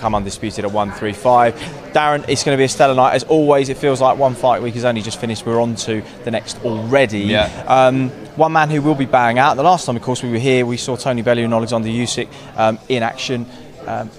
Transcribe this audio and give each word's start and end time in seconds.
become 0.00 0.14
undisputed 0.14 0.64
at 0.64 0.72
135. 0.72 1.54
Darren, 1.92 2.26
it's 2.26 2.42
going 2.42 2.56
to 2.56 2.58
be 2.58 2.64
a 2.64 2.68
stellar 2.68 2.94
night. 2.94 3.12
As 3.12 3.24
always, 3.24 3.68
it 3.68 3.76
feels 3.76 4.00
like 4.00 4.16
one 4.16 4.34
fight 4.34 4.62
week 4.62 4.72
has 4.72 4.86
only 4.86 5.02
just 5.02 5.20
finished. 5.20 5.44
We're 5.44 5.60
on 5.60 5.74
to 5.74 6.02
the 6.24 6.30
next 6.30 6.58
already. 6.64 7.20
Yeah. 7.20 7.64
Um, 7.68 8.08
one 8.36 8.52
man 8.52 8.70
who 8.70 8.80
will 8.80 8.94
be 8.94 9.04
bowing 9.04 9.38
out. 9.38 9.58
The 9.58 9.62
last 9.62 9.84
time, 9.84 9.96
of 9.96 10.02
course, 10.02 10.22
we 10.22 10.30
were 10.30 10.38
here, 10.38 10.64
we 10.64 10.78
saw 10.78 10.96
Tony 10.96 11.20
Bellew 11.20 11.44
and 11.44 11.52
Alexander 11.52 11.88
Usyk 11.88 12.28
um, 12.56 12.78
in 12.88 13.02
action. 13.02 13.44
Um, 13.86 14.10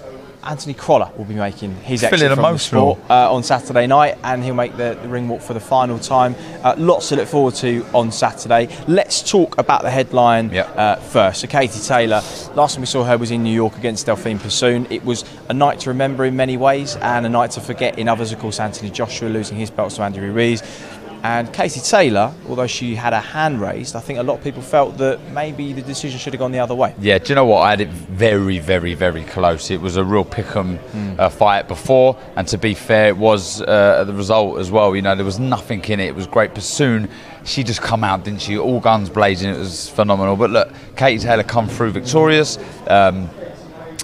Anthony 0.44 0.74
Crolla 0.74 1.12
will 1.16 1.24
be 1.24 1.34
making 1.34 1.74
his 1.76 2.02
exit 2.02 2.32
from 2.34 2.52
the 2.54 2.58
sport 2.58 2.98
uh, 3.08 3.32
on 3.32 3.42
Saturday 3.42 3.86
night, 3.86 4.18
and 4.24 4.42
he'll 4.42 4.54
make 4.54 4.76
the, 4.76 4.98
the 5.00 5.08
ring 5.08 5.28
walk 5.28 5.40
for 5.40 5.54
the 5.54 5.60
final 5.60 5.98
time. 5.98 6.34
Uh, 6.64 6.74
lots 6.78 7.08
to 7.10 7.16
look 7.16 7.28
forward 7.28 7.54
to 7.56 7.86
on 7.94 8.10
Saturday. 8.10 8.68
Let's 8.88 9.22
talk 9.28 9.58
about 9.58 9.82
the 9.82 9.90
headline 9.90 10.50
Yep. 10.50 10.76
uh, 10.76 10.96
first. 10.96 11.40
So, 11.42 11.46
Katie 11.46 11.80
Taylor, 11.80 12.22
last 12.54 12.74
time 12.74 12.80
we 12.82 12.86
saw 12.86 13.04
her 13.04 13.16
was 13.16 13.30
in 13.30 13.42
New 13.42 13.54
York 13.54 13.76
against 13.76 14.06
Delphine 14.06 14.38
Persoon. 14.38 14.86
It 14.90 15.04
was 15.04 15.24
a 15.48 15.54
night 15.54 15.80
to 15.80 15.90
remember 15.90 16.24
in 16.24 16.34
many 16.36 16.56
ways, 16.56 16.96
and 16.96 17.24
a 17.24 17.28
night 17.28 17.52
to 17.52 17.60
forget 17.60 17.98
in 17.98 18.08
others. 18.08 18.32
Of 18.32 18.40
course, 18.40 18.58
Anthony 18.58 18.90
Joshua 18.90 19.28
losing 19.28 19.56
his 19.56 19.70
belts 19.70 19.96
to 19.96 20.02
Andy 20.02 20.20
Ruiz. 20.20 20.62
And 21.22 21.52
Katie 21.52 21.80
Taylor, 21.80 22.34
although 22.48 22.66
she 22.66 22.96
had 22.96 23.12
her 23.12 23.20
hand 23.20 23.60
raised, 23.60 23.94
I 23.94 24.00
think 24.00 24.18
a 24.18 24.24
lot 24.24 24.38
of 24.38 24.44
people 24.44 24.60
felt 24.60 24.98
that 24.98 25.20
maybe 25.30 25.72
the 25.72 25.82
decision 25.82 26.18
should 26.18 26.32
have 26.32 26.40
gone 26.40 26.50
the 26.50 26.58
other 26.58 26.74
way. 26.74 26.96
Yeah, 26.98 27.18
do 27.18 27.28
you 27.28 27.34
know 27.36 27.44
what? 27.44 27.60
I 27.60 27.70
had 27.70 27.80
it 27.80 27.90
very, 27.90 28.58
very, 28.58 28.94
very 28.94 29.22
close. 29.22 29.70
It 29.70 29.80
was 29.80 29.96
a 29.96 30.04
real 30.04 30.24
pick'em 30.24 30.80
uh, 31.20 31.28
fight 31.28 31.68
before, 31.68 32.18
and 32.34 32.48
to 32.48 32.58
be 32.58 32.74
fair, 32.74 33.08
it 33.08 33.16
was 33.16 33.62
uh, 33.62 34.02
the 34.04 34.12
result 34.12 34.58
as 34.58 34.72
well. 34.72 34.96
You 34.96 35.02
know, 35.02 35.14
there 35.14 35.24
was 35.24 35.38
nothing 35.38 35.84
in 35.84 36.00
it. 36.00 36.06
It 36.06 36.16
was 36.16 36.26
great. 36.26 36.54
Persoon, 36.54 37.08
she 37.44 37.62
just 37.62 37.82
come 37.82 38.02
out, 38.02 38.24
didn't 38.24 38.40
she? 38.42 38.58
All 38.58 38.80
guns 38.80 39.08
blazing. 39.08 39.54
It 39.54 39.58
was 39.58 39.88
phenomenal. 39.90 40.34
But 40.34 40.50
look, 40.50 40.72
Katie 40.96 41.22
Taylor 41.22 41.44
come 41.44 41.68
through 41.68 41.92
victorious. 41.92 42.58
Um, 42.88 43.30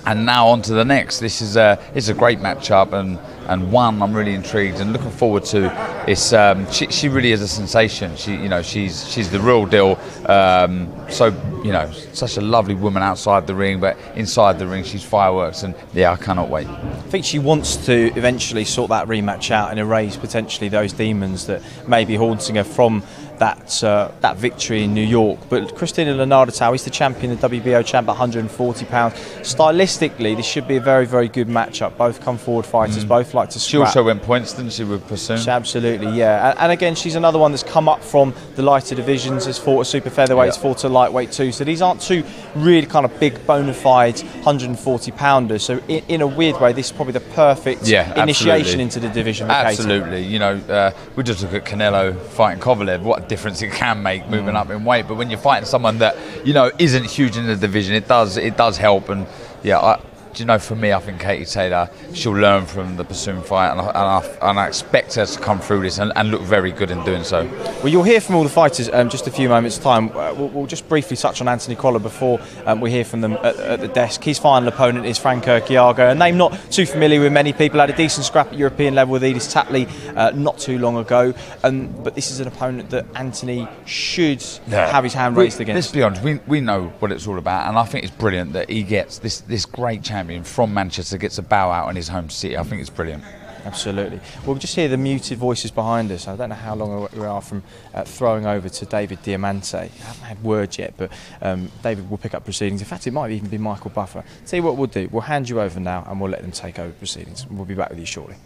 and 0.06 0.24
now 0.24 0.48
on 0.48 0.62
to 0.62 0.72
the 0.72 0.84
next. 0.84 1.19
This 1.19 1.42
is 1.42 1.56
a 1.56 1.78
it's 1.94 2.08
a 2.08 2.14
great 2.14 2.38
matchup 2.38 2.92
and 2.92 3.19
and 3.48 3.72
one 3.72 4.00
I'm 4.02 4.14
really 4.14 4.34
intrigued 4.34 4.78
and 4.78 4.92
looking 4.92 5.10
forward 5.10 5.44
to. 5.46 6.04
It's 6.06 6.32
um, 6.32 6.70
she, 6.70 6.86
she 6.88 7.08
really 7.08 7.32
is 7.32 7.41
a 7.41 7.48
sensation. 7.48 8.16
She 8.16 8.32
you 8.32 8.48
know 8.48 8.62
she's 8.62 9.08
she's 9.10 9.30
the 9.30 9.40
real 9.40 9.66
deal. 9.66 9.98
Um, 10.27 10.92
so 11.10 11.27
you 11.64 11.72
know 11.72 11.90
such 12.12 12.36
a 12.36 12.40
lovely 12.40 12.74
woman 12.74 13.02
outside 13.02 13.46
the 13.46 13.55
ring, 13.55 13.80
but 13.80 13.96
inside 14.14 14.58
the 14.58 14.66
ring 14.66 14.84
she's 14.84 15.02
fireworks 15.02 15.62
and 15.62 15.74
yeah 15.94 16.12
I 16.12 16.16
cannot 16.16 16.48
wait. 16.48 16.66
I 16.68 17.10
think 17.10 17.24
she 17.24 17.38
wants 17.38 17.77
to 17.86 18.12
eventually 18.16 18.64
sort 18.64 18.90
that 18.90 19.08
rematch 19.08 19.50
out 19.50 19.70
and 19.70 19.80
erase 19.80 20.16
potentially 20.16 20.68
those 20.68 20.92
demons 20.92 21.46
that 21.46 21.62
may 21.88 22.05
be 22.05 22.16
haunting 22.16 22.56
her 22.56 22.64
from 22.64 23.02
that 23.39 23.83
uh, 23.84 24.11
that 24.20 24.36
victory 24.36 24.84
in 24.84 24.94
New 24.94 25.06
York. 25.06 25.41
But 25.48 25.75
Christina 25.75 26.14
Linardatou 26.14 26.75
is 26.75 26.84
the 26.84 26.91
champion, 26.91 27.36
the 27.36 27.48
WBO 27.48 27.84
champ, 27.84 28.06
140 28.06 28.84
pounds. 28.86 29.14
Stylistically, 29.42 30.36
this 30.36 30.47
should 30.47 30.69
be 30.69 30.77
a 30.77 30.80
very 30.80 31.06
very 31.06 31.28
good 31.28 31.48
matchup. 31.48 31.97
Both 31.97 32.20
come 32.20 32.39
forward 32.39 32.67
fighters, 32.67 33.05
both 33.05 33.34
like 33.34 33.50
to 33.50 33.58
She 33.58 33.77
also 33.77 34.05
went 34.05 34.22
points, 34.22 34.53
didn't 34.53 34.72
she, 34.72 34.84
with? 34.84 35.08
She 35.19 35.50
Absolutely, 35.50 36.11
yeah. 36.12 36.50
And, 36.50 36.58
and 36.61 36.72
again, 36.72 36.95
she's 36.95 37.14
another 37.14 37.39
one 37.39 37.50
that's 37.53 37.62
come 37.62 37.89
up 37.89 38.03
from 38.03 38.34
the 38.56 38.62
lighter 38.62 38.95
divisions, 38.95 39.47
has 39.47 39.58
fought 39.58 39.80
a 39.80 39.84
super 39.84 40.11
featherweight, 40.11 40.47
has 40.47 40.56
Yeah. 40.56 40.62
fought 40.62 40.84
a 40.84 40.89
lightweight 40.89 41.33
too. 41.33 41.52
So 41.52 41.64
these 41.64 41.83
aren't 41.83 42.00
two 42.00 42.25
really 42.55 42.86
kind 42.86 43.05
of 43.05 43.19
big 43.19 43.47
bona 43.47 43.73
fide 43.73 44.19
140 44.20 45.11
pounders. 45.12 45.62
So 45.64 45.80
in, 45.89 46.05
in 46.08 46.20
a 46.23 46.27
weird 46.27 46.61
way, 46.61 46.73
this 46.73 46.86
is 46.86 46.92
probably 46.92 47.12
the 47.12 47.20
perfect 47.20 47.86
Yeah, 47.86 48.20
initiation 48.23 48.80
into 48.80 49.00
the 49.00 49.08
division. 49.08 49.50
Absolutely. 49.50 50.23
You 50.25 50.39
know, 50.39 50.56
uh, 50.69 50.91
we 51.17 51.23
just 51.25 51.42
look 51.42 51.55
at 51.55 51.64
Canelo 51.64 52.19
fighting 52.19 52.62
Kovalev. 52.62 53.02
What 53.02 53.23
a 53.25 53.27
difference 53.28 53.62
it 53.62 53.72
can 53.72 54.02
make 54.02 54.28
moving 54.28 54.54
mm. 54.54 54.60
up 54.60 54.70
in 54.70 54.84
weight. 54.84 55.06
But 55.06 55.16
when 55.16 55.30
you're 55.30 55.38
fighting 55.38 55.66
someone 55.66 55.98
that 55.98 56.16
you 56.46 56.52
know 56.52 56.70
isn't 56.78 57.04
huge 57.04 57.36
in 57.36 57.46
the 57.46 57.56
division, 57.56 57.94
it 57.94 58.08
does 58.08 58.36
it 58.36 58.56
does 58.56 58.76
help. 58.76 59.08
And 59.08 59.26
yeah, 59.62 59.78
I, 59.78 60.00
do 60.39 60.44
you 60.44 60.47
know, 60.47 60.58
for 60.61 60.77
me, 60.77 60.92
I 60.92 61.00
think 61.00 61.20
Katie 61.20 61.44
Taylor 61.44 61.91
she'll 62.14 62.33
learn 62.33 62.64
from 62.64 62.97
the 62.97 63.05
Persoon 63.05 63.42
fight, 63.42 63.72
and 63.72 63.81
I, 63.81 63.86
and 63.89 63.97
I, 63.97 64.50
and 64.50 64.61
I 64.61 64.69
expect 64.69 65.17
her 65.17 65.27
to 65.27 65.41
come 65.41 65.58
through 65.58 65.80
this 65.80 65.98
and, 65.98 66.12
and 66.14 66.30
look 66.30 66.42
very 66.42 66.70
good 66.70 66.92
in 66.92 67.03
doing 67.05 67.25
so. 67.25 67.45
Well, 67.83 67.89
you'll 67.89 68.05
hear 68.05 68.20
from 68.20 68.36
all 68.36 68.45
the 68.45 68.48
fighters 68.48 68.89
um, 68.92 69.11
just 69.11 69.27
a 69.27 69.33
few 69.33 69.48
moments' 69.48 69.79
time. 69.79 70.17
Uh, 70.17 70.33
we'll, 70.35 70.48
we'll 70.51 70.67
just 70.67 70.89
briefly 70.89 71.17
touch 71.17 71.40
on 71.40 71.48
Anthony 71.48 71.74
Crolla 71.74 71.98
before 71.98 72.40
um, 72.67 72.80
we 72.80 72.92
hear 72.92 73.05
from 73.05 73.20
them 73.20 73.33
at, 73.33 73.57
at 73.57 73.80
the 73.80 73.89
desk. 73.89 74.23
His 74.23 74.39
final 74.39 74.68
opponent 74.68 75.07
is 75.07 75.18
Frank 75.18 75.42
Urquiaga, 75.42 76.12
a 76.12 76.14
name 76.14 76.36
not 76.36 76.57
too 76.70 76.86
familiar 76.86 77.20
with 77.20 77.33
many 77.33 77.52
people. 77.52 77.80
Had 77.80 77.91
a 77.91 77.96
decent 77.96 78.24
scrap 78.24 78.46
at 78.52 78.55
European 78.55 78.95
level 78.95 79.14
with 79.14 79.23
Edis 79.23 79.52
Tatli 79.52 79.89
uh, 80.17 80.30
not 80.36 80.58
too 80.58 80.79
long 80.79 80.98
ago. 80.98 81.35
Um, 81.64 81.89
but 82.05 82.14
this 82.14 82.30
is 82.30 82.39
an 82.39 82.46
opponent 82.46 82.91
that 82.91 83.07
Anthony 83.17 83.67
should 83.86 84.41
have 84.68 85.02
his 85.02 85.14
hand 85.14 85.35
We- 85.35 85.42
raised 85.42 85.61
against. 85.61 85.89
Let's 85.89 85.92
be 85.92 86.02
honest, 86.05 86.23
we, 86.23 86.35
we 86.46 86.61
know 86.61 86.92
what 87.01 87.11
it's 87.11 87.27
all 87.27 87.39
about, 87.39 87.68
and 87.68 87.77
I 87.77 87.85
think 87.85 88.05
it's 88.05 88.14
brilliant 88.14 88.52
that 88.52 88.70
he 88.70 88.85
gets 88.85 89.18
this, 89.18 89.41
this 89.41 89.67
great 89.67 90.05
champion 90.05 90.27
from 90.44 90.74
Manchester 90.74 91.18
gets 91.18 91.39
a 91.39 91.42
bow 91.42 91.70
out 91.70 91.89
in 91.89 91.96
his 91.96 92.08
home 92.08 92.30
city. 92.30 92.56
I 92.56 92.62
think 92.62 92.80
it's 92.80 92.90
brilliant. 92.90 93.24
Absolutely. 93.64 94.20
Well, 94.44 94.55
we 94.55 94.61
just 94.61 94.74
hear 94.74 94.89
the 94.89 94.96
muted 94.96 95.36
voices 95.36 95.70
behind 95.70 96.11
us. 96.11 96.28
I 96.28 96.36
don't 96.36 96.48
know 96.48 96.55
how 96.55 96.74
long 96.74 97.08
we 97.12 97.24
are 97.24 97.42
from 97.42 97.62
uh, 97.92 98.05
throwing 98.05 98.46
over 98.46 98.68
to 98.68 98.86
David 98.86 99.22
Diamante. 99.22 99.77
I 99.77 99.86
haven't 99.86 100.24
had 100.24 100.42
word 100.42 100.78
yet, 100.78 100.94
but 100.96 101.11
um, 101.42 101.70
David 101.83 102.08
will 102.08 102.18
pick 102.18 102.34
up 102.34 102.44
proceedings. 102.44 102.80
In 102.80 102.86
fact, 102.86 103.06
it 103.06 103.12
might 103.12 103.30
even 103.30 103.48
be 103.48 103.58
Michael 103.58 103.90
Buffer. 103.90 104.24
Tell 104.46 104.56
you 104.58 104.62
what 104.62 104.77
we'll 104.77 104.86
do. 104.86 105.08
We'll 105.11 105.22
hand 105.22 105.48
you 105.48 105.61
over 105.61 105.80
now 105.80 106.06
and 106.08 106.20
we'll 106.20 106.30
let 106.30 106.42
them 106.42 106.52
take 106.52 106.78
over 106.78 106.92
proceedings. 106.92 107.46
We'll 107.48 107.64
be 107.64 107.74
back 107.74 107.90
with 107.90 107.98
you 107.98 108.06
shortly. 108.06 108.36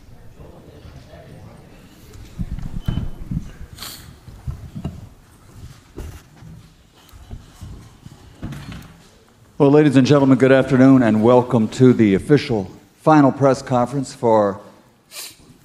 Well, 9.62 9.70
ladies 9.70 9.94
and 9.94 10.04
gentlemen, 10.04 10.38
good 10.38 10.50
afternoon 10.50 11.04
and 11.04 11.22
welcome 11.22 11.68
to 11.68 11.92
the 11.92 12.16
official 12.16 12.68
final 12.96 13.30
press 13.30 13.62
conference 13.62 14.12
for 14.12 14.60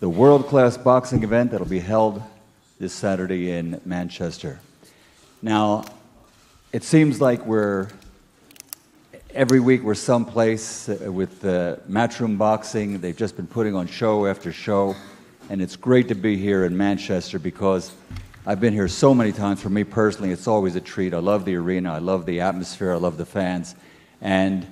the 0.01 0.07
world 0.07 0.45
class 0.45 0.77
boxing 0.77 1.23
event 1.23 1.49
that'll 1.49 1.65
be 1.65 1.79
held 1.79 2.21
this 2.79 2.93
Saturday 2.93 3.49
in 3.49 3.81
Manchester. 3.85 4.59
Now, 5.41 5.83
it 6.71 6.83
seems 6.83 7.19
like 7.19 7.43
we're 7.47 7.87
every 9.33 9.59
week 9.59 9.81
we're 9.81 9.95
someplace 9.95 10.89
uh, 10.89 11.11
with 11.11 11.43
uh, 11.43 11.77
Matchroom 11.89 12.37
Boxing. 12.37 12.99
They've 12.99 13.17
just 13.17 13.35
been 13.35 13.47
putting 13.47 13.73
on 13.73 13.87
show 13.87 14.27
after 14.27 14.51
show, 14.51 14.95
and 15.49 15.59
it's 15.59 15.75
great 15.75 16.07
to 16.09 16.15
be 16.15 16.37
here 16.37 16.65
in 16.65 16.77
Manchester 16.77 17.39
because 17.39 17.91
I've 18.45 18.61
been 18.61 18.73
here 18.73 18.87
so 18.87 19.15
many 19.15 19.31
times. 19.31 19.59
For 19.59 19.69
me 19.69 19.83
personally, 19.83 20.29
it's 20.29 20.47
always 20.47 20.75
a 20.75 20.81
treat. 20.81 21.15
I 21.15 21.17
love 21.17 21.45
the 21.45 21.55
arena, 21.55 21.93
I 21.93 21.97
love 21.97 22.27
the 22.27 22.41
atmosphere, 22.41 22.93
I 22.93 22.97
love 22.97 23.17
the 23.17 23.25
fans, 23.25 23.73
and 24.21 24.65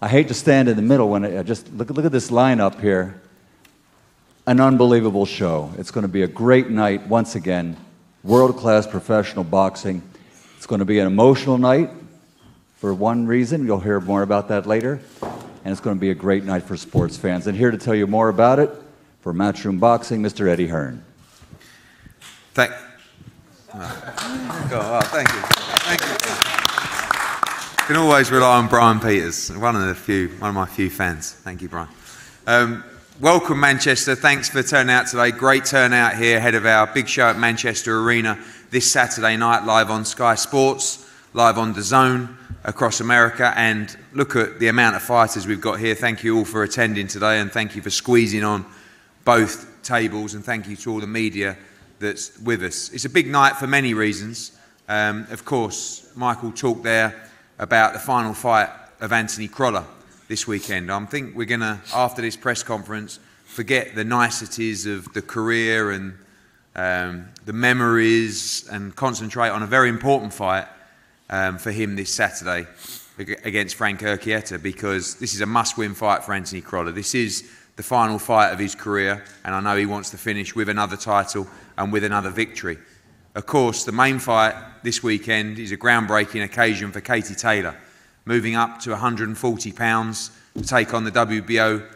I 0.00 0.08
hate 0.08 0.28
to 0.28 0.34
stand 0.34 0.68
in 0.68 0.76
the 0.76 0.82
middle 0.82 1.08
when 1.08 1.24
I 1.24 1.42
just 1.42 1.72
look, 1.72 1.90
look 1.90 2.04
at 2.04 2.12
this 2.12 2.30
lineup 2.30 2.80
here. 2.80 3.20
An 4.46 4.60
unbelievable 4.60 5.26
show. 5.26 5.72
It's 5.78 5.90
going 5.90 6.02
to 6.02 6.08
be 6.08 6.22
a 6.22 6.26
great 6.26 6.70
night 6.70 7.06
once 7.06 7.34
again. 7.34 7.76
World 8.24 8.56
class 8.56 8.86
professional 8.86 9.44
boxing. 9.44 10.02
It's 10.56 10.66
going 10.66 10.78
to 10.78 10.84
be 10.84 10.98
an 10.98 11.06
emotional 11.06 11.58
night 11.58 11.90
for 12.76 12.94
one 12.94 13.26
reason. 13.26 13.66
You'll 13.66 13.80
hear 13.80 14.00
more 14.00 14.22
about 14.22 14.48
that 14.48 14.66
later. 14.66 15.00
And 15.22 15.72
it's 15.72 15.80
going 15.80 15.96
to 15.96 16.00
be 16.00 16.10
a 16.10 16.14
great 16.14 16.44
night 16.44 16.62
for 16.62 16.76
sports 16.76 17.16
fans. 17.16 17.46
And 17.46 17.56
here 17.56 17.70
to 17.70 17.78
tell 17.78 17.94
you 17.94 18.06
more 18.06 18.30
about 18.30 18.58
it, 18.58 18.70
for 19.20 19.34
Matchroom 19.34 19.78
Boxing, 19.78 20.22
Mr. 20.22 20.48
Eddie 20.48 20.68
Hearn. 20.68 21.04
Thank. 22.54 22.72
Oh, 24.72 25.00
thank 25.04 25.28
you. 25.28 25.40
Thank 25.40 26.00
you. 26.00 26.39
Can 27.90 27.98
always 27.98 28.30
rely 28.30 28.58
on 28.58 28.68
Brian 28.68 29.00
Peters, 29.00 29.50
one 29.50 29.74
of 29.74 29.84
the 29.84 29.96
few, 29.96 30.28
one 30.38 30.50
of 30.50 30.54
my 30.54 30.64
few 30.64 30.88
fans. 30.88 31.32
Thank 31.32 31.60
you, 31.60 31.68
Brian. 31.68 31.88
Um, 32.46 32.84
welcome, 33.18 33.58
Manchester. 33.58 34.14
Thanks 34.14 34.48
for 34.48 34.62
turning 34.62 34.94
out 34.94 35.08
today. 35.08 35.32
Great 35.32 35.64
turnout 35.64 36.14
here 36.14 36.36
ahead 36.36 36.54
of 36.54 36.66
our 36.66 36.86
big 36.86 37.08
show 37.08 37.24
at 37.24 37.36
Manchester 37.36 37.98
Arena 37.98 38.38
this 38.70 38.92
Saturday 38.92 39.36
night, 39.36 39.64
live 39.64 39.90
on 39.90 40.04
Sky 40.04 40.36
Sports, 40.36 41.10
live 41.34 41.58
on 41.58 41.72
the 41.72 41.82
Zone 41.82 42.38
across 42.62 43.00
America. 43.00 43.52
And 43.56 43.96
look 44.12 44.36
at 44.36 44.60
the 44.60 44.68
amount 44.68 44.94
of 44.94 45.02
fighters 45.02 45.48
we've 45.48 45.60
got 45.60 45.80
here. 45.80 45.96
Thank 45.96 46.22
you 46.22 46.38
all 46.38 46.44
for 46.44 46.62
attending 46.62 47.08
today, 47.08 47.40
and 47.40 47.50
thank 47.50 47.74
you 47.74 47.82
for 47.82 47.90
squeezing 47.90 48.44
on 48.44 48.64
both 49.24 49.82
tables. 49.82 50.34
And 50.34 50.44
thank 50.44 50.68
you 50.68 50.76
to 50.76 50.92
all 50.92 51.00
the 51.00 51.08
media 51.08 51.56
that's 51.98 52.38
with 52.38 52.62
us. 52.62 52.92
It's 52.92 53.04
a 53.04 53.10
big 53.10 53.26
night 53.26 53.56
for 53.56 53.66
many 53.66 53.94
reasons. 53.94 54.56
Um, 54.88 55.26
of 55.32 55.44
course, 55.44 56.08
Michael 56.14 56.52
talked 56.52 56.84
there 56.84 57.26
about 57.60 57.92
the 57.92 57.98
final 57.98 58.32
fight 58.32 58.70
of 59.00 59.12
Anthony 59.12 59.46
Crolla 59.46 59.84
this 60.28 60.46
weekend. 60.46 60.90
I 60.90 61.04
think 61.04 61.36
we're 61.36 61.44
going 61.44 61.60
to, 61.60 61.78
after 61.94 62.22
this 62.22 62.34
press 62.34 62.62
conference, 62.62 63.20
forget 63.44 63.94
the 63.94 64.02
niceties 64.02 64.86
of 64.86 65.12
the 65.12 65.20
career 65.20 65.90
and 65.90 66.14
um, 66.74 67.28
the 67.44 67.52
memories 67.52 68.66
and 68.72 68.96
concentrate 68.96 69.50
on 69.50 69.62
a 69.62 69.66
very 69.66 69.90
important 69.90 70.32
fight 70.32 70.66
um, 71.28 71.58
for 71.58 71.70
him 71.70 71.96
this 71.96 72.10
Saturday 72.10 72.66
against 73.18 73.74
Frank 73.74 74.00
Urquiaga 74.00 74.62
because 74.62 75.16
this 75.16 75.34
is 75.34 75.42
a 75.42 75.46
must-win 75.46 75.94
fight 75.94 76.24
for 76.24 76.32
Anthony 76.32 76.62
Crolla. 76.62 76.92
This 76.92 77.14
is 77.14 77.50
the 77.76 77.82
final 77.82 78.18
fight 78.18 78.52
of 78.52 78.58
his 78.58 78.74
career, 78.74 79.22
and 79.44 79.54
I 79.54 79.60
know 79.60 79.76
he 79.76 79.84
wants 79.84 80.08
to 80.10 80.16
finish 80.16 80.54
with 80.54 80.70
another 80.70 80.96
title 80.96 81.46
and 81.76 81.92
with 81.92 82.04
another 82.04 82.30
victory. 82.30 82.78
Of 83.32 83.46
course, 83.46 83.84
the 83.84 83.92
main 83.92 84.18
fight 84.18 84.56
this 84.82 85.04
weekend 85.04 85.60
is 85.60 85.70
a 85.70 85.76
groundbreaking 85.76 86.42
occasion 86.42 86.90
for 86.90 87.00
Katie 87.00 87.36
Taylor, 87.36 87.76
moving 88.24 88.56
up 88.56 88.80
to 88.80 88.90
140 88.90 89.72
pounds 89.72 90.32
to 90.56 90.64
take 90.64 90.92
on 90.92 91.04
the 91.04 91.12
WBO 91.12 91.86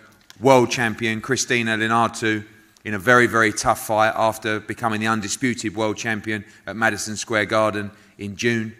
world 0.41 0.71
champion 0.71 1.21
Christina 1.21 1.77
Linardatou 1.77 2.45
in 2.85 2.95
a 2.95 3.01
very, 3.01 3.27
very 3.27 3.53
tough 3.53 3.85
fight 3.85 4.13
after 4.15 4.61
becoming 4.61 5.01
the 5.01 5.09
undisputed 5.09 5.75
world 5.75 5.97
champion 5.97 6.45
at 6.69 6.77
Madison 6.77 7.17
Square 7.17 7.47
Garden 7.47 7.91
in 8.17 8.37
June. 8.37 8.73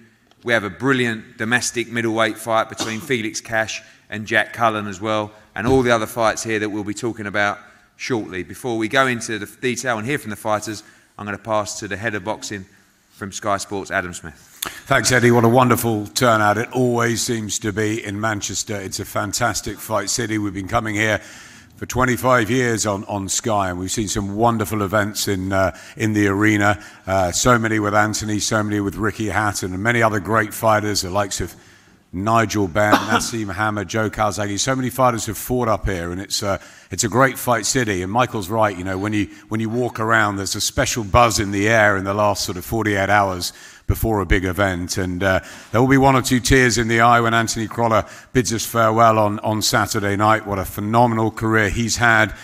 We 0.45 0.53
have 0.53 0.63
a 0.63 0.71
brilliant 0.71 1.37
domestic 1.37 1.91
middleweight 1.91 2.39
fight 2.39 2.69
between 2.69 3.01
Felix 3.09 3.41
Cash 3.41 3.83
and 4.09 4.29
Jack 4.29 4.53
Cullen 4.53 4.87
as 4.87 5.01
well, 5.01 5.33
and 5.57 5.67
all 5.67 5.83
the 5.83 5.91
other 5.91 6.07
fights 6.07 6.45
here 6.45 6.61
that 6.61 6.71
we'll 6.71 6.85
be 6.85 6.95
talking 6.95 7.27
about 7.27 7.59
shortly. 7.97 8.45
Before 8.45 8.79
we 8.79 8.87
go 8.87 9.09
into 9.09 9.41
the 9.41 9.47
detail 9.61 9.99
and 9.99 10.07
hear 10.07 10.19
from 10.19 10.31
the 10.31 10.37
fighters, 10.37 10.85
I'm 11.17 11.27
going 11.27 11.37
to 11.37 11.43
pass 11.43 11.79
to 11.79 11.89
the 11.89 11.97
head 11.97 12.15
of 12.15 12.25
boxing 12.25 12.67
from 13.13 13.31
Sky 13.31 13.57
Sports, 13.59 13.93
Adam 13.93 14.13
Smith. 14.13 14.35
Thanks, 14.87 15.13
Eddie. 15.13 15.31
What 15.31 15.45
a 15.45 15.49
wonderful 15.49 16.09
turnout 16.09 16.59
it 16.59 16.69
always 16.73 17.23
seems 17.23 17.61
to 17.61 17.73
be 17.73 18.05
in 18.05 18.21
Manchester. 18.21 18.75
It's 18.75 18.99
a 18.99 19.05
fantastic 19.05 19.79
fight 19.79 20.11
city. 20.11 20.39
We've 20.39 20.53
been 20.53 20.67
coming 20.67 20.97
here 20.97 21.21
for 21.77 21.87
25 21.87 22.51
years 22.51 22.85
on, 22.85 23.05
on 23.05 23.29
Sky, 23.29 23.71
and 23.71 23.79
we've 23.79 23.93
seen 23.93 24.09
some 24.09 24.35
wonderful 24.35 24.83
events 24.83 25.29
in, 25.29 25.53
uh, 25.53 25.77
in 25.97 26.15
the 26.15 26.27
arena. 26.27 26.83
Uh, 27.07 27.31
so 27.31 27.59
many 27.59 27.79
with 27.79 27.95
Anthony, 27.95 28.41
so 28.41 28.63
many 28.65 28.81
with 28.81 28.97
Ricky 28.97 29.29
Hatton, 29.29 29.73
and 29.73 29.83
many 29.83 30.03
other 30.03 30.19
great 30.19 30.53
fighters, 30.53 31.03
the 31.03 31.11
likes 31.11 31.41
of 31.41 31.55
Nigel 32.15 32.69
Benn, 32.69 32.95
Naseem 33.11 33.53
Hamed, 33.53 33.89
Joe 33.89 34.11
Calzaghe. 34.11 34.59
So 34.59 34.75
many 34.77 34.91
fighters 34.91 35.27
have 35.27 35.37
fought 35.37 35.69
up 35.69 35.87
here, 35.87 36.13
and 36.13 36.21
it's, 36.21 36.43
uh, 36.43 36.59
it's 36.91 37.05
a 37.05 37.09
great 37.09 37.39
fight 37.39 37.67
city. 37.67 38.03
And 38.03 38.13
Michael's 38.13 38.49
right, 38.49 38.77
you 38.77 38.85
know, 38.85 38.97
when 38.97 39.13
you, 39.13 39.27
when 39.49 39.61
you 39.61 39.69
walk 39.69 40.01
around, 40.01 40.37
there's 40.37 40.55
a 40.55 40.61
special 40.61 41.05
buzz 41.05 41.39
in 41.39 41.51
the 41.51 41.69
air 41.69 41.97
in 41.97 42.05
the 42.05 42.15
last 42.15 42.45
sort 42.45 42.57
of 42.57 42.65
48 42.65 43.11
hours 43.11 43.53
before 43.87 44.21
a 44.21 44.27
big 44.27 44.45
event. 44.45 44.97
And 44.97 45.23
uh, 45.23 45.41
there 45.73 45.81
will 45.81 45.89
be 45.89 45.99
one 45.99 46.17
or 46.17 46.23
two 46.23 46.41
tears 46.41 46.79
in 46.79 46.89
the 46.89 47.01
eye 47.01 47.21
when 47.21 47.35
Anthony 47.35 47.67
Crolla 47.67 48.09
bids 48.33 48.53
us 48.53 48.65
farewell 48.65 49.19
on, 49.19 49.39
on 49.41 49.63
Saturday 49.63 50.17
night. 50.17 50.47
What 50.47 50.59
a 50.59 50.65
phenomenal 50.65 51.31
career 51.31 51.69
he's 51.69 51.97
had. 51.97 52.35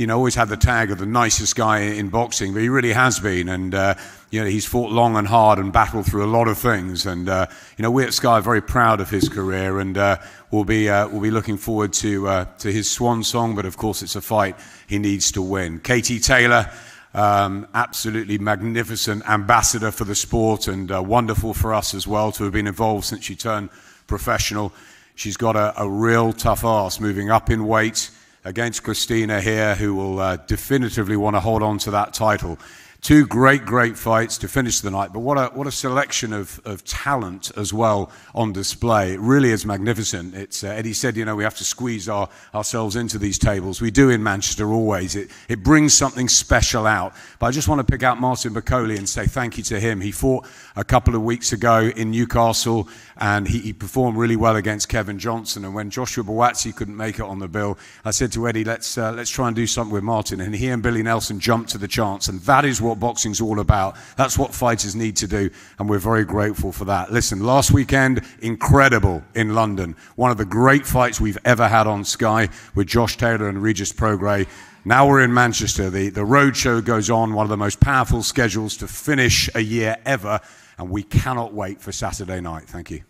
You 0.00 0.06
know, 0.06 0.16
always 0.16 0.34
had 0.34 0.48
the 0.48 0.56
tag 0.56 0.90
of 0.90 0.96
the 0.96 1.04
nicest 1.04 1.56
guy 1.56 1.80
in 1.80 2.08
boxing, 2.08 2.54
but 2.54 2.62
he 2.62 2.70
really 2.70 2.94
has 2.94 3.20
been. 3.20 3.50
And, 3.50 3.74
uh, 3.74 3.96
you 4.30 4.40
know, 4.40 4.46
he's 4.46 4.64
fought 4.64 4.90
long 4.90 5.14
and 5.14 5.28
hard 5.28 5.58
and 5.58 5.74
battled 5.74 6.06
through 6.06 6.24
a 6.24 6.32
lot 6.32 6.48
of 6.48 6.56
things. 6.56 7.04
And, 7.04 7.28
uh, 7.28 7.48
you 7.76 7.82
know, 7.82 7.90
we 7.90 8.04
at 8.04 8.14
Sky 8.14 8.38
are 8.38 8.40
very 8.40 8.62
proud 8.62 9.02
of 9.02 9.10
his 9.10 9.28
career 9.28 9.78
and 9.78 9.98
uh, 9.98 10.16
we'll, 10.50 10.64
be, 10.64 10.88
uh, 10.88 11.06
we'll 11.08 11.20
be 11.20 11.30
looking 11.30 11.58
forward 11.58 11.92
to, 11.92 12.26
uh, 12.28 12.44
to 12.60 12.72
his 12.72 12.90
swan 12.90 13.22
song. 13.22 13.54
But 13.54 13.66
of 13.66 13.76
course, 13.76 14.00
it's 14.00 14.16
a 14.16 14.22
fight 14.22 14.56
he 14.86 14.98
needs 14.98 15.32
to 15.32 15.42
win. 15.42 15.80
Katie 15.80 16.18
Taylor, 16.18 16.70
um, 17.12 17.68
absolutely 17.74 18.38
magnificent 18.38 19.28
ambassador 19.28 19.90
for 19.90 20.04
the 20.04 20.14
sport 20.14 20.66
and 20.66 20.90
uh, 20.90 21.02
wonderful 21.02 21.52
for 21.52 21.74
us 21.74 21.92
as 21.92 22.06
well 22.06 22.32
to 22.32 22.44
have 22.44 22.54
been 22.54 22.66
involved 22.66 23.04
since 23.04 23.26
she 23.26 23.36
turned 23.36 23.68
professional. 24.06 24.72
She's 25.14 25.36
got 25.36 25.56
a, 25.56 25.78
a 25.78 25.86
real 25.86 26.32
tough 26.32 26.64
ass 26.64 27.00
moving 27.00 27.30
up 27.30 27.50
in 27.50 27.66
weight 27.66 28.10
against 28.44 28.82
Christina 28.82 29.40
here, 29.40 29.74
who 29.74 29.94
will 29.94 30.18
uh, 30.18 30.36
definitively 30.36 31.16
want 31.16 31.36
to 31.36 31.40
hold 31.40 31.62
on 31.62 31.78
to 31.78 31.90
that 31.90 32.14
title. 32.14 32.58
Two 33.00 33.26
great, 33.26 33.64
great 33.64 33.96
fights 33.96 34.36
to 34.38 34.48
finish 34.48 34.80
the 34.80 34.90
night, 34.90 35.10
but 35.14 35.20
what 35.20 35.38
a, 35.38 35.46
what 35.54 35.66
a 35.66 35.72
selection 35.72 36.34
of, 36.34 36.60
of 36.66 36.84
talent 36.84 37.50
as 37.56 37.72
well 37.72 38.12
on 38.34 38.52
display. 38.52 39.14
It 39.14 39.20
really 39.20 39.52
is 39.52 39.64
magnificent. 39.64 40.34
It's, 40.34 40.62
uh, 40.62 40.68
Eddie 40.68 40.92
said, 40.92 41.16
you 41.16 41.24
know, 41.24 41.34
we 41.34 41.42
have 41.42 41.56
to 41.56 41.64
squeeze 41.64 42.10
our, 42.10 42.28
ourselves 42.54 42.96
into 42.96 43.18
these 43.18 43.38
tables. 43.38 43.80
We 43.80 43.90
do 43.90 44.10
in 44.10 44.22
Manchester 44.22 44.70
always. 44.70 45.16
It, 45.16 45.30
it 45.48 45.62
brings 45.62 45.94
something 45.94 46.28
special 46.28 46.86
out. 46.86 47.14
But 47.38 47.46
I 47.46 47.50
just 47.52 47.68
want 47.68 47.78
to 47.78 47.90
pick 47.90 48.02
out 48.02 48.20
Martin 48.20 48.52
Bakole 48.52 48.98
and 48.98 49.08
say 49.08 49.24
thank 49.24 49.56
you 49.56 49.64
to 49.64 49.80
him. 49.80 50.02
He 50.02 50.12
fought 50.12 50.46
a 50.76 50.84
couple 50.84 51.14
of 51.14 51.22
weeks 51.22 51.54
ago 51.54 51.90
in 51.96 52.10
Newcastle 52.10 52.86
and 53.16 53.48
he, 53.48 53.60
he 53.60 53.72
performed 53.72 54.18
really 54.18 54.36
well 54.36 54.56
against 54.56 54.90
Kevin 54.90 55.18
Johnson. 55.18 55.64
And 55.64 55.74
when 55.74 55.88
Joshua 55.88 56.22
Buatsi 56.22 56.76
couldn't 56.76 56.96
make 56.96 57.18
it 57.18 57.22
on 57.22 57.38
the 57.38 57.48
bill, 57.48 57.78
I 58.04 58.10
said 58.10 58.30
to 58.32 58.46
Eddie, 58.46 58.64
let's, 58.64 58.98
uh, 58.98 59.12
let's 59.12 59.30
try 59.30 59.46
and 59.46 59.56
do 59.56 59.66
something 59.66 59.92
with 59.92 60.04
Martin. 60.04 60.40
And 60.42 60.54
he 60.54 60.68
and 60.68 60.82
Billy 60.82 61.02
Nelson 61.02 61.40
jumped 61.40 61.70
to 61.70 61.78
the 61.78 61.88
chance. 61.88 62.28
And 62.28 62.40
that 62.42 62.66
is 62.66 62.80
what 62.80 62.89
boxing's 62.98 63.40
all 63.40 63.60
about. 63.60 63.96
That's 64.16 64.36
what 64.36 64.54
fighters 64.54 64.96
need 64.96 65.16
to 65.18 65.26
do. 65.28 65.50
And 65.78 65.88
we're 65.88 65.98
very 65.98 66.24
grateful 66.24 66.72
for 66.72 66.86
that. 66.86 67.12
Listen, 67.12 67.44
last 67.44 67.70
weekend, 67.70 68.22
incredible 68.40 69.22
in 69.34 69.54
London. 69.54 69.94
One 70.16 70.30
of 70.30 70.38
the 70.38 70.44
great 70.44 70.86
fights 70.86 71.20
we've 71.20 71.38
ever 71.44 71.68
had 71.68 71.86
on 71.86 72.04
Sky 72.04 72.48
with 72.74 72.86
Josh 72.86 73.16
Taylor 73.16 73.48
and 73.48 73.62
Regis 73.62 73.92
Prograis. 73.92 74.48
Now 74.84 75.06
we're 75.06 75.22
in 75.22 75.34
Manchester. 75.34 75.90
The, 75.90 76.08
the 76.08 76.24
road 76.24 76.56
show 76.56 76.80
goes 76.80 77.10
on, 77.10 77.34
one 77.34 77.44
of 77.44 77.50
the 77.50 77.56
most 77.56 77.80
powerful 77.80 78.22
schedules 78.22 78.78
to 78.78 78.88
finish 78.88 79.50
a 79.54 79.60
year 79.60 79.96
ever. 80.06 80.40
And 80.78 80.88
we 80.88 81.02
cannot 81.02 81.52
wait 81.52 81.82
for 81.82 81.92
Saturday 81.92 82.40
night. 82.40 82.64
Thank 82.64 82.90
you. 82.90 83.02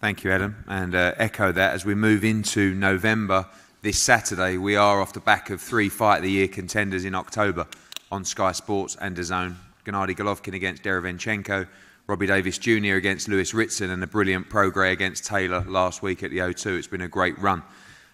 Thank 0.00 0.24
you, 0.24 0.32
Adam. 0.32 0.64
And 0.66 0.94
uh, 0.94 1.14
echo 1.16 1.52
that 1.52 1.74
as 1.74 1.84
we 1.84 1.94
move 1.94 2.24
into 2.24 2.74
November 2.74 3.46
this 3.82 4.02
Saturday, 4.02 4.56
we 4.56 4.74
are 4.74 5.00
off 5.00 5.12
the 5.12 5.20
back 5.20 5.50
of 5.50 5.60
three 5.60 5.88
Fight 5.88 6.18
of 6.18 6.22
the 6.24 6.30
Year 6.30 6.48
contenders 6.48 7.04
in 7.04 7.14
October 7.14 7.66
on 8.10 8.24
Sky 8.24 8.52
Sports 8.52 8.96
and 9.00 9.16
DAZN. 9.16 9.54
Gennady 9.84 10.16
Golovkin 10.16 10.54
against 10.54 10.82
Derevyanchenko, 10.82 11.66
Robbie 12.06 12.26
Davis 12.26 12.58
Jr. 12.58 12.94
against 12.94 13.28
Lewis 13.28 13.54
Ritson, 13.54 13.90
and 13.90 14.02
a 14.02 14.06
brilliant 14.06 14.50
Prograis 14.50 14.92
against 14.92 15.24
Taylor 15.24 15.64
last 15.66 16.02
week 16.02 16.22
at 16.22 16.30
the 16.30 16.38
O2. 16.38 16.78
It's 16.78 16.86
been 16.86 17.00
a 17.00 17.08
great 17.08 17.38
run. 17.38 17.62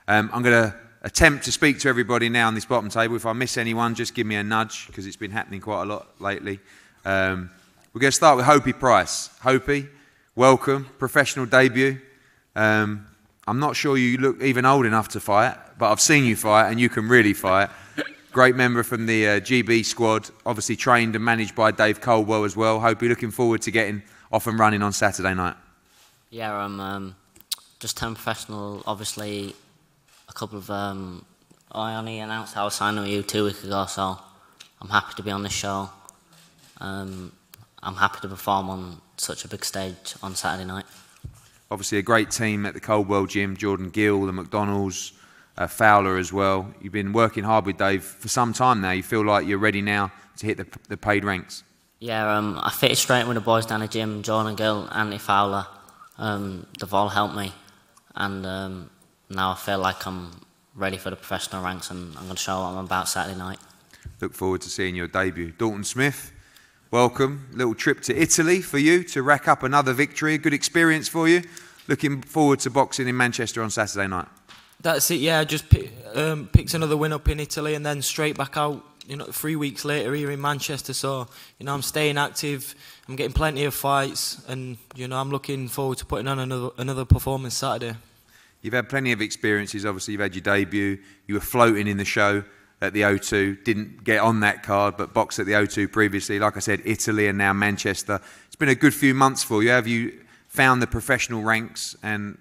Um, 0.06 0.31
I'm 0.32 0.43
going 0.43 0.70
to 0.70 0.75
attempt 1.02 1.44
to 1.44 1.52
speak 1.52 1.81
to 1.81 1.88
everybody 1.88 2.29
now 2.29 2.46
on 2.46 2.55
this 2.55 2.64
bottom 2.64 2.91
table. 2.91 3.17
If 3.17 3.26
I 3.26 3.32
miss 3.32 3.56
anyone, 3.56 3.94
just 3.94 4.14
give 4.14 4.26
me 4.26 4.37
a 4.37 4.44
nudge 4.44 4.87
because 4.87 5.06
it's 5.06 5.17
been 5.17 5.31
happening 5.31 5.61
quite 5.61 5.82
a 5.82 5.87
lot 5.87 6.20
lately. 6.20 6.61
Um, 7.05 7.50
we're 7.93 8.00
going 8.00 8.11
to 8.11 8.17
start 8.17 8.37
with 8.37 8.46
Hopi 8.46 8.73
Price. 8.73 9.31
Hopi, 9.41 9.88
welcome, 10.35 10.87
professional 10.99 11.46
debut. 11.46 12.00
Um, 12.56 13.06
I'm 13.46 13.58
not 13.58 13.76
sure 13.76 13.96
you 13.96 14.19
look 14.19 14.43
even 14.43 14.64
old 14.64 14.87
enough 14.87 15.08
to 15.08 15.20
fight, 15.20 15.56
but 15.79 15.91
I've 15.91 16.00
seen 16.00 16.25
you 16.25 16.37
fight 16.37 16.70
and 16.70 16.81
you 16.81 16.88
can 16.88 17.08
really 17.08 17.35
fight. 17.35 17.69
Great 18.34 18.56
member 18.56 18.82
from 18.82 19.06
the 19.06 19.28
uh, 19.28 19.31
GB 19.38 19.84
squad, 19.84 20.28
obviously 20.44 20.75
trained 20.75 21.14
and 21.14 21.25
managed 21.25 21.54
by 21.54 21.70
Dave 21.70 22.00
Coldwell 22.00 22.42
as 22.42 22.56
well. 22.56 22.81
Hope 22.81 23.00
you're 23.00 23.08
looking 23.08 23.31
forward 23.31 23.62
to 23.62 23.70
getting 23.70 24.02
off 24.32 24.48
and 24.48 24.58
running 24.58 24.82
on 24.82 24.92
Saturday 24.92 25.34
night. 25.34 25.54
Yeah, 26.31 26.52
I'm 26.52 26.81
um, 26.81 27.16
just 27.78 27.96
turned 27.96 28.16
professional. 28.16 28.82
Obviously, 28.88 29.54
a 30.28 30.32
couple 30.32 30.58
of 30.58 30.69
um, 30.69 31.25
I 31.70 31.94
only 31.94 32.19
announced 32.19 32.56
I 32.56 32.64
was 32.64 32.75
signing 32.75 33.02
with 33.02 33.10
you 33.12 33.22
two 33.22 33.44
weeks 33.44 33.62
ago, 33.62 33.86
so 33.86 34.19
I'm 34.82 34.88
happy 34.88 35.14
to 35.14 35.22
be 35.22 35.31
on 35.31 35.44
this 35.44 35.52
show. 35.52 35.88
Um, 36.81 37.31
I'm 37.84 37.94
happy 37.94 38.19
to 38.22 38.28
perform 38.28 38.69
on 38.69 39.00
such 39.16 39.44
a 39.44 39.48
big 39.48 39.64
stage 39.64 40.16
on 40.25 40.34
Saturday 40.34 40.66
night. 40.66 40.86
Obviously, 41.70 41.98
a 41.98 42.02
great 42.02 42.32
team 42.32 42.66
at 42.66 42.75
the 42.75 42.81
Coldwell 42.81 43.26
Gym 43.26 43.56
Jordan 43.56 43.90
Gill, 43.90 44.26
the 44.26 44.32
McDonald's, 44.32 45.12
uh, 45.56 45.66
Fowler 45.66 46.16
as 46.16 46.32
well. 46.32 46.72
You've 46.80 46.92
been 46.92 47.12
working 47.12 47.44
hard 47.44 47.66
with 47.66 47.76
Dave 47.76 48.02
for 48.02 48.28
some 48.28 48.52
time 48.52 48.80
now. 48.80 48.90
You 48.90 49.02
feel 49.02 49.24
like 49.24 49.46
you're 49.46 49.58
ready 49.58 49.82
now 49.82 50.12
to 50.38 50.46
hit 50.46 50.56
the, 50.56 50.67
the 50.88 50.96
paid 50.96 51.24
ranks. 51.24 51.62
Yeah, 52.00 52.36
um, 52.36 52.58
I 52.62 52.70
fitted 52.70 52.98
straight 52.98 53.26
with 53.26 53.36
the 53.36 53.40
boys 53.40 53.67
down 53.67 53.81
the 53.81 53.88
gym 53.88 54.22
Jordan 54.22 54.56
Gill, 54.56 54.88
Andy 54.93 55.19
Fowler. 55.19 55.67
Um, 56.19 56.67
they've 56.79 56.93
all 56.93 57.08
helped 57.08 57.34
me, 57.34 57.52
and 58.14 58.44
um, 58.44 58.90
now 59.31 59.52
I 59.52 59.55
feel 59.56 59.79
like 59.79 60.06
I'm 60.06 60.44
ready 60.74 60.96
for 60.96 61.10
the 61.10 61.17
professional 61.17 61.62
ranks 61.62 61.90
and 61.90 62.17
I'm 62.17 62.24
going 62.24 62.36
to 62.36 62.43
show 62.43 62.60
what 62.60 62.69
I'm 62.69 62.84
about 62.84 63.08
Saturday 63.08 63.38
night. 63.38 63.58
Look 64.20 64.34
forward 64.34 64.60
to 64.62 64.70
seeing 64.70 64.94
your 64.94 65.06
debut. 65.06 65.52
Dalton 65.52 65.84
Smith, 65.84 66.32
welcome. 66.90 67.48
Little 67.52 67.74
trip 67.74 68.00
to 68.02 68.17
Italy 68.17 68.60
for 68.60 68.79
you 68.79 69.02
to 69.05 69.22
rack 69.22 69.48
up 69.48 69.62
another 69.62 69.93
victory. 69.93 70.34
A 70.34 70.38
good 70.38 70.55
experience 70.55 71.08
for 71.08 71.29
you. 71.29 71.43
Looking 71.86 72.22
forward 72.22 72.60
to 72.60 72.70
boxing 72.70 73.08
in 73.08 73.17
Manchester 73.17 73.62
on 73.62 73.70
Saturday 73.70 74.08
night. 74.08 74.29
That's 74.84 75.10
it. 75.10 75.20
Yeah, 75.20 75.43
just 75.44 75.70
pick, 75.70 75.91
um, 76.14 76.46
picked 76.53 76.74
another 76.74 76.94
win 76.94 77.14
up 77.14 77.26
in 77.31 77.41
Italy 77.41 77.74
and 77.74 77.86
then 77.86 78.03
straight 78.03 78.36
back 78.36 78.58
out. 78.58 78.84
You 79.06 79.17
know, 79.17 79.24
three 79.24 79.56
weeks 79.56 79.84
later 79.84 80.14
here 80.14 80.31
in 80.31 80.41
Manchester. 80.41 80.93
So 80.93 81.26
you 81.58 81.64
know, 81.64 81.72
I'm 81.72 81.81
staying 81.81 82.19
active. 82.19 82.74
I'm 83.08 83.17
getting 83.17 83.32
plenty 83.32 83.64
of 83.64 83.74
fights, 83.74 84.44
and 84.46 84.76
you 84.94 85.08
know, 85.08 85.17
I'm 85.17 85.31
looking 85.31 85.69
forward 85.69 85.98
to 85.98 86.06
putting 86.06 86.29
on 86.29 86.38
another 86.38 86.69
another 86.76 87.06
performance 87.06 87.55
Saturday. 87.55 87.96
You've 88.60 88.74
had 88.74 88.91
plenty 88.91 89.12
of 89.12 89.22
experiences. 89.22 89.86
Obviously, 89.86 90.12
you've 90.12 90.20
had 90.20 90.34
your 90.34 90.43
debut. 90.43 90.98
You 91.26 91.34
were 91.34 91.41
floating 91.41 91.86
in 91.86 91.96
the 91.96 92.05
show 92.05 92.44
at 92.82 92.93
the 92.93 93.03
O2. 93.03 93.64
Didn't 93.64 94.05
get 94.05 94.20
on 94.20 94.41
that 94.41 94.62
card, 94.62 94.98
but 94.98 95.14
boxed 95.14 95.38
at 95.38 95.46
the 95.46 95.53
O2 95.53 95.93
previously. 95.93 96.38
Like 96.38 96.58
I 96.58 96.60
said, 96.60 96.82
Italy 96.84 97.26
and 97.26 97.38
now 97.38 97.55
Manchester. 97.55 98.20
It's 98.46 98.56
been 98.56 98.69
a 98.69 98.74
good 98.74 98.94
few 98.94 99.14
months 99.14 99.43
for 99.43 99.62
you. 99.62 99.70
Have 99.70 99.86
you 99.86 100.12
found 100.48 100.82
the 100.82 100.86
professional 100.86 101.43
ranks 101.43 101.96
and 102.03 102.36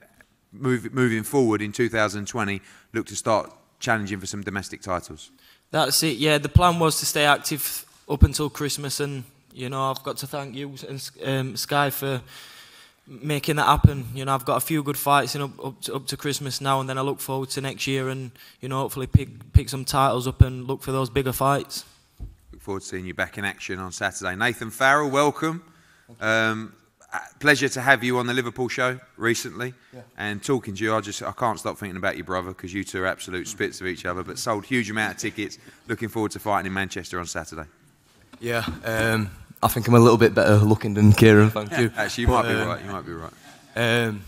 move, 0.53 0.93
moving 0.93 1.24
forward 1.24 1.62
in 1.62 1.72
2020, 1.72 2.62
look 2.93 3.07
to 3.07 3.15
start 3.15 3.51
challenging 3.79 4.19
for 4.19 4.25
some 4.25 4.41
domestic 4.41 4.81
titles? 4.81 5.31
That's 5.72 6.01
it. 6.03 6.17
Yeah, 6.17 6.38
the 6.38 6.50
plan 6.50 6.79
was 6.79 7.00
to 7.00 7.05
stay 7.05 7.25
active 7.25 7.86
up 8.07 8.24
until 8.24 8.50
Christmas, 8.50 9.00
and 9.00 9.24
you 9.53 9.69
know, 9.69 9.89
I've 9.89 10.03
got 10.03 10.17
to 10.17 10.27
thank 10.27 10.55
you 10.55 10.75
and 10.88 11.12
um, 11.24 11.57
Sky 11.57 11.89
for 11.89 12.22
making 13.07 13.57
that 13.57 13.65
happen. 13.65 14.07
You 14.13 14.25
know, 14.25 14.33
I've 14.33 14.45
got 14.45 14.57
a 14.57 14.65
few 14.65 14.83
good 14.83 14.98
fights 14.98 15.36
in 15.36 15.41
up, 15.41 15.65
up, 15.65 15.81
to, 15.81 15.95
up 15.95 16.07
to 16.07 16.17
Christmas 16.17 16.62
now, 16.62 16.79
and 16.79 16.89
then 16.89 16.98
I 16.98 17.01
look 17.01 17.19
forward 17.19 17.50
to 17.51 17.62
next 17.62 17.88
year 17.88 18.10
and, 18.10 18.31
you 18.62 18.69
know, 18.69 18.79
hopefully 18.79 19.07
pick, 19.07 19.53
pick 19.53 19.69
some 19.69 19.86
titles 19.86 20.27
up 20.27 20.41
and 20.41 20.65
look 20.67 20.81
for 20.81 20.91
those 20.91 21.10
bigger 21.10 21.33
fights. 21.33 21.86
Look 22.51 22.62
forward 22.62 22.81
to 22.81 22.88
seeing 22.88 23.05
you 23.05 23.13
back 23.13 23.38
in 23.38 23.45
action 23.45 23.79
on 23.79 23.91
Saturday. 23.91 24.36
Nathan 24.36 24.69
Farrell, 24.69 25.10
welcome. 25.10 25.63
Um, 26.22 26.74
pleasure 27.39 27.70
to 27.70 27.82
have 27.82 28.03
you 28.03 28.17
on 28.17 28.27
the 28.27 28.34
Liverpool 28.34 28.67
show 28.67 29.00
recently. 29.17 29.74
Yeah. 29.93 30.01
And 30.17 30.43
talking 30.43 30.75
to 30.75 30.84
you, 30.84 30.96
I 30.96 31.01
just 31.01 31.22
I 31.22 31.32
can't 31.32 31.60
stop 31.60 31.77
thinking 31.77 31.98
about 31.98 32.17
your 32.17 32.25
brother 32.25 32.50
because 32.50 32.74
you 32.74 32.84
two 32.84 33.03
are 33.03 33.08
absolute 33.08 33.48
spits 33.48 33.82
of 33.82 33.88
each 33.88 34.05
other. 34.05 34.24
But 34.24 34.39
sold 34.39 34.65
huge 34.65 34.89
amount 34.89 35.15
of 35.15 35.17
tickets. 35.20 35.58
Looking 35.88 36.10
forward 36.10 36.32
to 36.32 36.39
fighting 36.39 36.67
in 36.67 36.74
Manchester 36.74 37.20
on 37.20 37.25
Saturday. 37.25 37.67
Yeah, 38.39 38.65
um, 38.84 39.29
I 39.62 39.67
think 39.67 39.88
I'm 39.88 39.93
a 39.93 40.00
little 40.00 40.17
bit 40.17 40.34
better 40.34 40.58
looking 40.58 40.93
than 40.93 41.13
Kieran. 41.13 41.50
Thank 41.50 41.77
you. 41.77 41.91
Actually, 41.96 42.24
you 42.24 42.27
might 42.27 42.43
be 42.43 42.50
um, 42.50 42.67
right. 42.67 42.84
You 42.84 42.91
might 42.91 43.05
be 43.05 43.13
right. 43.13 43.34
Um, 43.75 44.22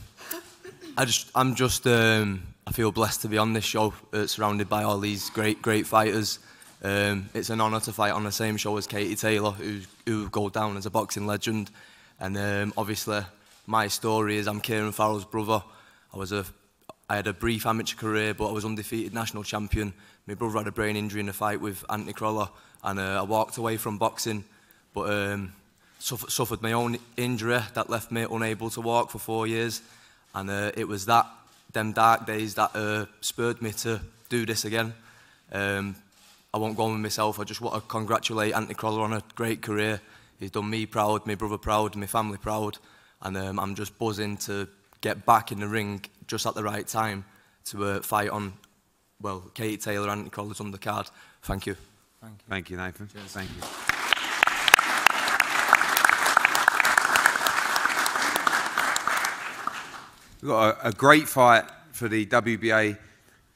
I 0.98 1.04
just, 1.06 1.30
I'm 1.36 1.56
just, 1.56 1.86
um, 1.86 2.44
I 2.66 2.72
feel 2.72 2.92
blessed 2.92 3.24
to 3.24 3.28
be 3.28 3.38
on 3.38 3.52
this 3.52 3.66
show, 3.66 3.94
uh, 4.14 4.28
surrounded 4.28 4.70
by 4.70 4.84
all 4.84 4.98
these 5.00 5.30
great, 5.32 5.62
great 5.62 5.86
fighters. 5.86 6.40
Um, 6.82 7.30
it's 7.34 7.50
an 7.50 7.60
honour 7.60 7.82
to 7.82 7.92
fight 7.92 8.14
on 8.14 8.24
the 8.24 8.32
same 8.32 8.58
show 8.58 8.78
as 8.78 8.88
Katie 8.88 9.16
Taylor, 9.16 9.52
who 9.52 9.82
who 10.06 10.30
go 10.30 10.50
down 10.50 10.78
as 10.78 10.86
a 10.86 10.90
boxing 10.90 11.28
legend. 11.28 11.72
And 12.20 12.38
um, 12.38 12.74
obviously, 12.78 13.22
my 13.68 13.88
story 13.88 14.38
is 14.38 14.48
I'm 14.48 14.62
Kieran 14.62 14.92
Farrell's 14.94 15.26
brother. 15.26 15.62
I 16.14 16.18
was 16.18 16.32
a, 16.32 16.46
I 17.10 17.18
had 17.18 17.28
a 17.28 17.34
brief 17.34 17.66
amateur 17.66 17.98
career, 17.98 18.34
but 18.34 18.48
I 18.48 18.52
was 18.54 18.64
undefeated 18.64 19.14
national 19.14 19.44
champion. 19.44 19.94
My 20.28 20.34
brother 20.34 20.60
had 20.60 20.68
a 20.68 20.72
brain 20.72 20.96
injury 20.96 21.20
in 21.20 21.30
a 21.30 21.34
fight 21.34 21.60
with 21.60 21.84
Anthony 21.90 22.14
Crolla, 22.14 22.50
and 22.84 23.00
uh, 23.00 23.20
I 23.20 23.24
walked 23.24 23.58
away 23.58 23.78
from 23.78 23.98
boxing, 23.98 24.46
but 24.94 25.10
um, 25.10 25.54
suffered, 26.00 26.32
suffered 26.32 26.62
my 26.62 26.72
own 26.72 26.98
injury 27.18 27.60
that 27.74 27.90
left 27.90 28.12
me 28.12 28.26
unable 28.30 28.70
to 28.70 28.82
walk 28.82 29.12
for 29.12 29.20
four 29.20 29.46
years. 29.46 29.82
And 30.34 30.50
uh, 30.50 30.72
it 30.78 30.88
was 30.88 31.06
that, 31.08 31.28
them 31.74 31.92
dark 31.92 32.26
days 32.26 32.56
that 32.56 32.72
uh, 32.76 33.06
spurred 33.20 33.62
me 33.62 33.72
to 33.74 34.00
do 34.30 34.46
this 34.46 34.64
again. 34.64 34.94
Um, 35.52 35.96
I 36.54 36.58
won't 36.58 36.78
go 36.78 36.84
on 36.84 36.94
with 36.94 37.02
myself. 37.02 37.40
I 37.40 37.44
just 37.44 37.60
want 37.60 37.76
to 37.76 37.82
congratulate 37.82 38.54
Anthony 38.54 38.76
Crolla 38.76 39.02
on 39.02 39.14
a 39.14 39.24
great 39.36 39.62
career. 39.62 40.00
He's 40.40 40.52
done 40.52 40.70
me 40.70 40.86
proud, 40.86 41.26
my 41.26 41.36
brother 41.36 41.58
proud, 41.58 41.96
my 41.96 42.06
family 42.06 42.38
proud. 42.38 42.78
And 43.22 43.38
um, 43.38 43.60
I'm 43.60 43.76
just 43.76 43.98
buzzing 43.98 44.38
to 44.38 44.68
get 45.02 45.26
back 45.26 45.52
in 45.52 45.60
the 45.60 45.68
ring 45.68 46.04
just 46.28 46.46
at 46.46 46.56
the 46.56 46.64
right 46.64 46.88
time 46.88 47.26
to 47.66 47.86
uh, 47.86 48.02
fight 48.02 48.30
on, 48.30 48.54
well, 49.22 49.40
Katie 49.54 49.78
Taylor, 49.78 50.10
Anthony 50.10 50.30
Crolla's 50.30 50.60
on 50.60 50.72
the 50.72 50.78
card. 50.78 51.10
Thank 51.44 51.66
you. 51.66 51.76
Thank 52.22 52.40
you, 52.40 52.46
Thank 52.50 52.70
you, 52.70 52.78
Nathan. 52.78 53.08
Thank 53.08 53.50
you. 53.50 53.62
We've 60.42 60.52
got 60.52 60.78
a, 60.78 60.90
a 60.90 60.92
great 60.92 61.28
fight 61.28 61.64
for 61.92 62.08
the 62.08 62.26
WBA 62.26 62.98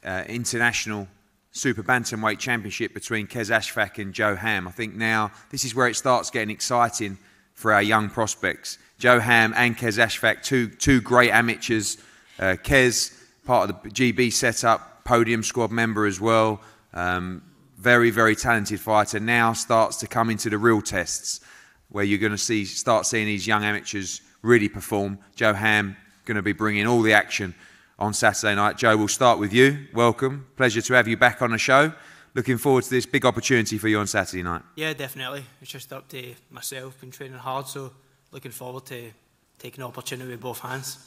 uh, 0.03 0.23
International 0.27 1.07
Super 1.51 1.83
Bantamweight 1.83 2.39
Championship 2.39 2.93
between 2.93 3.27
Kez 3.27 3.49
Ashfaq 3.49 4.01
and 4.01 4.13
Joe 4.13 4.35
Ham. 4.35 4.67
I 4.67 4.71
think 4.71 4.95
now 4.95 5.31
this 5.49 5.65
is 5.65 5.73
where 5.73 5.87
it 5.87 5.95
starts 5.95 6.29
getting 6.29 6.51
exciting 6.51 7.17
for 7.55 7.73
our 7.73 7.81
young 7.81 8.09
prospects. 8.09 8.77
Joe 8.99 9.19
Ham 9.19 9.53
and 9.55 9.77
Kez 9.77 9.97
Ashfaq, 9.97 10.43
two, 10.43 10.69
two 10.69 11.01
great 11.01 11.31
amateurs. 11.31 11.97
Uh, 12.37 12.55
Kez, 12.63 13.17
part 13.45 13.69
of 13.69 13.83
the 13.83 13.89
GB 13.89 14.31
setup, 14.31 15.03
podium 15.03 15.43
squad 15.43 15.71
member 15.71 16.05
as 16.05 16.21
well. 16.21 16.61
Um, 16.93 17.41
very, 17.77 18.11
very 18.11 18.35
talented 18.35 18.79
fighter. 18.79 19.19
Now 19.19 19.53
starts 19.53 19.97
to 19.97 20.07
come 20.07 20.29
into 20.29 20.49
the 20.49 20.57
real 20.57 20.81
tests 20.81 21.41
where 21.89 22.03
you're 22.03 22.19
going 22.19 22.31
to 22.31 22.37
see 22.37 22.65
start 22.65 23.05
seeing 23.05 23.25
these 23.25 23.47
young 23.47 23.63
amateurs 23.63 24.21
really 24.41 24.69
perform. 24.69 25.17
Joe 25.35 25.53
Ham 25.53 25.97
going 26.25 26.35
to 26.35 26.41
be 26.41 26.53
bringing 26.53 26.85
all 26.85 27.01
the 27.01 27.13
action 27.13 27.55
on 27.99 28.13
Saturday 28.13 28.55
night. 28.55 28.77
Joe, 28.77 28.97
we'll 28.97 29.07
start 29.07 29.37
with 29.37 29.53
you. 29.53 29.87
Welcome. 29.93 30.47
Pleasure 30.55 30.81
to 30.81 30.93
have 30.93 31.07
you 31.07 31.17
back 31.17 31.41
on 31.41 31.51
the 31.51 31.57
show. 31.57 31.93
Looking 32.33 32.57
forward 32.57 32.85
to 32.85 32.89
this 32.89 33.05
big 33.05 33.25
opportunity 33.25 33.77
for 33.77 33.87
you 33.87 33.99
on 33.99 34.07
Saturday 34.07 34.41
night. 34.41 34.61
Yeah, 34.75 34.93
definitely. 34.93 35.43
It's 35.61 35.71
just 35.71 35.91
up 35.91 36.07
to 36.09 36.33
myself. 36.49 36.99
Been 37.01 37.11
training 37.11 37.37
hard, 37.37 37.67
so 37.67 37.91
looking 38.31 38.51
forward 38.51 38.85
to 38.87 39.11
taking 39.57 39.81
the 39.81 39.87
opportunity 39.87 40.31
with 40.31 40.41
both 40.41 40.59
hands. 40.59 40.97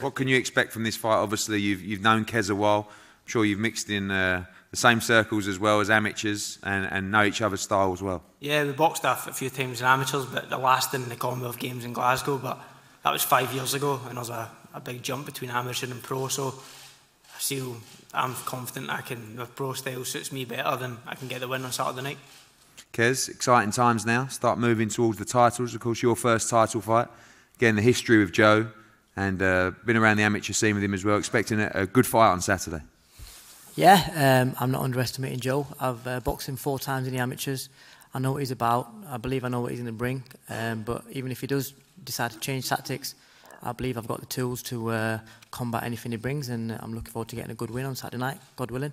What 0.00 0.14
can 0.14 0.28
you 0.28 0.36
expect 0.36 0.72
from 0.72 0.84
this 0.84 0.96
fight? 0.96 1.16
Obviously, 1.16 1.60
you've, 1.60 1.82
you've 1.82 2.00
known 2.00 2.24
Kez 2.24 2.50
a 2.50 2.54
while. 2.54 2.88
I'm 2.88 3.26
sure 3.26 3.44
you've 3.44 3.58
mixed 3.58 3.90
in 3.90 4.10
uh, 4.10 4.44
the 4.70 4.76
same 4.76 5.00
circles 5.00 5.48
as 5.48 5.58
well 5.58 5.80
as 5.80 5.90
amateurs 5.90 6.58
and, 6.62 6.86
and 6.90 7.10
know 7.10 7.24
each 7.24 7.42
other's 7.42 7.60
style 7.60 7.92
as 7.92 8.00
well. 8.00 8.22
Yeah, 8.40 8.64
we 8.64 8.72
boxed 8.72 9.04
off 9.04 9.26
a 9.26 9.32
few 9.32 9.50
times 9.50 9.80
in 9.80 9.86
amateurs, 9.86 10.24
but 10.26 10.48
the 10.48 10.56
last 10.56 10.94
in 10.94 11.08
the 11.08 11.16
Commonwealth 11.16 11.58
Games 11.58 11.84
in 11.84 11.92
Glasgow. 11.92 12.38
But 12.38 12.60
that 13.02 13.10
was 13.10 13.22
five 13.22 13.52
years 13.52 13.74
ago, 13.74 14.00
and 14.08 14.16
there's 14.16 14.30
a, 14.30 14.48
a 14.74 14.80
big 14.80 15.02
jump 15.02 15.26
between 15.26 15.50
amateur 15.50 15.86
and 15.86 16.02
pro. 16.02 16.28
So 16.28 16.48
I 16.48 17.38
feel 17.40 17.76
I'm 18.14 18.34
confident 18.34 18.90
I 18.90 19.00
can. 19.00 19.36
The 19.36 19.46
pro 19.46 19.72
style 19.72 20.04
suits 20.04 20.32
me 20.32 20.44
better 20.44 20.76
than 20.76 20.98
I 21.06 21.14
can 21.14 21.28
get 21.28 21.40
the 21.40 21.48
win 21.48 21.64
on 21.64 21.72
Saturday 21.72 22.02
night. 22.02 22.18
Kez, 22.92 23.28
exciting 23.28 23.70
times 23.70 24.06
now. 24.06 24.26
Start 24.26 24.58
moving 24.58 24.88
towards 24.88 25.18
the 25.18 25.24
titles. 25.24 25.74
Of 25.74 25.80
course, 25.80 26.02
your 26.02 26.16
first 26.16 26.48
title 26.48 26.80
fight. 26.80 27.08
Again, 27.56 27.76
the 27.76 27.82
history 27.82 28.18
with 28.18 28.32
Joe 28.32 28.68
and 29.16 29.42
uh, 29.42 29.72
been 29.84 29.96
around 29.96 30.16
the 30.16 30.22
amateur 30.22 30.52
scene 30.52 30.74
with 30.74 30.84
him 30.84 30.94
as 30.94 31.04
well. 31.04 31.16
Expecting 31.16 31.60
a, 31.60 31.70
a 31.74 31.86
good 31.86 32.06
fight 32.06 32.30
on 32.30 32.40
Saturday. 32.40 32.82
Yeah, 33.74 34.42
um, 34.42 34.56
I'm 34.58 34.70
not 34.70 34.82
underestimating 34.82 35.40
Joe. 35.40 35.66
I've 35.78 36.04
uh, 36.06 36.20
boxed 36.20 36.48
him 36.48 36.56
four 36.56 36.78
times 36.78 37.06
in 37.06 37.12
the 37.12 37.20
amateurs. 37.20 37.68
I 38.12 38.18
know 38.18 38.32
what 38.32 38.38
he's 38.38 38.50
about. 38.50 38.90
I 39.08 39.18
believe 39.18 39.44
I 39.44 39.48
know 39.48 39.60
what 39.60 39.70
he's 39.70 39.80
going 39.80 39.86
to 39.86 39.92
bring. 39.92 40.24
Um, 40.48 40.82
but 40.82 41.04
even 41.12 41.30
if 41.30 41.40
he 41.40 41.46
does 41.46 41.74
decide 42.02 42.32
to 42.32 42.40
change 42.40 42.68
tactics, 42.68 43.14
I 43.62 43.72
believe 43.72 43.98
I've 43.98 44.06
got 44.06 44.20
the 44.20 44.26
tools 44.26 44.62
to 44.64 44.90
uh, 44.90 45.18
combat 45.50 45.82
anything 45.82 46.12
he 46.12 46.18
brings, 46.18 46.48
and 46.48 46.72
I'm 46.72 46.94
looking 46.94 47.12
forward 47.12 47.28
to 47.28 47.36
getting 47.36 47.50
a 47.50 47.54
good 47.54 47.70
win 47.70 47.86
on 47.86 47.96
Saturday 47.96 48.18
night, 48.18 48.38
God 48.56 48.70
willing. 48.70 48.92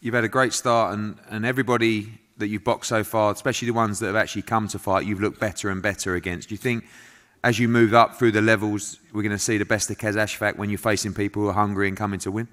You've 0.00 0.14
had 0.14 0.24
a 0.24 0.28
great 0.28 0.52
start, 0.52 0.94
and, 0.94 1.18
and 1.30 1.46
everybody 1.46 2.18
that 2.36 2.48
you've 2.48 2.64
boxed 2.64 2.88
so 2.88 3.04
far, 3.04 3.32
especially 3.32 3.66
the 3.66 3.74
ones 3.74 4.00
that 4.00 4.06
have 4.06 4.16
actually 4.16 4.42
come 4.42 4.68
to 4.68 4.78
fight, 4.78 5.06
you've 5.06 5.20
looked 5.20 5.40
better 5.40 5.70
and 5.70 5.80
better 5.80 6.14
against. 6.14 6.48
Do 6.48 6.54
you 6.54 6.58
think 6.58 6.84
as 7.44 7.58
you 7.58 7.68
move 7.68 7.94
up 7.94 8.16
through 8.16 8.32
the 8.32 8.42
levels, 8.42 8.98
we're 9.12 9.22
going 9.22 9.32
to 9.32 9.38
see 9.38 9.58
the 9.58 9.64
best 9.64 9.90
of 9.90 9.98
Kez 9.98 10.14
Ashfaq 10.14 10.56
when 10.56 10.70
you're 10.70 10.78
facing 10.78 11.14
people 11.14 11.42
who 11.42 11.48
are 11.48 11.54
hungry 11.54 11.88
and 11.88 11.96
coming 11.96 12.18
to 12.20 12.30
win? 12.30 12.48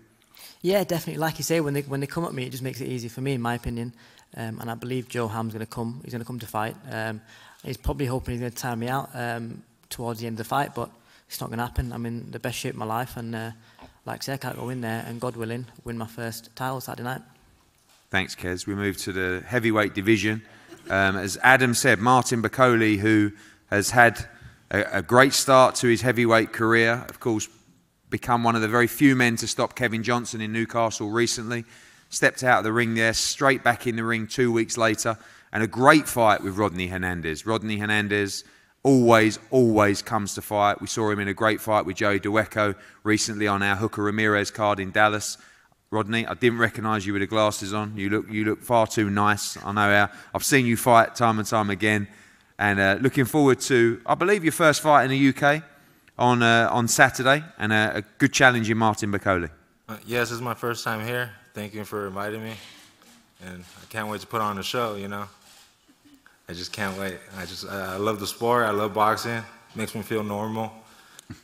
Yeah, 0.62 0.84
definitely. 0.84 1.20
Like 1.20 1.40
you 1.40 1.44
say, 1.44 1.60
when 1.60 1.74
they 1.74 1.82
when 1.82 2.02
they 2.02 2.08
come 2.08 2.24
at 2.26 2.34
me, 2.34 2.46
it 2.46 2.52
just 2.52 2.62
makes 2.62 2.82
it 2.82 2.88
easy 2.88 3.08
for 3.08 3.22
me, 3.22 3.34
in 3.34 3.42
my 3.42 3.56
opinion. 3.56 3.94
Um, 4.38 4.60
and 4.60 4.70
I 4.70 4.76
believe 4.76 5.10
Joe 5.10 5.28
Ham's 5.28 5.54
going 5.54 5.66
to 5.66 5.72
come. 5.72 6.02
He's 6.04 6.14
going 6.14 6.22
to 6.22 6.26
come 6.26 6.40
to 6.40 6.46
fight. 6.46 6.76
Um, 6.90 7.22
he's 7.64 7.78
probably 7.78 8.06
hoping 8.06 8.34
he's 8.34 8.42
going 8.42 8.52
to 8.52 8.58
tire 8.58 8.76
me 8.76 8.88
out 8.88 9.10
um, 9.14 9.64
towards 9.90 10.20
the 10.20 10.28
end 10.28 10.36
of 10.36 10.46
the 10.46 10.50
fight, 10.50 10.76
but 10.76 10.90
it's 11.32 11.40
not 11.40 11.48
going 11.48 11.60
to 11.60 11.66
happen. 11.66 11.94
I'm 11.94 12.06
in 12.06 12.30
the 12.30 12.40
best 12.40 12.58
shape 12.58 12.74
of 12.74 12.80
my 12.80 12.86
life, 12.86 13.16
and 13.16 13.34
uh, 13.34 13.52
like 14.06 14.20
I 14.20 14.24
say, 14.24 14.34
I 14.34 14.38
can't 14.38 14.58
go 14.58 14.68
in 14.68 14.82
there 14.82 15.06
and 15.08 15.22
God 15.22 15.38
willing, 15.38 15.66
win 15.86 15.98
my 15.98 16.06
first 16.06 16.54
title 16.58 16.82
Saturday 16.82 17.04
night. 17.04 17.22
Thanks, 18.10 18.36
Kez. 18.36 18.68
We 18.68 18.76
move 18.76 18.98
to 18.98 19.14
the 19.14 19.42
heavyweight 19.48 19.94
division. 19.94 20.42
Um, 20.90 21.16
as 21.16 21.38
Adam 21.42 21.74
said, 21.74 22.00
Martin 22.00 22.42
Bakole, 22.42 22.98
who 22.98 23.32
has 23.68 23.92
had 23.92 24.26
a, 24.72 24.98
a 24.98 25.02
great 25.02 25.32
start 25.32 25.76
to 25.76 25.88
his 25.88 26.02
heavyweight 26.02 26.52
career, 26.52 27.06
of 27.08 27.22
course, 27.22 27.48
become 28.10 28.44
one 28.44 28.58
of 28.58 28.62
the 28.62 28.68
very 28.68 28.88
few 28.88 29.16
men 29.16 29.38
to 29.38 29.48
stop 29.48 29.74
Kevin 29.74 30.04
Johnson 30.04 30.42
in 30.42 30.52
Newcastle 30.52 31.12
recently. 31.12 31.64
Stepped 32.10 32.44
out 32.44 32.58
of 32.58 32.64
the 32.66 32.74
ring 32.74 32.94
there, 32.94 33.14
straight 33.14 33.64
back 33.64 33.88
in 33.88 33.96
the 33.96 34.04
ring 34.04 34.28
two 34.28 34.52
weeks 34.52 34.78
later, 34.78 35.18
and 35.54 35.64
a 35.64 35.68
great 35.68 36.10
fight 36.10 36.44
with 36.44 36.58
Rodney 36.58 36.88
Hernandez. 36.88 37.46
Rodney 37.46 37.78
Hernandez 37.78 38.44
always, 38.84 39.40
always 39.50 40.02
comes 40.02 40.34
to 40.36 40.42
fight. 40.42 40.82
We 40.82 40.88
saw 40.88 41.10
him 41.10 41.20
in 41.20 41.28
a 41.28 41.34
great 41.34 41.62
fight 41.62 41.86
with 41.86 41.98
Joey 41.98 42.20
Dawejko 42.20 42.76
recently 43.04 43.48
on 43.48 43.62
our 43.62 43.76
Hooker 43.76 44.04
Ramirez 44.04 44.52
card 44.52 44.80
in 44.80 44.92
Dallas. 44.92 45.38
Rodney, 45.92 46.26
I 46.26 46.36
didn't 46.36 46.60
recognise 46.60 47.06
you 47.06 47.14
with 47.14 47.22
the 47.22 47.28
glasses 47.28 47.74
on. 47.74 47.98
You 47.98 48.10
look, 48.10 48.30
you 48.30 48.46
look 48.46 48.62
far 48.62 48.88
too 48.88 49.10
nice. 49.10 49.58
I 49.64 49.74
know 49.74 49.82
how. 49.82 50.10
I've 50.34 50.44
seen 50.44 50.66
you 50.66 50.78
fight 50.78 51.16
time 51.16 51.38
and 51.38 51.48
time 51.48 51.70
again, 51.70 52.08
and 52.58 52.80
uh, 52.80 52.98
looking 53.02 53.26
forward 53.26 53.60
to, 53.62 54.02
I 54.06 54.16
believe, 54.16 54.46
your 54.46 54.54
first 54.54 54.82
fight 54.82 55.04
in 55.04 55.12
the 55.12 55.30
UK 55.30 55.64
on 56.18 56.42
uh, 56.44 56.70
on 56.72 56.88
Saturday, 56.88 57.44
and 57.58 57.74
a, 57.74 57.98
a 57.98 58.02
good 58.20 58.32
challenge 58.32 58.70
in 58.70 58.78
Martin 58.78 59.12
Bakole. 59.12 59.50
Uh, 59.90 59.98
yes, 60.06 60.30
this 60.30 60.38
is 60.38 60.42
my 60.42 60.54
first 60.54 60.86
time 60.86 61.06
here. 61.06 61.32
Thank 61.54 61.74
you 61.74 61.84
for 61.84 62.08
inviting 62.08 62.42
me, 62.42 62.54
and 63.44 63.62
I 63.82 63.86
can't 63.90 64.08
wait 64.08 64.22
to 64.22 64.28
put 64.28 64.40
on 64.40 64.56
the 64.56 64.64
show. 64.64 64.96
You 64.96 65.10
know, 65.10 65.28
I 66.52 66.54
just 66.54 66.74
can't 66.74 67.00
wait. 67.00 67.18
I 67.38 67.46
just 67.46 67.66
I 67.66 67.96
love 67.96 68.20
the 68.20 68.28
sport. 68.28 68.66
I 68.66 68.72
love 68.72 68.94
boxing. 68.94 69.42
makes 69.74 69.96
me 69.96 70.02
feel 70.02 70.22
normal. 70.22 70.70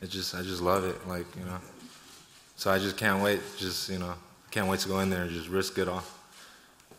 It 0.02 0.10
just 0.10 0.34
I 0.34 0.42
just 0.42 0.60
love 0.60 0.84
it. 0.84 1.08
Like 1.08 1.24
you 1.34 1.44
know, 1.46 1.58
so 2.56 2.70
I 2.70 2.78
just 2.78 2.98
can't 2.98 3.22
wait. 3.22 3.40
Just 3.56 3.88
you 3.88 3.98
know, 3.98 4.12
can't 4.50 4.68
wait 4.68 4.80
to 4.80 4.88
go 4.88 5.00
in 5.00 5.08
there 5.08 5.22
and 5.22 5.30
just 5.30 5.48
risk 5.48 5.78
it 5.78 5.88
all. 5.88 6.02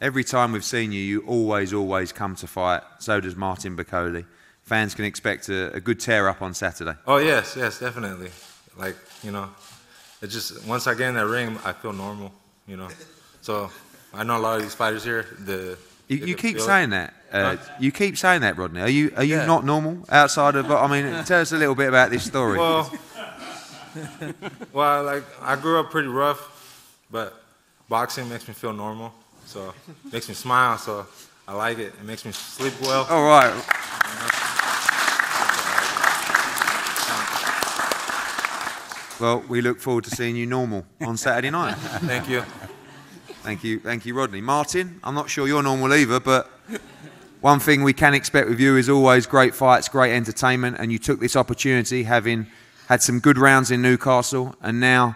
Every 0.02 0.24
time 0.24 0.54
we've 0.54 0.66
seen 0.66 0.92
you, 0.92 1.02
you 1.02 1.22
always, 1.28 1.72
always 1.72 2.12
come 2.12 2.36
to 2.38 2.48
fight. 2.48 2.82
So 2.98 3.20
does 3.20 3.36
Martin 3.36 3.78
Bakole. 3.78 4.26
Fans 4.64 4.96
can 4.96 5.06
expect 5.06 5.48
a, 5.50 5.72
a 5.74 5.80
good 5.80 6.00
tear 6.00 6.28
up 6.30 6.42
on 6.42 6.56
Saturday. 6.56 6.96
Oh 7.06 7.18
yes, 7.18 7.56
yes, 7.56 7.80
definitely. 7.80 8.32
Like 8.76 8.96
you 9.22 9.32
know, 9.32 9.50
it 10.24 10.28
just 10.28 10.66
once 10.66 10.88
I 10.88 10.96
get 10.96 11.10
in 11.10 11.14
that 11.16 11.28
ring, 11.28 11.60
I 11.64 11.74
feel 11.74 11.94
normal. 11.94 12.32
You 12.68 12.78
know, 12.78 12.88
so 13.42 13.70
I 14.16 14.24
know 14.24 14.38
a 14.38 14.42
lot 14.42 14.56
of 14.58 14.64
these 14.64 14.74
fighters 14.74 15.04
here. 15.04 15.28
The 15.46 15.78
You, 16.08 16.18
you 16.26 16.36
keep 16.36 16.56
feel 16.56 16.64
it. 16.64 16.66
saying 16.66 16.90
that. 16.90 17.14
Uh, 17.32 17.58
you 17.80 17.92
keep 17.92 18.18
saying 18.18 18.42
that, 18.42 18.58
Rodney. 18.58 18.82
Are 18.82 18.90
you 18.90 19.12
are 19.16 19.24
you 19.24 19.38
Yeah. 19.38 19.46
not 19.46 19.64
normal 19.66 20.00
outside 20.10 20.56
of? 20.56 20.70
I 20.72 20.88
mean, 20.88 21.24
tell 21.26 21.42
us 21.42 21.52
a 21.52 21.58
little 21.58 21.76
bit 21.76 21.90
about 21.90 22.10
this 22.10 22.24
story. 22.24 22.58
Well, 22.58 22.92
well, 24.74 25.04
like 25.04 25.24
I 25.42 25.56
grew 25.56 25.80
up 25.80 25.92
pretty 25.92 26.08
rough, 26.08 26.40
but 27.12 27.42
boxing 27.88 28.28
makes 28.30 28.48
me 28.48 28.54
feel 28.54 28.74
normal. 28.74 29.14
So 29.46 29.74
it 30.06 30.14
makes 30.14 30.28
me 30.30 30.36
smile. 30.36 30.78
So 30.78 31.06
I 31.48 31.54
like 31.54 31.80
it. 31.80 31.94
It 32.00 32.04
makes 32.04 32.26
me 32.26 32.32
sleep 32.32 32.74
well. 32.82 33.06
All 33.10 33.24
right. 33.28 33.54
Well, 39.20 39.44
we 39.50 39.60
look 39.62 39.82
forward 39.82 40.06
to 40.06 40.12
seeing 40.12 40.38
you 40.38 40.46
normal 40.46 40.86
on 41.02 41.18
Saturday 41.18 41.50
night. 41.50 41.74
Thank 41.76 42.30
you. 42.30 42.42
Thank 43.44 43.64
you, 43.66 43.80
thank 43.80 44.06
you, 44.06 44.14
Rodney. 44.14 44.40
Martin, 44.40 45.00
I'm 45.04 45.14
not 45.14 45.30
sure 45.30 45.46
you're 45.46 45.62
normal 45.64 45.94
either, 45.94 46.22
but 46.22 46.50
one 47.42 47.60
thing 47.60 47.84
we 47.84 47.94
can 47.94 48.14
expect 48.14 48.50
with 48.50 48.60
you 48.60 48.76
is 48.76 48.90
always 48.90 49.26
great 49.26 49.56
fights, 49.56 49.88
great 49.88 50.14
entertainment, 50.14 50.78
and 50.80 50.92
you 50.92 51.00
took 51.00 51.20
this 51.20 51.36
opportunity 51.36 52.04
having 52.04 52.48
had 52.88 53.02
some 53.02 53.20
good 53.20 53.38
rounds 53.38 53.72
in 53.72 53.82
Newcastle, 53.82 54.56
and 54.62 54.80
now 54.80 55.16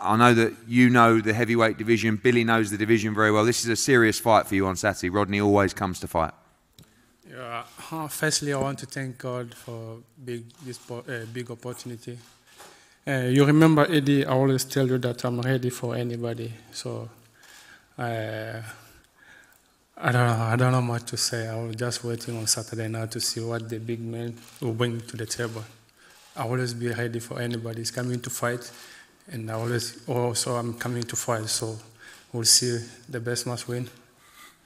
I 0.00 0.16
know 0.16 0.34
that 0.34 0.54
you 0.66 0.90
know 0.90 1.20
the 1.20 1.32
heavyweight 1.32 1.78
division. 1.78 2.16
Billy 2.16 2.42
knows 2.44 2.70
the 2.70 2.78
division 2.78 3.14
very 3.14 3.30
well. 3.30 3.44
This 3.44 3.64
is 3.64 3.70
a 3.70 3.76
serious 3.76 4.18
fight 4.18 4.46
for 4.46 4.54
you 4.54 4.66
on 4.66 4.76
Saturday. 4.76 5.10
Rodney 5.10 5.40
always 5.40 5.74
comes 5.74 6.00
to 6.00 6.08
fight. 6.08 6.32
Yeah, 7.30 7.64
uh, 7.90 8.08
firstly, 8.08 8.52
I 8.52 8.58
want 8.58 8.78
to 8.80 8.86
thank 8.86 9.18
God 9.18 9.54
for 9.54 9.98
big 10.24 10.44
this 10.64 10.78
uh, 10.90 11.26
big 11.32 11.50
opportunity. 11.50 12.18
Uh, 13.06 13.28
you 13.30 13.44
remember, 13.44 13.86
Eddie? 13.90 14.24
I 14.24 14.32
always 14.32 14.64
tell 14.64 14.86
you 14.86 14.98
that 14.98 15.24
I'm 15.24 15.40
ready 15.40 15.70
for 15.70 15.96
anybody. 15.96 16.52
So, 16.72 17.08
uh, 17.98 18.62
I 20.04 20.10
don't 20.10 20.26
know. 20.26 20.44
I 20.44 20.56
don't 20.56 20.72
know 20.72 20.82
much 20.82 21.04
to 21.10 21.16
say. 21.16 21.46
I 21.46 21.54
was 21.62 21.76
just 21.76 22.02
waiting 22.02 22.36
on 22.36 22.48
Saturday 22.48 22.88
night 22.88 23.12
to 23.12 23.20
see 23.20 23.40
what 23.40 23.68
the 23.68 23.78
big 23.78 24.00
man 24.00 24.36
will 24.60 24.72
bring 24.72 25.00
to 25.00 25.16
the 25.16 25.26
table. 25.26 25.62
I 26.36 26.42
always 26.42 26.74
be 26.74 26.88
ready 26.88 27.20
for 27.20 27.40
anybody. 27.40 27.84
Coming 27.84 28.18
to 28.22 28.28
fight, 28.28 28.68
and 29.30 29.48
I 29.48 29.54
always 29.54 30.02
also 30.08 30.56
I'm 30.56 30.74
coming 30.74 31.04
to 31.04 31.14
fight. 31.14 31.46
So, 31.46 31.78
we'll 32.32 32.42
see. 32.42 32.80
The 33.08 33.20
best 33.20 33.46
must 33.46 33.68
win. 33.68 33.88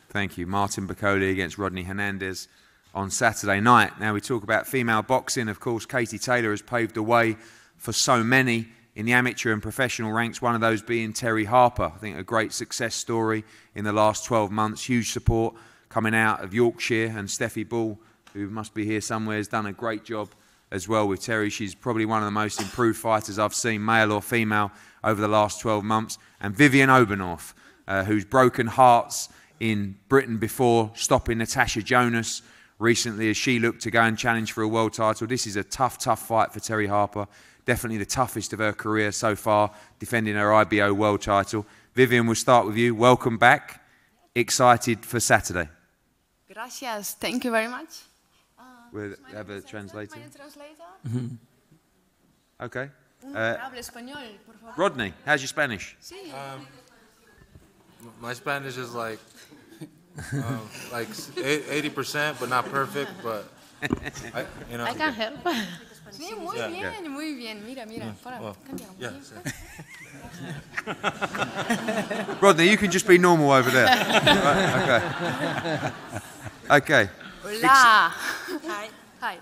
Thank 0.08 0.38
you. 0.38 0.46
Martin 0.46 0.88
Bakole 0.88 1.30
against 1.30 1.58
Rodney 1.58 1.82
Hernandez 1.82 2.48
on 2.94 3.10
Saturday 3.10 3.60
night. 3.60 4.00
Now 4.00 4.14
we 4.14 4.22
talk 4.22 4.42
about 4.42 4.66
female 4.66 5.02
boxing. 5.02 5.50
Of 5.50 5.60
course, 5.60 5.84
Katie 5.84 6.18
Taylor 6.18 6.52
has 6.52 6.62
paved 6.62 6.94
the 6.94 7.02
way 7.02 7.36
for 7.76 7.92
so 7.92 8.24
many 8.24 8.68
in 8.96 9.04
the 9.04 9.12
amateur 9.12 9.52
and 9.52 9.62
professional 9.62 10.10
ranks, 10.10 10.40
one 10.40 10.54
of 10.54 10.62
those 10.62 10.80
being 10.82 11.12
Terri 11.12 11.44
Harper. 11.44 11.92
I 11.94 11.98
think 11.98 12.16
a 12.16 12.22
great 12.22 12.52
success 12.52 12.94
story 12.94 13.44
in 13.74 13.84
the 13.84 13.92
last 13.92 14.24
12 14.24 14.50
months. 14.50 14.84
Huge 14.84 15.12
support 15.12 15.54
coming 15.90 16.14
out 16.14 16.42
of 16.42 16.54
Yorkshire 16.54 17.12
and 17.14 17.30
Stefy 17.30 17.62
Bull, 17.62 17.98
who 18.32 18.48
must 18.48 18.72
be 18.72 18.86
here 18.86 19.02
somewhere, 19.02 19.36
has 19.36 19.48
done 19.48 19.66
a 19.66 19.72
great 19.72 20.04
job 20.04 20.30
as 20.70 20.88
well 20.88 21.06
with 21.06 21.20
Terri. 21.20 21.52
She's 21.52 21.74
probably 21.74 22.06
one 22.06 22.22
of 22.22 22.24
the 22.24 22.30
most 22.30 22.58
improved 22.58 22.98
fighters 22.98 23.38
I've 23.38 23.54
seen, 23.54 23.84
male 23.84 24.12
or 24.12 24.22
female, 24.22 24.72
over 25.04 25.20
the 25.20 25.28
last 25.28 25.60
12 25.60 25.84
months. 25.84 26.18
And 26.40 26.56
Vivian 26.56 26.88
Obenauf, 26.88 27.52
uh, 27.86 28.04
who's 28.04 28.24
broken 28.24 28.66
hearts 28.66 29.28
in 29.60 29.96
Britain 30.08 30.38
before 30.38 30.90
stopping 30.94 31.36
Natasha 31.36 31.82
Jonas 31.82 32.40
recently 32.78 33.28
as 33.28 33.36
she 33.36 33.58
looked 33.58 33.82
to 33.82 33.90
go 33.90 34.00
and 34.00 34.16
challenge 34.16 34.52
for 34.52 34.62
a 34.62 34.68
world 34.68 34.94
title. 34.94 35.26
This 35.26 35.46
is 35.46 35.56
a 35.56 35.64
tough, 35.64 35.98
tough 35.98 36.26
fight 36.26 36.52
for 36.52 36.60
Terri 36.60 36.88
Harper. 36.88 37.26
Definitely 37.66 37.98
the 37.98 38.06
toughest 38.06 38.52
of 38.52 38.60
her 38.60 38.72
career 38.72 39.10
so 39.12 39.34
far, 39.34 39.72
defending 39.98 40.36
her 40.36 40.54
IBO 40.54 40.94
world 40.94 41.20
title. 41.20 41.66
Vivian, 41.94 42.26
we'll 42.26 42.36
start 42.36 42.64
with 42.66 42.76
you. 42.76 42.94
Welcome 42.94 43.38
back. 43.38 43.82
Excited 44.34 45.04
for 45.04 45.18
Saturday. 45.18 45.68
Gracias. 46.52 47.14
Thank 47.18 47.44
you 47.44 47.50
very 47.50 47.68
much. 47.68 47.88
We'll 48.92 49.14
have 49.34 49.50
a 49.50 49.60
translator. 49.60 50.16
translator? 50.34 51.36
Okay. 52.60 52.88
Un 53.24 53.36
Uh, 53.36 53.58
habla 53.58 53.80
español, 53.80 54.38
por 54.46 54.54
favor. 54.54 54.72
Rodney, 54.76 55.12
how's 55.24 55.40
your 55.42 55.48
Spanish? 55.48 55.96
Um, 56.32 56.66
my 58.20 58.32
Spanish 58.34 58.76
is 58.76 58.94
like, 58.94 59.18
um, 60.32 60.60
like 60.92 61.08
eighty 61.44 61.90
percent, 61.90 62.38
but 62.38 62.48
not 62.48 62.64
perfect. 62.70 63.10
But 63.22 63.44
I, 63.82 64.46
you 64.70 64.78
know. 64.78 64.84
I 64.84 64.94
can 64.94 65.12
help. 65.12 65.40
Sí, 66.12 66.34
muy 66.36 66.56
Yeah. 66.56 66.68
bien, 66.68 66.92
Yeah. 67.02 67.10
muy 67.10 67.34
bien. 67.34 67.64
Mira, 67.64 67.86
mira. 67.86 68.06
Yeah, 68.06 68.14
Para, 68.22 68.40
well, 68.40 68.54
cambia. 68.66 68.86
yeah, 68.98 69.10
Rodney, 72.40 72.68
you 72.70 72.76
can 72.78 72.90
just 72.90 73.06
be 73.06 73.18
normal 73.18 73.50
over 73.52 73.70
there. 73.70 73.86
Right, 73.86 75.12
okay. 76.68 76.68
Okay. 76.68 77.08
Hola. 77.44 78.12
Hi. 78.68 78.90
Hi. 79.20 79.38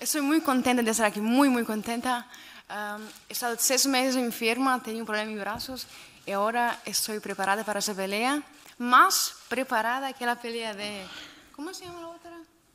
Estoy 0.00 0.22
muy 0.22 0.40
contenta 0.40 0.82
de 0.82 0.90
estar 0.90 1.06
aquí, 1.06 1.20
muy, 1.20 1.48
muy 1.48 1.64
contenta. 1.64 2.26
Um, 2.68 3.02
he 3.28 3.32
estado 3.32 3.56
seis 3.58 3.86
meses 3.86 4.16
enferma, 4.16 4.82
tenía 4.82 5.00
un 5.02 5.06
problema 5.06 5.28
en 5.28 5.34
mis 5.34 5.40
brazos 5.40 5.86
y 6.26 6.32
ahora 6.32 6.78
estoy 6.84 7.20
preparada 7.20 7.64
para 7.64 7.78
esa 7.80 7.94
pelea, 7.94 8.42
más 8.78 9.34
preparada 9.48 10.12
que 10.12 10.24
la 10.26 10.34
pelea 10.36 10.74
de... 10.74 11.04
¿Cómo 11.54 11.72
se 11.74 11.84
llama 11.84 12.00
la 12.00 12.08
otra? 12.08 12.30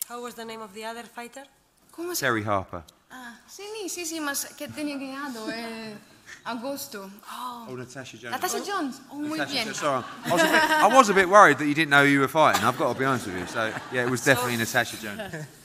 How 0.09 0.21
was 0.23 0.35
the 0.35 0.45
name 0.45 0.61
of 0.63 0.71
the 0.73 0.85
other 0.87 1.05
fighter? 1.07 1.47
¿Cómo 1.91 2.13
se 2.15 2.25
Terry 2.25 2.43
Harper. 2.43 2.83
Ah, 3.09 3.35
sí, 3.47 3.63
sí, 3.89 4.05
sí, 4.05 4.19
más 4.19 4.45
que 4.57 4.67
tenía 4.67 4.97
ganado 4.97 5.49
en 5.51 5.97
agosto. 6.43 7.09
Oh. 7.31 7.67
Oh, 7.69 7.75
Natasha 7.75 8.17
Jones. 8.17 8.31
Natasha 8.31 8.59
Jones. 8.65 9.01
Oh, 9.09 9.15
muy 9.15 9.37
Natasha, 9.37 9.63
bien. 9.63 9.73
sorry. 9.73 10.03
I 10.25 10.31
was, 10.31 10.41
a 10.41 10.45
bit, 10.45 10.63
I 10.63 10.87
was 10.87 11.09
a 11.09 11.13
bit 11.13 11.29
worried 11.29 11.57
that 11.57 11.65
you 11.65 11.73
didn't 11.73 11.89
know 11.89 12.03
who 12.03 12.11
you 12.11 12.19
were 12.19 12.27
fighting. 12.27 12.63
I've 12.63 12.77
got 12.77 12.93
to 12.93 12.99
be 12.99 13.05
honest 13.05 13.27
with 13.27 13.37
you. 13.37 13.45
So, 13.47 13.71
yeah, 13.93 14.03
it 14.05 14.09
was 14.09 14.23
definitely 14.23 14.57
Natasha 14.57 14.97
Jones. 14.97 15.45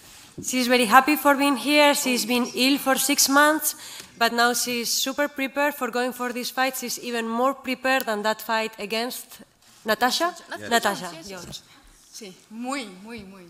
She's 0.43 0.67
very 0.67 0.87
happy 0.87 1.17
for 1.17 1.35
being 1.35 1.57
here. 1.57 1.95
She's 1.95 2.25
been 2.25 2.47
ill 2.55 2.79
for 2.79 2.97
six 2.97 3.29
months, 3.29 3.75
but 4.17 4.33
now 4.33 4.55
she's 4.55 4.89
super 4.89 5.29
prepared 5.29 5.75
for 5.75 5.91
going 5.91 6.15
for 6.15 6.33
this 6.33 6.49
fight. 6.49 6.75
She's 6.79 6.99
even 7.01 7.29
more 7.29 7.53
prepared 7.53 8.07
than 8.07 8.23
that 8.23 8.41
fight 8.41 8.73
against 8.79 9.43
Natasha. 9.85 10.35
Natasha 10.49 10.71
Natasha 10.71 11.11
Jones, 11.13 11.31
yes, 11.31 11.45
Jones. 11.45 11.63
Sí, 12.11 12.33
muy, 12.51 12.87
muy, 13.05 13.25
muy. 13.25 13.47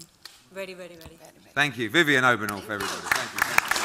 Very, 0.53 0.75
very, 0.75 0.97
very. 0.97 1.19
Thank 1.55 1.79
you. 1.79 1.89
Vivian 1.89 2.25
Obenauf, 2.25 2.65
everybody. 2.65 2.87
Thank 2.87 3.33
you. 3.33 3.41
Thank 3.41 3.67
you. 3.67 3.83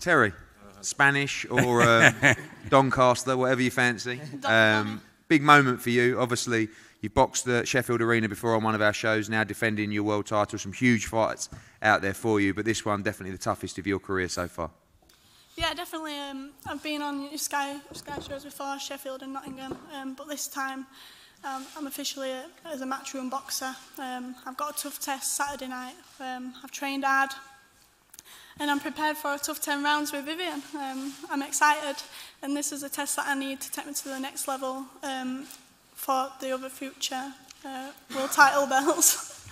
Terri, 0.00 0.34
Spanish 0.82 1.46
or 1.50 1.82
um, 1.82 2.14
Doncaster, 2.68 3.38
whatever 3.38 3.62
you 3.62 3.70
fancy. 3.70 4.20
Um, 4.44 5.00
big 5.28 5.42
moment 5.42 5.80
for 5.80 5.88
you. 5.88 6.20
Obviously, 6.20 6.68
you 7.00 7.08
boxed 7.08 7.46
the 7.46 7.64
Sheffield 7.64 8.02
Arena 8.02 8.28
before 8.28 8.54
on 8.54 8.62
one 8.62 8.74
of 8.74 8.82
our 8.82 8.92
shows, 8.92 9.30
now 9.30 9.44
defending 9.44 9.92
your 9.92 10.02
world 10.02 10.26
title. 10.26 10.58
Some 10.58 10.74
huge 10.74 11.06
fights 11.06 11.48
out 11.80 12.02
there 12.02 12.12
for 12.12 12.38
you, 12.38 12.52
but 12.52 12.66
this 12.66 12.84
one 12.84 13.02
definitely 13.02 13.32
the 13.32 13.38
toughest 13.42 13.78
of 13.78 13.86
your 13.86 13.98
career 13.98 14.28
so 14.28 14.46
far. 14.46 14.70
Yeah, 15.56 15.72
definitely. 15.72 16.18
Um, 16.18 16.50
I've 16.66 16.82
been 16.82 17.00
on 17.00 17.38
Sky 17.38 17.76
Sky 17.92 18.18
shows 18.18 18.44
before, 18.44 18.76
Sheffield 18.80 19.22
and 19.22 19.32
Nottingham, 19.32 19.78
um, 19.94 20.14
but 20.14 20.28
this 20.28 20.48
time 20.48 20.86
um, 21.44 21.64
I'm 21.76 21.86
officially 21.86 22.32
a, 22.32 22.46
as 22.64 22.80
a 22.80 22.84
matchroom 22.84 23.30
boxer. 23.30 23.72
Um, 23.96 24.34
I've 24.46 24.56
got 24.56 24.76
a 24.76 24.82
tough 24.82 25.00
test 25.00 25.36
Saturday 25.36 25.68
night. 25.68 25.94
Um, 26.18 26.54
I've 26.64 26.72
trained 26.72 27.04
hard, 27.04 27.30
and 28.58 28.68
I'm 28.68 28.80
prepared 28.80 29.16
for 29.16 29.34
a 29.34 29.38
tough 29.38 29.60
10 29.60 29.84
rounds 29.84 30.12
with 30.12 30.24
Vivian. 30.24 30.60
Um, 30.76 31.12
I'm 31.30 31.42
excited, 31.42 32.02
and 32.42 32.56
this 32.56 32.72
is 32.72 32.82
a 32.82 32.88
test 32.88 33.14
that 33.14 33.26
I 33.28 33.38
need 33.38 33.60
to 33.60 33.70
take 33.70 33.86
me 33.86 33.94
to 33.94 34.08
the 34.08 34.18
next 34.18 34.48
level 34.48 34.86
um, 35.04 35.46
for 35.92 36.30
the 36.40 36.50
other 36.50 36.68
future 36.68 37.32
uh, 37.64 37.92
world 38.12 38.32
title 38.32 38.66
belts. 38.68 39.46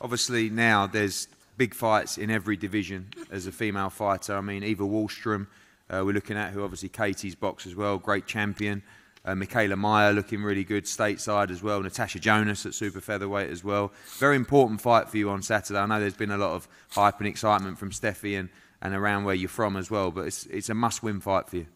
obviously 0.00 0.48
now 0.48 0.86
there's 0.86 1.28
big 1.56 1.74
fights 1.74 2.18
in 2.18 2.30
every 2.30 2.56
division 2.56 3.08
as 3.30 3.46
a 3.46 3.52
female 3.52 3.90
fighter. 3.90 4.36
I 4.36 4.40
mean, 4.40 4.62
Eva 4.62 4.84
Wahlström, 4.84 5.46
uh, 5.90 6.02
we're 6.04 6.12
looking 6.12 6.36
at 6.36 6.52
who 6.52 6.62
obviously 6.62 6.88
Katie's 6.88 7.34
box 7.34 7.66
as 7.66 7.74
well, 7.74 7.98
great 7.98 8.26
champion. 8.26 8.82
Uh, 9.24 9.32
Mikaela 9.32 9.78
Mayer 9.78 10.12
looking 10.12 10.42
really 10.42 10.64
good 10.64 10.84
stateside 10.84 11.50
as 11.50 11.62
well. 11.62 11.80
Natasha 11.80 12.18
Jonas 12.18 12.66
at 12.66 12.74
super 12.74 13.00
featherweight 13.00 13.48
as 13.48 13.64
well. 13.64 13.90
Very 14.18 14.36
important 14.36 14.82
fight 14.82 15.08
for 15.08 15.16
you 15.16 15.30
on 15.30 15.42
Saturday. 15.42 15.78
I 15.78 15.86
know 15.86 15.98
there's 15.98 16.12
been 16.12 16.30
a 16.30 16.36
lot 16.36 16.50
of 16.50 16.68
hype 16.90 17.20
and 17.20 17.26
excitement 17.26 17.78
from 17.78 17.90
Stefy 17.90 18.34
and, 18.34 18.50
and 18.82 18.94
around 18.94 19.24
where 19.24 19.34
you're 19.34 19.48
from 19.48 19.76
as 19.76 19.90
well, 19.90 20.10
but 20.10 20.26
it's, 20.26 20.44
it's 20.46 20.68
a 20.68 20.74
must-win 20.74 21.20
fight 21.20 21.48
for 21.48 21.56
you. 21.56 21.66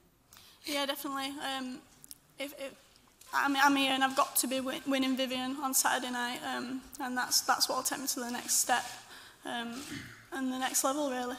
Yeah, 0.64 0.84
definitely. 0.84 1.32
Um, 1.56 1.78
if, 2.38 2.52
if, 2.58 2.74
I'm, 3.32 3.56
I'm 3.56 3.76
here 3.76 3.92
and 3.92 4.04
I've 4.04 4.16
got 4.16 4.36
to 4.36 4.46
be 4.46 4.60
win, 4.60 4.80
winning 4.86 5.16
Vivian 5.16 5.56
on 5.62 5.72
Saturday 5.72 6.12
night, 6.12 6.40
um, 6.46 6.82
and 7.00 7.16
that's 7.16 7.40
that's 7.42 7.68
what 7.68 7.76
will 7.76 7.82
take 7.82 8.00
me 8.00 8.06
to 8.06 8.20
the 8.20 8.30
next 8.30 8.56
step 8.56 8.84
um, 9.48 9.74
and 10.32 10.52
the 10.52 10.58
next 10.58 10.84
level, 10.84 11.11
really. 11.11 11.37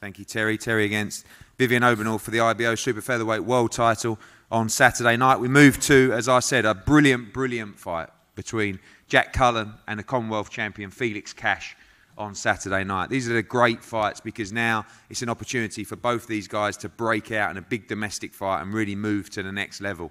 Thank 0.00 0.18
you, 0.18 0.24
Terri. 0.24 0.56
Terri 0.56 0.84
against 0.84 1.26
Vivian 1.58 1.82
Obenauf 1.82 2.20
for 2.20 2.30
the 2.30 2.40
IBO 2.40 2.74
Super 2.74 3.00
Featherweight 3.00 3.44
World 3.44 3.72
title 3.72 4.18
on 4.50 4.68
Saturday 4.68 5.16
night. 5.16 5.38
We 5.38 5.48
move 5.48 5.80
to, 5.80 6.12
as 6.12 6.28
I 6.28 6.40
said, 6.40 6.64
a 6.64 6.74
brilliant, 6.74 7.32
brilliant 7.32 7.78
fight 7.78 8.08
between 8.34 8.78
Jack 9.08 9.32
Cullen 9.32 9.74
and 9.86 9.98
the 9.98 10.04
Commonwealth 10.04 10.50
champion 10.50 10.90
Felix 10.90 11.32
Cash 11.32 11.76
on 12.16 12.34
Saturday 12.34 12.84
night. 12.84 13.10
These 13.10 13.28
are 13.28 13.34
the 13.34 13.42
great 13.42 13.82
fights 13.82 14.20
because 14.20 14.52
now 14.52 14.86
it's 15.10 15.22
an 15.22 15.28
opportunity 15.28 15.84
for 15.84 15.96
both 15.96 16.26
these 16.26 16.48
guys 16.48 16.76
to 16.78 16.88
break 16.88 17.30
out 17.30 17.50
in 17.50 17.56
a 17.56 17.62
big 17.62 17.88
domestic 17.88 18.32
fight 18.32 18.62
and 18.62 18.72
really 18.72 18.96
move 18.96 19.30
to 19.30 19.42
the 19.42 19.52
next 19.52 19.80
level. 19.80 20.10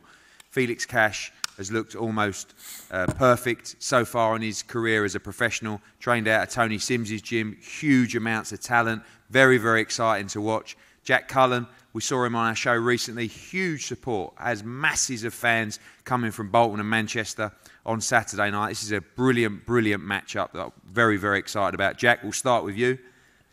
Felix 0.50 0.86
Cash 0.86 1.32
has 1.58 1.72
looked 1.72 1.96
almost 1.96 2.54
uh, 2.92 3.08
perfect 3.08 3.76
so 3.80 4.06
far 4.06 4.36
in 4.36 4.42
his 4.42 4.64
career 4.64 5.04
as 5.04 5.16
a 5.16 5.20
professional. 5.20 5.82
Trained 6.00 6.28
out 6.28 6.42
at 6.42 6.50
Tony 6.52 6.78
Sims's 6.78 7.22
gym, 7.22 7.58
huge 7.60 8.16
amounts 8.16 8.52
of 8.52 8.62
talent, 8.62 9.04
very, 9.30 9.58
very 9.58 9.82
exciting 9.82 10.28
to 10.28 10.42
watch. 10.42 10.78
Jack 11.04 11.28
Cullen 11.28 11.68
We 11.94 12.02
saw 12.02 12.24
him 12.26 12.36
on 12.36 12.48
our 12.48 12.56
show 12.56 12.74
recently. 12.74 13.28
Huge 13.28 13.88
support, 13.88 14.34
has 14.38 14.64
masses 14.64 15.24
of 15.24 15.34
fans 15.34 15.80
coming 16.04 16.32
from 16.32 16.52
Bolton 16.52 16.80
and 16.80 16.90
Manchester 16.90 17.52
on 17.86 18.02
Saturday 18.02 18.52
night. 18.52 18.70
This 18.70 18.84
is 18.84 18.92
a 18.92 19.02
brilliant, 19.02 19.66
brilliant 19.66 20.04
matchup 20.04 20.52
that 20.52 20.62
I'm 20.62 20.72
very, 20.86 21.18
very 21.18 21.40
excited 21.40 21.74
about. 21.74 21.98
Jack, 21.98 22.22
we'll 22.22 22.34
start 22.34 22.64
with 22.64 22.76
you. 22.76 23.00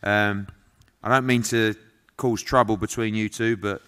Um, 0.03 0.47
I 1.01 1.09
don't 1.09 1.25
mean 1.25 1.41
to 1.43 1.73
cause 2.17 2.43
trouble 2.43 2.77
between 2.77 3.15
you 3.15 3.29
two, 3.29 3.57
but 3.57 3.81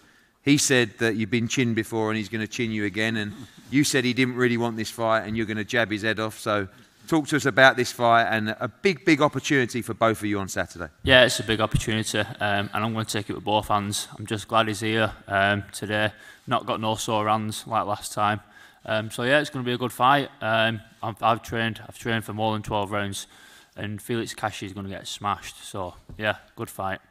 he 0.47 0.57
said 0.57 0.97
that 0.99 1.17
you've 1.17 1.29
been 1.29 1.49
chinned 1.49 1.75
before 1.75 2.09
and 2.09 2.17
he's 2.17 2.29
going 2.29 2.39
to 2.39 2.47
chin 2.47 2.71
you 2.71 2.85
again. 2.85 3.17
And 3.17 3.33
you 3.69 3.83
said 3.83 4.05
he 4.05 4.13
didn't 4.13 4.35
really 4.35 4.55
want 4.55 4.77
this 4.77 4.89
fight 4.89 5.25
and 5.25 5.35
you're 5.35 5.45
going 5.45 5.57
to 5.57 5.65
jab 5.65 5.91
his 5.91 6.03
head 6.03 6.21
off. 6.21 6.39
So 6.39 6.69
talk 7.05 7.27
to 7.27 7.35
us 7.35 7.45
about 7.45 7.75
this 7.75 7.91
fight 7.91 8.27
and 8.31 8.55
a 8.61 8.69
big, 8.69 9.03
big 9.03 9.21
opportunity 9.21 9.81
for 9.81 9.93
both 9.93 10.19
of 10.19 10.25
you 10.25 10.39
on 10.39 10.47
Saturday. 10.47 10.87
Yeah, 11.03 11.25
it's 11.25 11.41
a 11.41 11.43
big 11.43 11.59
opportunity, 11.59 12.19
um, 12.19 12.69
and 12.73 12.73
I'm 12.73 12.93
going 12.93 13.05
to 13.05 13.11
take 13.11 13.29
it 13.29 13.33
with 13.33 13.43
both 13.43 13.67
hands. 13.67 14.07
I'm 14.17 14.25
just 14.25 14.47
glad 14.47 14.69
he's 14.69 14.79
here 14.79 15.11
um, 15.27 15.65
today. 15.73 16.13
Not 16.47 16.65
got 16.65 16.79
no 16.79 16.95
sore 16.95 17.27
hands 17.27 17.67
like 17.67 17.85
last 17.85 18.13
time. 18.13 18.39
Um, 18.85 19.11
so 19.11 19.23
yeah, 19.23 19.41
it's 19.41 19.49
going 19.49 19.65
to 19.65 19.69
be 19.69 19.73
a 19.73 19.77
good 19.77 19.91
fight. 19.91 20.29
Um, 20.39 20.79
I've, 21.03 21.21
I've 21.21 21.41
trained, 21.41 21.81
I've 21.85 21.99
trained 21.99 22.23
for 22.23 22.31
more 22.31 22.53
than 22.53 22.61
12 22.61 22.89
rounds, 22.89 23.27
and 23.75 24.01
Felix 24.01 24.33
Kashi 24.33 24.65
is 24.65 24.71
going 24.71 24.85
to 24.85 24.89
get 24.89 25.07
smashed. 25.07 25.61
So 25.61 25.95
yeah, 26.17 26.37
good 26.55 26.69
fight. 26.69 27.01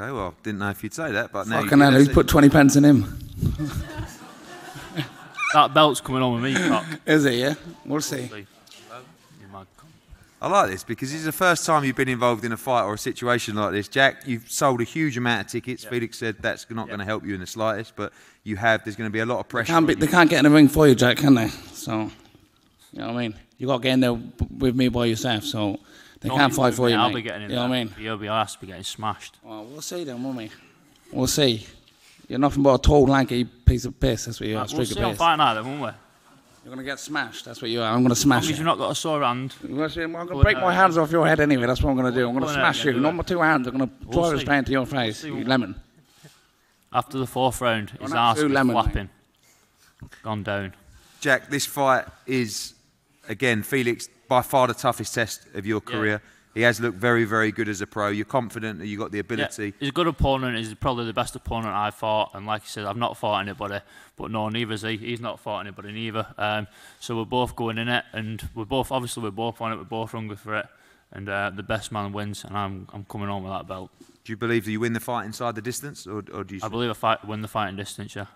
Okay, 0.00 0.10
well, 0.10 0.34
didn't 0.42 0.58
know 0.60 0.70
if 0.70 0.82
you'd 0.82 0.94
say 0.94 1.12
that, 1.12 1.32
but 1.32 1.46
now 1.46 1.62
Fucking 1.62 1.78
hell, 1.78 1.92
who's 1.92 2.08
put 2.08 2.26
20 2.28 2.48
pence 2.48 2.76
in 2.76 2.84
him? 2.84 3.18
that 5.54 5.74
belt's 5.74 6.00
coming 6.00 6.22
on 6.22 6.34
with 6.34 6.42
me, 6.42 6.68
Cock. 6.68 6.84
Is 7.06 7.24
it, 7.24 7.34
yeah? 7.34 7.54
We'll 7.84 8.00
see. 8.00 8.30
I 10.40 10.48
like 10.48 10.70
this 10.70 10.82
because 10.82 11.12
this 11.12 11.20
is 11.20 11.24
the 11.26 11.30
first 11.30 11.64
time 11.64 11.84
you've 11.84 11.94
been 11.94 12.08
involved 12.08 12.44
in 12.44 12.50
a 12.50 12.56
fight 12.56 12.82
or 12.82 12.94
a 12.94 12.98
situation 12.98 13.54
like 13.54 13.70
this. 13.70 13.86
Jack, 13.86 14.26
you've 14.26 14.50
sold 14.50 14.80
a 14.80 14.84
huge 14.84 15.16
amount 15.16 15.42
of 15.46 15.52
tickets. 15.52 15.84
Felix 15.84 16.18
said 16.18 16.34
that's 16.40 16.68
not 16.68 16.88
going 16.88 16.98
to 16.98 17.04
help 17.04 17.24
you 17.24 17.34
in 17.34 17.40
the 17.40 17.46
slightest, 17.46 17.94
but 17.94 18.12
you 18.42 18.56
have. 18.56 18.82
There's 18.82 18.96
going 18.96 19.08
to 19.08 19.12
be 19.12 19.20
a 19.20 19.24
lot 19.26 19.38
of 19.38 19.46
They 19.46 19.50
pressure. 19.50 19.72
can't, 19.72 19.86
be, 19.86 19.94
on 19.94 20.00
they 20.00 20.06
you. 20.06 20.10
can't 20.10 20.28
get 20.28 20.38
in 20.38 20.50
the 20.50 20.50
ring 20.50 20.66
for 20.66 20.88
you, 20.88 20.96
Jack, 20.96 21.18
can 21.18 21.36
they? 21.36 21.46
So, 21.46 22.10
you 22.92 22.98
know 22.98 23.06
what 23.06 23.16
I 23.18 23.28
mean? 23.28 23.34
You 23.56 23.68
got 23.68 23.76
to 23.76 23.82
get 23.84 23.92
in 23.92 24.00
there 24.00 24.14
with 24.58 24.74
me 24.74 24.88
by 24.88 25.04
yourself, 25.04 25.44
so 25.44 25.78
they 26.22 26.28
Don't 26.28 26.38
can't 26.38 26.52
be 26.52 26.56
fight 26.56 26.74
for 26.74 26.88
you, 26.88 26.96
I'll 26.96 27.08
mate. 27.08 27.16
be 27.16 27.22
getting 27.22 27.42
in 27.42 27.50
You 27.50 27.56
know 27.56 27.62
what 27.68 27.72
I 27.74 27.84
mean? 27.84 27.94
You'll 27.98 28.16
be 28.16 28.28
asked 28.28 28.54
to 28.54 28.60
be 28.60 28.68
getting 28.68 28.84
smashed. 28.84 29.36
Well, 29.42 29.64
we'll 29.64 29.80
see 29.82 30.04
then, 30.04 30.22
won't 30.22 30.36
we? 30.36 30.50
We'll 31.12 31.26
see. 31.26 31.66
You're 32.28 32.38
nothing 32.38 32.62
but 32.62 32.74
a 32.74 32.78
tall, 32.78 33.04
lanky 33.06 33.44
piece 33.44 33.84
of 33.84 33.98
piss. 33.98 34.24
That's 34.26 34.40
what 34.40 34.48
you 34.48 34.56
are. 34.56 34.62
Right, 34.62 34.72
we'll 34.72 34.80
of 34.82 34.88
see 34.88 35.02
on 35.02 35.10
piss. 35.10 35.18
fight 35.18 35.36
night 35.36 35.54
then, 35.54 35.66
won't 35.66 35.80
we? 35.82 35.88
You're 36.64 36.74
going 36.74 36.78
to 36.78 36.84
get 36.90 37.00
smashed. 37.00 37.44
That's 37.44 37.60
what 37.60 37.70
you 37.72 37.82
are. 37.82 37.92
I'm 37.92 37.98
going 38.02 38.10
to 38.10 38.14
smash 38.14 38.44
long 38.44 38.44
as 38.44 38.50
you. 38.50 38.56
you've 38.58 38.66
not 38.66 38.78
got 38.78 38.92
a 38.92 38.94
sore 38.94 39.20
hand. 39.22 39.52
I'm 39.64 39.74
going 39.74 39.88
to 39.90 40.36
break 40.42 40.58
my 40.58 40.72
hands 40.72 40.96
off 40.96 41.10
your 41.10 41.26
head 41.26 41.40
anyway. 41.40 41.66
That's 41.66 41.82
what 41.82 41.90
I'm 41.90 41.96
going 41.96 42.12
to 42.12 42.18
do. 42.18 42.28
I'm 42.28 42.34
going 42.34 42.42
to 42.46 42.46
Go 42.46 42.52
on 42.52 42.54
smash 42.54 42.78
yeah, 42.84 42.90
you. 42.90 42.92
do 42.94 43.00
Not 43.00 43.08
it. 43.08 43.12
my 43.16 43.22
two 43.24 43.40
hands. 43.40 43.66
I'm 43.66 43.76
going 43.76 43.88
to 43.88 43.94
We'll 44.06 44.20
drive 44.20 44.32
this 44.32 44.40
see. 44.42 44.46
paint 44.46 44.66
to 44.66 44.72
your 44.72 44.86
face, 44.86 45.18
see 45.18 45.28
you 45.28 45.44
lemon. 45.44 45.74
After 46.92 47.18
the 47.18 47.26
fourth 47.26 47.60
round, 47.60 47.90
You're 47.94 48.02
his 48.02 48.12
an 48.12 48.18
arse 48.18 48.30
absolute 48.38 48.48
was 48.50 48.54
lemon, 48.54 48.74
mate. 48.76 48.82
flapping. 48.84 49.10
Gone 50.22 50.42
down. 50.44 50.74
Jack, 51.20 51.50
this 51.50 51.66
fight 51.66 52.04
is, 52.26 52.74
again, 53.28 53.62
Felix, 53.64 54.08
by 54.32 54.40
far 54.40 54.66
the 54.66 54.72
toughest 54.72 55.14
test 55.14 55.46
of 55.52 55.66
your 55.66 55.82
career. 55.82 56.22
He 56.54 56.62
has 56.62 56.80
looked 56.80 56.96
very, 56.96 57.24
very 57.24 57.52
good 57.52 57.68
as 57.68 57.82
a 57.82 57.86
pro. 57.86 58.08
You're 58.08 58.24
confident 58.24 58.78
that 58.78 58.86
you've 58.86 58.98
got 58.98 59.12
the 59.12 59.18
ability. 59.18 59.66
Yeah, 59.66 59.72
he's 59.78 59.88
a 59.90 59.92
good 59.92 60.06
opponent. 60.06 60.56
He's 60.56 60.72
probably 60.72 61.04
the 61.04 61.12
best 61.12 61.36
opponent 61.36 61.74
I've 61.74 61.94
fought. 61.94 62.30
And 62.32 62.46
like 62.46 62.62
I 62.62 62.64
said, 62.64 62.86
I've 62.86 62.96
not 62.96 63.18
fought 63.18 63.40
anybody. 63.40 63.80
But 64.16 64.30
no, 64.30 64.48
neither 64.48 64.70
neither's 64.70 64.80
he. 64.80 64.96
He's 64.96 65.20
not 65.20 65.38
fought 65.38 65.60
anybody 65.60 65.92
neither. 65.92 66.26
Um, 66.38 66.66
so 66.98 67.14
we're 67.14 67.26
both 67.26 67.54
going 67.54 67.76
in 67.76 67.88
it, 67.88 68.04
and 68.14 68.48
we're 68.54 68.64
both 68.64 68.90
obviously 68.90 69.22
we're 69.22 69.32
both 69.32 69.60
on 69.60 69.72
it. 69.72 69.76
We're 69.76 69.84
both 69.84 70.12
hungry 70.12 70.36
for 70.36 70.56
it, 70.56 70.66
and 71.10 71.28
uh, 71.28 71.50
the 71.54 71.62
best 71.62 71.92
man 71.92 72.12
wins. 72.12 72.42
And 72.42 72.56
I'm 72.56 72.88
I'm 72.94 73.04
coming 73.04 73.28
on 73.28 73.42
with 73.42 73.52
that 73.52 73.68
belt. 73.68 73.90
Do 74.24 74.32
you 74.32 74.38
believe 74.38 74.64
that 74.64 74.70
you 74.70 74.80
win 74.80 74.94
the 74.94 75.00
fight 75.00 75.26
inside 75.26 75.56
the 75.56 75.62
distance, 75.62 76.06
or, 76.06 76.24
or 76.32 76.42
do 76.44 76.54
you? 76.54 76.60
I 76.62 76.68
believe 76.68 76.88
I 76.88 76.94
fight 76.94 77.22
win 77.26 77.42
the 77.42 77.48
fighting 77.48 77.76
distance. 77.76 78.16
Yeah. 78.16 78.26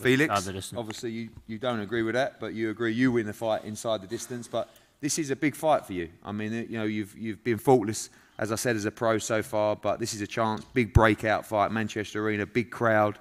Felix, 0.00 0.72
obviously 0.74 1.10
you, 1.10 1.28
you 1.46 1.58
don't 1.58 1.80
agree 1.80 2.02
with 2.02 2.14
that, 2.14 2.40
but 2.40 2.54
you 2.54 2.70
agree 2.70 2.92
you 2.92 3.12
win 3.12 3.26
the 3.26 3.32
fight 3.32 3.64
inside 3.64 4.00
the 4.00 4.06
distance. 4.06 4.48
But 4.48 4.68
this 5.00 5.18
is 5.18 5.30
a 5.30 5.36
big 5.36 5.54
fight 5.54 5.86
for 5.86 5.92
you. 5.92 6.08
I 6.24 6.32
mean, 6.32 6.52
you 6.68 6.78
know, 6.78 6.84
you've 6.84 7.16
you've 7.16 7.42
been 7.42 7.58
faultless, 7.58 8.10
as 8.38 8.52
I 8.52 8.56
said, 8.56 8.76
as 8.76 8.84
a 8.84 8.90
pro 8.90 9.18
so 9.18 9.42
far, 9.42 9.76
but 9.76 9.98
this 9.98 10.14
is 10.14 10.20
a 10.20 10.26
chance, 10.26 10.64
big 10.74 10.92
breakout 10.92 11.46
fight, 11.46 11.72
Manchester 11.72 12.24
Arena, 12.24 12.46
big 12.46 12.70
crowd, 12.70 13.18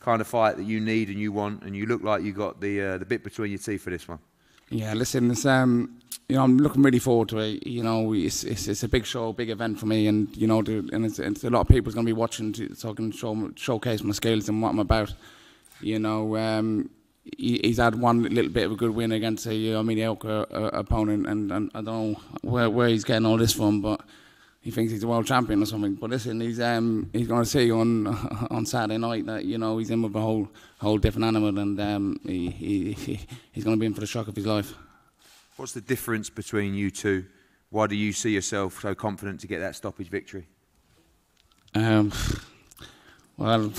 kind 0.00 0.20
of 0.20 0.26
fight 0.26 0.56
that 0.56 0.64
you 0.64 0.80
need 0.80 1.08
and 1.08 1.18
you 1.18 1.32
want, 1.32 1.62
and 1.62 1.76
you 1.76 1.86
look 1.86 2.02
like 2.02 2.22
you 2.22 2.32
got 2.32 2.60
the 2.60 2.80
uh, 2.80 2.98
the 2.98 3.04
bit 3.04 3.24
between 3.24 3.50
your 3.50 3.58
teeth 3.58 3.82
for 3.82 3.90
this 3.90 4.06
one. 4.06 4.18
Yeah, 4.68 4.94
listen, 4.94 5.30
it's, 5.30 5.46
um, 5.46 6.00
you 6.28 6.34
know, 6.34 6.42
I'm 6.42 6.58
looking 6.58 6.82
really 6.82 6.98
forward 6.98 7.28
to 7.28 7.38
it. 7.38 7.64
You 7.64 7.84
know, 7.84 8.12
it's, 8.12 8.42
it's, 8.42 8.66
it's 8.66 8.82
a 8.82 8.88
big 8.88 9.06
show, 9.06 9.32
big 9.32 9.48
event 9.50 9.78
for 9.78 9.86
me, 9.86 10.08
and 10.08 10.36
you 10.36 10.48
know, 10.48 10.58
and 10.58 11.04
it's, 11.04 11.20
it's 11.20 11.44
a 11.44 11.50
lot 11.50 11.60
of 11.60 11.68
people's 11.68 11.94
going 11.94 12.04
to 12.04 12.08
be 12.08 12.18
watching, 12.18 12.52
to, 12.54 12.74
so 12.74 12.90
I 12.90 12.94
can 12.94 13.12
show, 13.12 13.52
showcase 13.54 14.02
my 14.02 14.12
skills 14.12 14.48
and 14.48 14.60
what 14.60 14.70
I'm 14.70 14.80
about. 14.80 15.14
You 15.80 16.00
know, 16.00 16.36
um, 16.36 16.90
he's 17.36 17.78
had 17.78 17.94
one 17.94 18.22
little 18.22 18.50
bit 18.50 18.66
of 18.66 18.72
a 18.72 18.76
good 18.76 18.90
win 18.90 19.12
against 19.12 19.46
a 19.46 19.54
you 19.54 19.72
know, 19.72 19.82
mediocre 19.82 20.46
uh, 20.50 20.70
opponent, 20.72 21.26
and, 21.26 21.50
and 21.50 21.70
I 21.74 21.82
don't 21.82 22.12
know 22.12 22.20
where, 22.42 22.70
where 22.70 22.88
he's 22.88 23.04
getting 23.04 23.26
all 23.26 23.36
this 23.36 23.52
from, 23.52 23.80
but 23.80 24.00
he 24.60 24.70
thinks 24.70 24.92
he's 24.92 25.04
a 25.04 25.08
world 25.08 25.26
champion 25.26 25.62
or 25.62 25.66
something. 25.66 25.94
But 25.94 26.10
listen, 26.10 26.40
he's 26.40 26.60
um, 26.60 27.08
he's 27.12 27.28
going 27.28 27.44
to 27.44 27.48
see 27.48 27.70
on 27.70 28.06
on 28.50 28.66
Saturday 28.66 28.98
night 28.98 29.26
that 29.26 29.44
you 29.44 29.58
know 29.58 29.78
he's 29.78 29.90
in 29.90 30.02
with 30.02 30.14
a 30.14 30.20
whole 30.20 30.48
whole 30.80 30.98
different 30.98 31.24
animal, 31.24 31.58
and 31.58 31.80
um, 31.80 32.20
he, 32.24 32.50
he, 32.50 32.92
he 32.92 33.20
he's 33.52 33.64
going 33.64 33.76
to 33.76 33.80
be 33.80 33.86
in 33.86 33.94
for 33.94 34.00
the 34.00 34.06
shock 34.06 34.28
of 34.28 34.36
his 34.36 34.46
life. 34.46 34.74
What's 35.56 35.72
the 35.72 35.80
difference 35.80 36.30
between 36.30 36.74
you 36.74 36.90
two? 36.90 37.26
Why 37.70 37.86
do 37.86 37.96
you 37.96 38.12
see 38.12 38.30
yourself 38.30 38.80
so 38.80 38.94
confident 38.94 39.40
to 39.40 39.46
get 39.46 39.60
that 39.60 39.74
stoppage 39.74 40.08
victory? 40.08 40.46
Um, 41.74 42.12
well, 43.36 43.72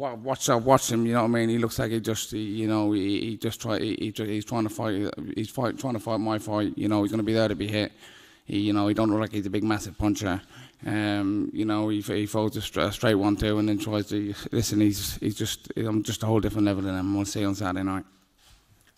watch 0.00 0.48
I 0.48 0.54
watch 0.54 0.90
him. 0.90 1.06
You 1.06 1.14
know 1.14 1.22
what 1.22 1.28
I 1.28 1.32
mean. 1.32 1.48
He 1.48 1.58
looks 1.58 1.78
like 1.78 1.90
he 1.90 2.00
just, 2.00 2.30
he, 2.30 2.38
you 2.38 2.68
know, 2.68 2.92
he, 2.92 3.20
he 3.20 3.36
just 3.36 3.60
try, 3.60 3.78
he, 3.78 3.96
he, 3.98 4.12
ju- 4.12 4.24
he's 4.24 4.44
trying 4.44 4.64
to 4.64 4.70
fight. 4.70 5.12
He's 5.34 5.50
fight, 5.50 5.78
trying 5.78 5.94
to 5.94 6.00
fight 6.00 6.18
my 6.18 6.38
fight. 6.38 6.72
You 6.76 6.88
know, 6.88 7.02
he's 7.02 7.10
going 7.10 7.18
to 7.18 7.24
be 7.24 7.34
there 7.34 7.48
to 7.48 7.54
be 7.54 7.68
hit. 7.68 7.92
He, 8.46 8.60
you 8.60 8.72
know, 8.72 8.88
he 8.88 8.94
don't 8.94 9.10
look 9.10 9.20
like 9.20 9.32
he's 9.32 9.46
a 9.46 9.50
big, 9.50 9.64
massive 9.64 9.96
puncher. 9.96 10.40
Um, 10.86 11.50
you 11.52 11.66
know, 11.66 11.88
he, 11.90 12.00
he 12.00 12.26
folds 12.26 12.56
a, 12.56 12.62
stra- 12.62 12.86
a 12.86 12.92
straight 12.92 13.14
one 13.14 13.36
two, 13.36 13.58
and 13.58 13.68
then 13.68 13.78
tries 13.78 14.08
to 14.08 14.34
listen. 14.50 14.80
He's, 14.80 15.16
he's 15.16 15.34
just, 15.36 15.70
I'm 15.76 16.02
just 16.02 16.22
a 16.22 16.26
whole 16.26 16.40
different 16.40 16.66
level 16.66 16.82
than 16.82 16.98
him. 16.98 17.14
We'll 17.14 17.26
see 17.26 17.44
on 17.44 17.54
Saturday 17.54 17.84
night. 17.84 18.04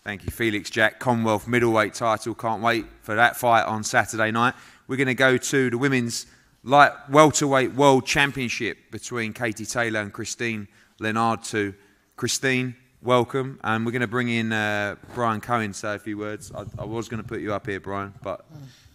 Thank 0.03 0.25
you, 0.25 0.31
Felix 0.31 0.69
Jack. 0.69 0.99
Commonwealth 0.99 1.47
middleweight 1.47 1.93
title. 1.93 2.35
Can't 2.35 2.61
wait 2.61 2.85
for 3.01 3.15
that 3.15 3.37
fight 3.37 3.63
on 3.63 3.83
Saturday 3.83 4.31
night. 4.31 4.53
We're 4.87 4.97
going 4.97 5.07
to 5.07 5.13
go 5.13 5.37
to 5.37 5.69
the 5.69 5.77
women's 5.77 6.25
light 6.63 6.91
welterweight 7.09 7.73
world 7.73 8.05
championship 8.05 8.77
between 8.91 9.33
Katie 9.33 9.65
Taylor 9.65 10.01
and 10.01 10.11
Christine 10.11 10.67
Leonard. 10.99 11.43
To 11.45 11.73
Christine, 12.15 12.75
welcome, 13.01 13.59
and 13.63 13.85
we're 13.85 13.91
going 13.91 14.01
to 14.01 14.07
bring 14.07 14.29
in 14.29 14.51
uh, 14.53 14.95
Brian 15.13 15.41
Cohen. 15.41 15.71
to 15.71 15.77
Say 15.77 15.95
a 15.95 15.99
few 15.99 16.17
words. 16.17 16.51
I, 16.55 16.65
I 16.79 16.85
was 16.85 17.09
going 17.09 17.21
to 17.21 17.27
put 17.27 17.41
you 17.41 17.53
up 17.53 17.65
here, 17.65 17.79
Brian, 17.79 18.13
but 18.21 18.45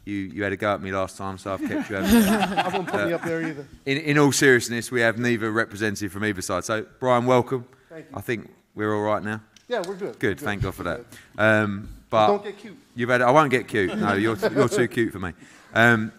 you, 0.04 0.14
you 0.14 0.42
had 0.42 0.52
a 0.52 0.56
go 0.56 0.72
at 0.74 0.80
me 0.80 0.92
last 0.92 1.16
time, 1.16 1.36
so 1.38 1.52
I've 1.52 1.60
kept 1.60 1.90
you. 1.90 1.96
over 1.96 2.06
there. 2.06 2.64
I 2.66 2.68
won't 2.68 2.88
put 2.88 3.06
me 3.06 3.12
up 3.12 3.22
there 3.22 3.42
either. 3.42 3.66
In, 3.86 3.98
in 3.98 4.18
all 4.18 4.32
seriousness, 4.32 4.90
we 4.90 5.00
have 5.00 5.18
neither 5.18 5.50
representative 5.50 6.12
from 6.12 6.24
either 6.24 6.42
side. 6.42 6.64
So, 6.64 6.86
Brian, 7.00 7.26
welcome. 7.26 7.66
Thank 7.88 8.06
you. 8.10 8.16
I 8.16 8.20
think 8.20 8.50
we're 8.74 8.94
all 8.94 9.02
right 9.02 9.22
now. 9.22 9.42
Yeah, 9.68 9.82
we're 9.86 9.96
good. 9.96 10.18
Good, 10.18 10.40
We're 10.40 10.46
thank 10.46 10.62
God 10.62 10.74
for 10.74 10.84
that. 10.84 11.04
Um, 11.36 11.90
but 12.08 12.28
Don't 12.28 12.42
get 12.44 12.56
cute. 12.56 12.76
You've 12.94 13.10
had. 13.10 13.20
I 13.20 13.30
won't 13.30 13.50
get 13.50 13.68
cute. 13.68 13.94
No, 13.98 14.14
you're 14.14 14.36
you're 14.50 14.68
too 14.68 14.88
cute 14.88 15.12
for 15.12 15.18
me. 15.18 15.32
Um, 15.74 16.10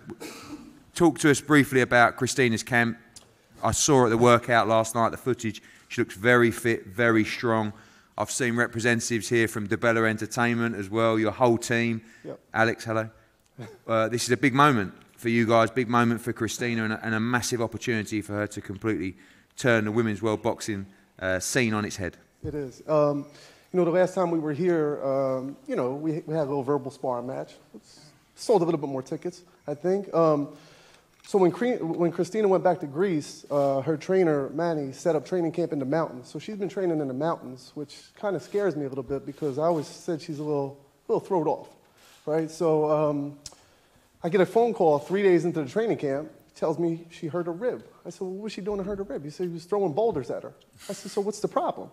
talk 0.93 1.17
to 1.19 1.31
us 1.31 1.41
briefly 1.41 1.81
about 1.81 2.15
Christina's 2.15 2.61
camp. 2.61 2.97
I 3.63 3.71
saw 3.71 4.05
at 4.05 4.09
the 4.09 4.17
workout 4.17 4.67
last 4.67 4.95
night 4.95 5.09
the 5.09 5.17
footage. 5.17 5.61
She 5.87 6.01
looks 6.01 6.15
very 6.15 6.51
fit, 6.51 6.87
very 6.87 7.25
strong. 7.25 7.73
I've 8.17 8.31
seen 8.31 8.55
representatives 8.55 9.29
here 9.29 9.47
from 9.47 9.67
DiBella 9.67 10.07
Entertainment 10.07 10.75
as 10.75 10.89
well. 10.89 11.17
Your 11.17 11.31
whole 11.31 11.57
team. 11.57 12.01
Yep. 12.23 12.39
Alex, 12.53 12.85
hello. 12.85 13.09
Uh, 13.87 14.07
this 14.09 14.23
is 14.23 14.31
a 14.31 14.37
big 14.37 14.53
moment 14.53 14.93
for 15.17 15.29
you 15.29 15.45
guys. 15.45 15.71
Big 15.71 15.89
moment 15.89 16.21
for 16.21 16.31
Christina, 16.33 16.83
and 16.83 16.93
a, 16.93 16.99
and 17.05 17.15
a 17.15 17.19
massive 17.19 17.61
opportunity 17.61 18.21
for 18.21 18.33
her 18.33 18.47
to 18.47 18.61
completely 18.61 19.17
turn 19.57 19.85
the 19.85 19.91
women's 19.91 20.21
world 20.21 20.41
boxing 20.41 20.85
uh, 21.19 21.39
scene 21.39 21.73
on 21.73 21.85
its 21.85 21.97
head. 21.97 22.17
It 22.43 22.55
is. 22.55 22.81
Um, 22.87 23.25
you 23.71 23.79
know, 23.79 23.85
the 23.85 23.91
last 23.91 24.15
time 24.15 24.31
we 24.31 24.39
were 24.39 24.53
here, 24.53 25.03
um, 25.03 25.57
you 25.67 25.75
know, 25.75 25.93
we, 25.93 26.23
we 26.25 26.33
had 26.33 26.43
a 26.43 26.49
little 26.49 26.63
verbal 26.63 26.91
sparring 26.91 27.27
match. 27.27 27.53
It's 27.75 27.99
sold 28.35 28.61
a 28.61 28.65
little 28.65 28.79
bit 28.79 28.89
more 28.89 29.01
tickets, 29.03 29.43
I 29.67 29.73
think. 29.73 30.13
Um, 30.13 30.49
so 31.29 31.37
when, 31.37 31.51
when 31.51 32.11
Christina 32.11 32.47
went 32.47 32.63
back 32.63 32.79
to 32.79 32.87
Greece, 32.87 33.45
uh, 33.51 33.81
her 33.81 33.97
trainer, 33.97 34.49
Manny, 34.49 34.91
set 34.91 35.15
up 35.15 35.27
training 35.27 35.51
camp 35.51 35.71
in 35.71 35.77
the 35.77 35.85
mountains. 35.85 36.27
So 36.27 36.39
she's 36.39 36.55
been 36.55 36.69
training 36.69 37.01
in 37.01 37.07
the 37.07 37.13
mountains, 37.13 37.71
which 37.75 37.95
kind 38.15 38.35
of 38.35 38.41
scares 38.41 38.75
me 38.75 38.85
a 38.85 38.89
little 38.89 39.03
bit 39.03 39.27
because 39.27 39.59
I 39.59 39.65
always 39.65 39.85
said 39.85 40.23
she's 40.23 40.39
a 40.39 40.43
little, 40.43 40.83
little 41.07 41.19
thrown 41.19 41.45
off, 41.45 41.67
right? 42.25 42.49
So 42.49 42.89
um, 42.89 43.37
I 44.23 44.29
get 44.29 44.41
a 44.41 44.45
phone 44.47 44.73
call 44.73 44.97
three 44.97 45.21
days 45.21 45.45
into 45.45 45.61
the 45.61 45.69
training 45.69 45.99
camp, 45.99 46.31
tells 46.55 46.79
me 46.79 47.05
she 47.11 47.27
hurt 47.27 47.45
her 47.45 47.51
rib. 47.51 47.85
I 48.03 48.09
said, 48.09 48.21
well, 48.21 48.31
what 48.31 48.43
was 48.45 48.53
she 48.53 48.61
doing 48.61 48.79
to 48.79 48.83
hurt 48.83 48.97
her 48.97 49.03
rib? 49.03 49.23
He 49.23 49.29
said 49.29 49.49
he 49.49 49.53
was 49.53 49.65
throwing 49.65 49.93
boulders 49.93 50.31
at 50.31 50.41
her. 50.41 50.53
I 50.89 50.93
said, 50.93 51.11
so 51.11 51.21
what's 51.21 51.41
the 51.41 51.47
problem? 51.47 51.91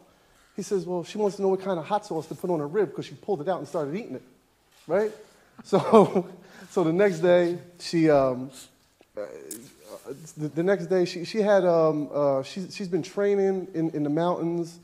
He 0.57 0.63
says, 0.63 0.87
well, 0.87 1.05
she 1.05 1.19
wants 1.19 1.37
to 1.37 1.43
know 1.43 1.49
what 1.49 1.61
kind 1.61 1.79
of 1.79 1.85
hot 1.85 2.07
sauce 2.07 2.27
to 2.29 2.35
put 2.35 2.49
on 2.49 2.61
her 2.61 2.67
rib 2.67 2.89
because 2.89 3.05
she 3.05 3.15
pulled 3.15 3.43
it 3.43 3.51
out 3.51 3.59
and 3.59 3.69
started 3.69 3.95
eating 3.97 4.15
it, 4.15 4.23
right? 4.87 5.13
So, 5.65 6.29
so 6.69 6.85
the 6.85 6.93
next 6.93 7.21
day, 7.21 7.59
she, 7.79 8.11
um, 8.11 8.51
the, 10.37 10.49
the 10.49 10.63
next 10.63 10.87
day, 10.87 11.05
she, 11.05 11.25
she 11.25 11.39
had, 11.39 11.65
um, 11.65 12.09
uh, 12.13 12.43
she's, 12.43 12.75
she's 12.75 12.89
been 12.89 13.03
training 13.03 13.69
in, 13.75 13.91
in 13.91 14.03
the 14.03 14.11
mountains 14.11 14.79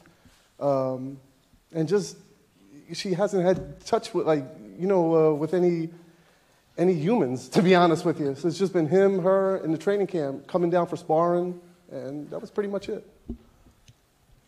um, 0.60 1.18
and 1.72 1.88
just, 1.88 2.16
she 2.92 3.12
hasn't 3.14 3.44
had 3.44 3.84
touch 3.84 4.12
with, 4.14 4.26
like, 4.26 4.44
you 4.78 4.86
know, 4.86 5.32
uh, 5.32 5.34
with 5.34 5.54
any, 5.54 5.90
any 6.78 6.94
humans, 6.94 7.48
to 7.56 7.62
be 7.62 7.74
honest 7.74 8.04
with 8.04 8.20
you. 8.20 8.34
So 8.34 8.48
it's 8.48 8.58
just 8.58 8.72
been 8.72 8.88
him, 8.88 9.22
her, 9.22 9.58
in 9.58 9.72
the 9.72 9.78
training 9.78 10.06
camp, 10.06 10.46
coming 10.46 10.70
down 10.70 10.86
for 10.86 10.96
sparring, 10.96 11.60
and 11.90 12.28
that 12.30 12.40
was 12.40 12.50
pretty 12.50 12.68
much 12.68 12.88
it. 12.88 13.06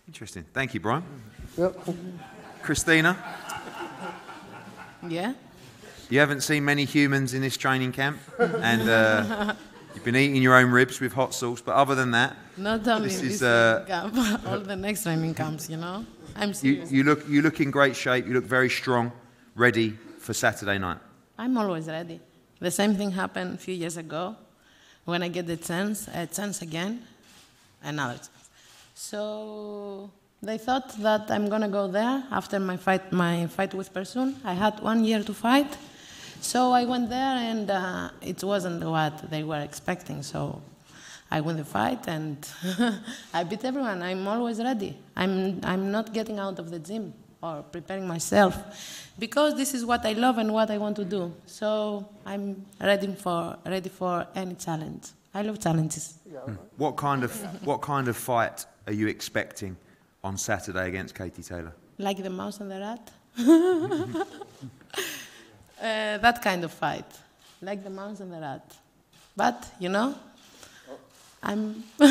Interesting. 0.07 0.44
Thank 0.53 0.75
you, 0.75 0.81
Brian. 0.81 1.03
Yep. 1.57 1.79
Christina, 2.62 3.16
Yeah? 5.09 5.35
you 6.11 6.18
haven't 6.18 6.42
seen 6.42 6.64
many 6.64 6.85
humans 6.85 7.35
in 7.35 7.42
this 7.42 7.57
training 7.57 7.92
camp, 7.92 8.18
and 8.38 8.88
uh, 8.88 9.55
you've 9.94 10.04
been 10.04 10.16
eating 10.16 10.42
your 10.42 10.54
own 10.54 10.70
ribs 10.70 11.00
with 11.00 11.12
hot 11.12 11.35
sauce. 11.35 11.61
But 11.61 11.74
other 11.74 11.94
than 11.94 12.11
that, 12.12 12.37
Not 12.57 12.87
only 12.88 13.09
this 13.09 13.20
this 13.20 13.33
is 13.37 13.42
uh, 13.42 14.38
all 14.46 14.61
the 14.61 14.76
next 14.76 15.02
training 15.04 15.35
camps, 15.35 15.68
you 15.68 15.76
know? 15.76 16.04
I'm 16.37 16.48
you, 16.48 16.54
serious. 16.54 16.92
you 16.92 17.02
look 17.04 17.28
you 17.28 17.42
look 17.42 17.61
in 17.61 17.70
great 17.70 17.96
shape. 17.96 18.26
You 18.26 18.35
look 18.35 18.44
very 18.44 18.70
strong, 18.70 19.12
ready 19.54 19.90
for 20.18 20.35
Saturday 20.35 20.78
night. 20.78 20.98
I'm 21.38 21.57
always 21.59 21.87
ready. 21.87 22.20
The 22.61 22.70
same 22.70 22.94
thing 22.96 23.11
happened 23.12 23.54
a 23.54 23.59
few 23.59 23.74
years 23.74 23.96
ago. 23.96 24.37
When 25.04 25.22
I 25.22 25.28
get 25.28 25.46
the 25.46 25.57
chance, 25.57 26.09
a 26.09 26.26
chance 26.26 26.62
again, 26.62 27.02
another 27.83 28.14
chance. 28.14 28.30
So 28.94 30.11
they 30.42 30.59
thought 30.59 30.88
that 30.98 31.30
I'm 31.30 31.48
gonna 31.48 31.68
go 31.68 31.88
there 31.88 32.24
after 32.30 32.59
my 32.59 32.76
fight, 32.76 33.12
my 33.12 33.46
fight 33.46 33.74
with 33.74 33.92
Persoon. 33.92 34.37
I 34.44 34.54
had 34.54 34.80
one 34.80 35.04
year 35.04 35.22
to 35.22 35.35
fight, 35.35 35.76
so 36.44 36.72
I 36.72 36.85
went 36.85 37.09
there, 37.09 37.37
and 37.50 37.70
uh, 37.70 38.11
it 38.20 38.42
wasn't 38.44 38.85
what 38.85 39.30
they 39.30 39.42
were 39.42 39.61
expecting. 39.61 40.22
So 40.22 40.61
I 41.30 41.40
won 41.40 41.57
the 41.57 41.64
fight, 41.64 42.07
and 42.07 42.37
I 43.35 43.44
beat 43.44 43.64
everyone. 43.64 44.02
I'm 44.02 44.26
always 44.28 44.59
ready. 44.59 44.96
I'm 45.16 45.61
I'm 45.64 45.90
not 45.90 46.12
getting 46.12 46.38
out 46.38 46.59
of 46.59 46.70
the 46.70 46.78
gym 46.78 47.14
or 47.42 47.62
preparing 47.62 48.07
myself 48.07 48.54
because 49.18 49.54
this 49.54 49.74
is 49.74 49.85
what 49.85 50.04
I 50.04 50.12
love 50.12 50.38
and 50.38 50.52
what 50.52 50.70
I 50.70 50.78
want 50.78 50.96
to 50.96 51.04
do. 51.04 51.33
So 51.46 52.07
I'm 52.26 52.64
ready 52.80 53.14
for 53.14 53.57
ready 53.64 53.88
for 53.88 54.26
any 54.35 54.54
challenge. 54.54 55.09
I 55.33 55.42
love 55.42 55.59
challenges. 55.61 56.14
What 56.76 56.96
kind 56.96 57.24
of 57.24 57.33
what 57.64 57.80
kind 57.80 58.09
of 58.09 58.16
fight 58.16 58.66
are 58.87 58.92
you 58.92 59.09
expecting 59.09 59.76
on 60.22 60.37
Saturday 60.37 60.88
against 60.88 61.14
Katie 61.14 61.42
Taylor? 61.42 61.72
Like 61.98 62.22
the 62.22 62.30
mouse 62.30 62.61
and 62.61 62.70
the 62.70 62.80
rat. 62.80 63.11
uh, 65.80 66.18
that 66.18 66.42
kind 66.42 66.64
of 66.64 66.72
fight, 66.72 67.06
like 67.60 67.82
the 67.82 67.90
mouse 67.90 68.20
and 68.20 68.32
the 68.32 68.40
rat. 68.40 68.64
But 69.37 69.68
you 69.78 69.88
know, 69.88 70.14
I'm 71.42 71.84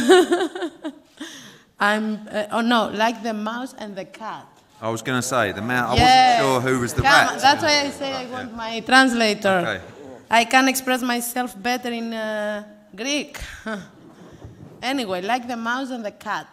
I'm 1.80 2.28
uh, 2.30 2.47
oh 2.52 2.62
no, 2.62 2.89
like 2.93 3.23
the 3.23 3.34
mouse 3.34 3.73
and 3.78 3.95
the 3.95 4.06
cat. 4.06 4.47
I 4.82 4.89
was 4.89 5.02
going 5.02 5.17
to 5.17 5.28
say 5.28 5.54
the 5.54 5.62
man. 5.62 5.84
I 5.84 5.91
wasn't 5.91 6.39
sure 6.39 6.62
who 6.62 6.80
was 6.82 6.93
the 6.93 7.02
Come 7.02 7.12
rat. 7.12 7.41
That's 7.41 7.63
why 7.63 7.86
I 7.86 7.89
say 7.89 8.13
I 8.13 8.26
want 8.26 8.54
my 8.56 8.82
translator. 8.82 9.60
Okay. 9.60 9.82
I 10.30 10.45
can 10.45 10.67
express 10.67 11.02
myself 11.02 11.56
better 11.62 11.89
in 11.89 12.13
uh, 12.13 12.63
Greek. 12.95 13.39
anyway, 14.82 15.21
like 15.21 15.47
the 15.47 15.56
mouse 15.56 15.89
and 15.89 16.04
the 16.04 16.12
cat. 16.12 16.47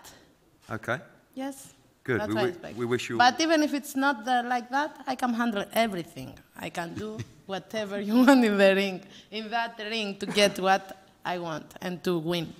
Okay. 0.70 0.98
Yes. 1.34 1.74
Good. 2.10 2.20
That's 2.20 2.28
We 2.28 2.34
what 2.34 2.44
I 2.44 2.48
expect. 2.48 2.76
we 2.76 2.86
wish 2.86 3.08
you- 3.08 3.18
But 3.18 3.40
even 3.40 3.62
if 3.62 3.72
it's 3.72 3.94
not 3.94 4.26
uh, 4.26 4.42
like 4.54 4.68
that, 4.70 4.92
I 5.06 5.14
can 5.14 5.32
handle 5.32 5.64
everything. 5.72 6.34
I 6.56 6.68
can 6.70 6.94
do 6.94 7.18
whatever 7.46 8.00
you 8.00 8.14
want 8.26 8.44
in 8.44 8.56
the 8.58 8.74
ring, 8.74 9.00
in 9.30 9.48
that 9.50 9.78
ring, 9.78 10.16
to 10.18 10.26
get 10.26 10.58
what 10.58 10.84
I 11.24 11.38
want 11.38 11.66
and 11.80 12.02
to 12.02 12.18
win. 12.18 12.52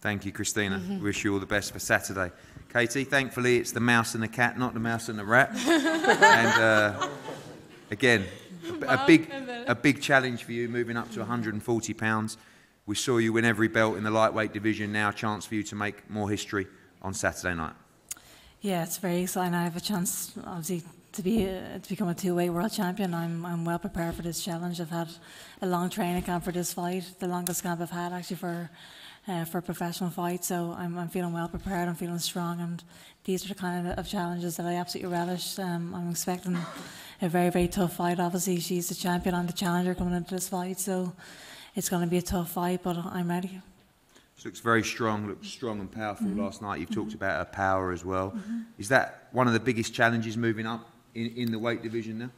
Thank 0.00 0.24
you, 0.26 0.32
Christina. 0.32 0.78
Mhm. 0.78 1.00
Wish 1.02 1.24
you 1.24 1.34
all 1.34 1.40
the 1.40 1.54
best 1.56 1.72
for 1.72 1.78
Saturday. 1.78 2.30
Katie, 2.72 3.04
thankfully 3.04 3.58
it's 3.58 3.72
the 3.72 3.80
mouse 3.94 4.14
and 4.14 4.22
the 4.22 4.28
cat, 4.28 4.58
not 4.58 4.74
the 4.74 4.80
mouse 4.80 5.08
and 5.08 5.18
the 5.18 5.24
rat. 5.24 5.50
and 5.66 6.62
uh, 6.62 7.08
again, 7.90 8.24
a, 8.82 8.94
a 8.94 9.04
big, 9.06 9.30
a 9.68 9.74
big 9.74 10.00
challenge 10.00 10.42
for 10.44 10.52
you, 10.52 10.68
moving 10.68 10.96
up 10.96 11.10
to 11.12 11.20
140 11.20 11.94
pounds. 11.94 12.36
We 12.86 12.94
saw 12.96 13.18
you 13.18 13.32
win 13.34 13.44
every 13.44 13.68
belt 13.68 13.96
in 13.98 14.02
the 14.04 14.10
lightweight 14.10 14.52
division. 14.52 14.92
Now, 14.92 15.10
a 15.10 15.12
chance 15.12 15.46
for 15.46 15.54
you 15.54 15.62
to 15.64 15.76
make 15.76 16.08
more 16.10 16.28
history 16.28 16.66
on 17.02 17.14
Saturday 17.14 17.54
night. 17.54 17.74
Yeah, 18.60 18.82
it's 18.82 18.98
very 18.98 19.22
exciting. 19.22 19.54
I 19.54 19.62
have 19.62 19.76
a 19.76 19.80
chance, 19.80 20.32
obviously, 20.44 20.82
to 21.12 21.22
be 21.22 21.48
uh, 21.48 21.78
to 21.78 21.88
become 21.88 22.08
a 22.08 22.14
two-way 22.14 22.50
world 22.50 22.72
champion. 22.72 23.14
I'm 23.14 23.46
I'm 23.46 23.64
well 23.64 23.78
prepared 23.78 24.16
for 24.16 24.22
this 24.22 24.44
challenge. 24.44 24.80
I've 24.80 24.90
had 24.90 25.08
a 25.62 25.66
long 25.66 25.90
training 25.90 26.22
camp 26.22 26.42
for 26.44 26.50
this 26.50 26.72
fight, 26.72 27.04
the 27.20 27.28
longest 27.28 27.62
camp 27.62 27.80
I've 27.80 27.90
had 27.90 28.12
actually 28.12 28.36
for 28.36 28.68
uh, 29.28 29.44
for 29.44 29.58
a 29.58 29.62
professional 29.62 30.10
fight. 30.10 30.44
So 30.44 30.74
I'm 30.76 30.98
I'm 30.98 31.08
feeling 31.08 31.32
well 31.32 31.48
prepared. 31.48 31.88
I'm 31.88 31.94
feeling 31.94 32.18
strong, 32.18 32.60
and 32.60 32.82
these 33.22 33.44
are 33.44 33.48
the 33.48 33.54
kind 33.54 33.86
of, 33.96 34.08
challenges 34.08 34.56
that 34.56 34.66
I 34.66 34.74
absolutely 34.74 35.12
relish. 35.12 35.56
Um, 35.60 35.94
I'm 35.94 36.10
expecting 36.10 36.58
a 37.22 37.28
very 37.28 37.50
very 37.50 37.68
tough 37.68 37.94
fight. 37.94 38.18
Obviously, 38.18 38.58
she's 38.58 38.88
the 38.88 38.96
champion. 38.96 39.36
I'm 39.36 39.46
the 39.46 39.52
challenger 39.52 39.94
coming 39.94 40.14
into 40.14 40.34
this 40.34 40.48
fight, 40.48 40.80
so 40.80 41.12
it's 41.76 41.88
going 41.88 42.02
to 42.02 42.10
be 42.10 42.18
a 42.18 42.22
tough 42.22 42.50
fight. 42.50 42.82
But 42.82 42.96
I'm 42.96 43.28
ready. 43.30 43.60
She 44.38 44.48
looks 44.48 44.60
very 44.60 44.84
strong, 44.84 45.26
looks 45.26 45.48
strong 45.48 45.80
and 45.80 45.90
powerful 45.90 46.28
Mhm. 46.28 46.38
last 46.38 46.62
night. 46.62 46.78
You've 46.78 46.90
talked 46.90 47.12
about 47.12 47.38
her 47.38 47.44
power 47.44 47.90
as 47.90 48.04
well. 48.04 48.30
Mhm. 48.30 48.66
Is 48.78 48.88
that 48.88 49.26
one 49.32 49.48
of 49.48 49.52
the 49.52 49.58
biggest 49.58 49.92
challenges 49.92 50.36
moving 50.36 50.64
up 50.64 50.88
in, 51.12 51.26
in 51.34 51.50
the 51.50 51.58
weight 51.58 51.82
division 51.82 52.18
now? 52.20 52.30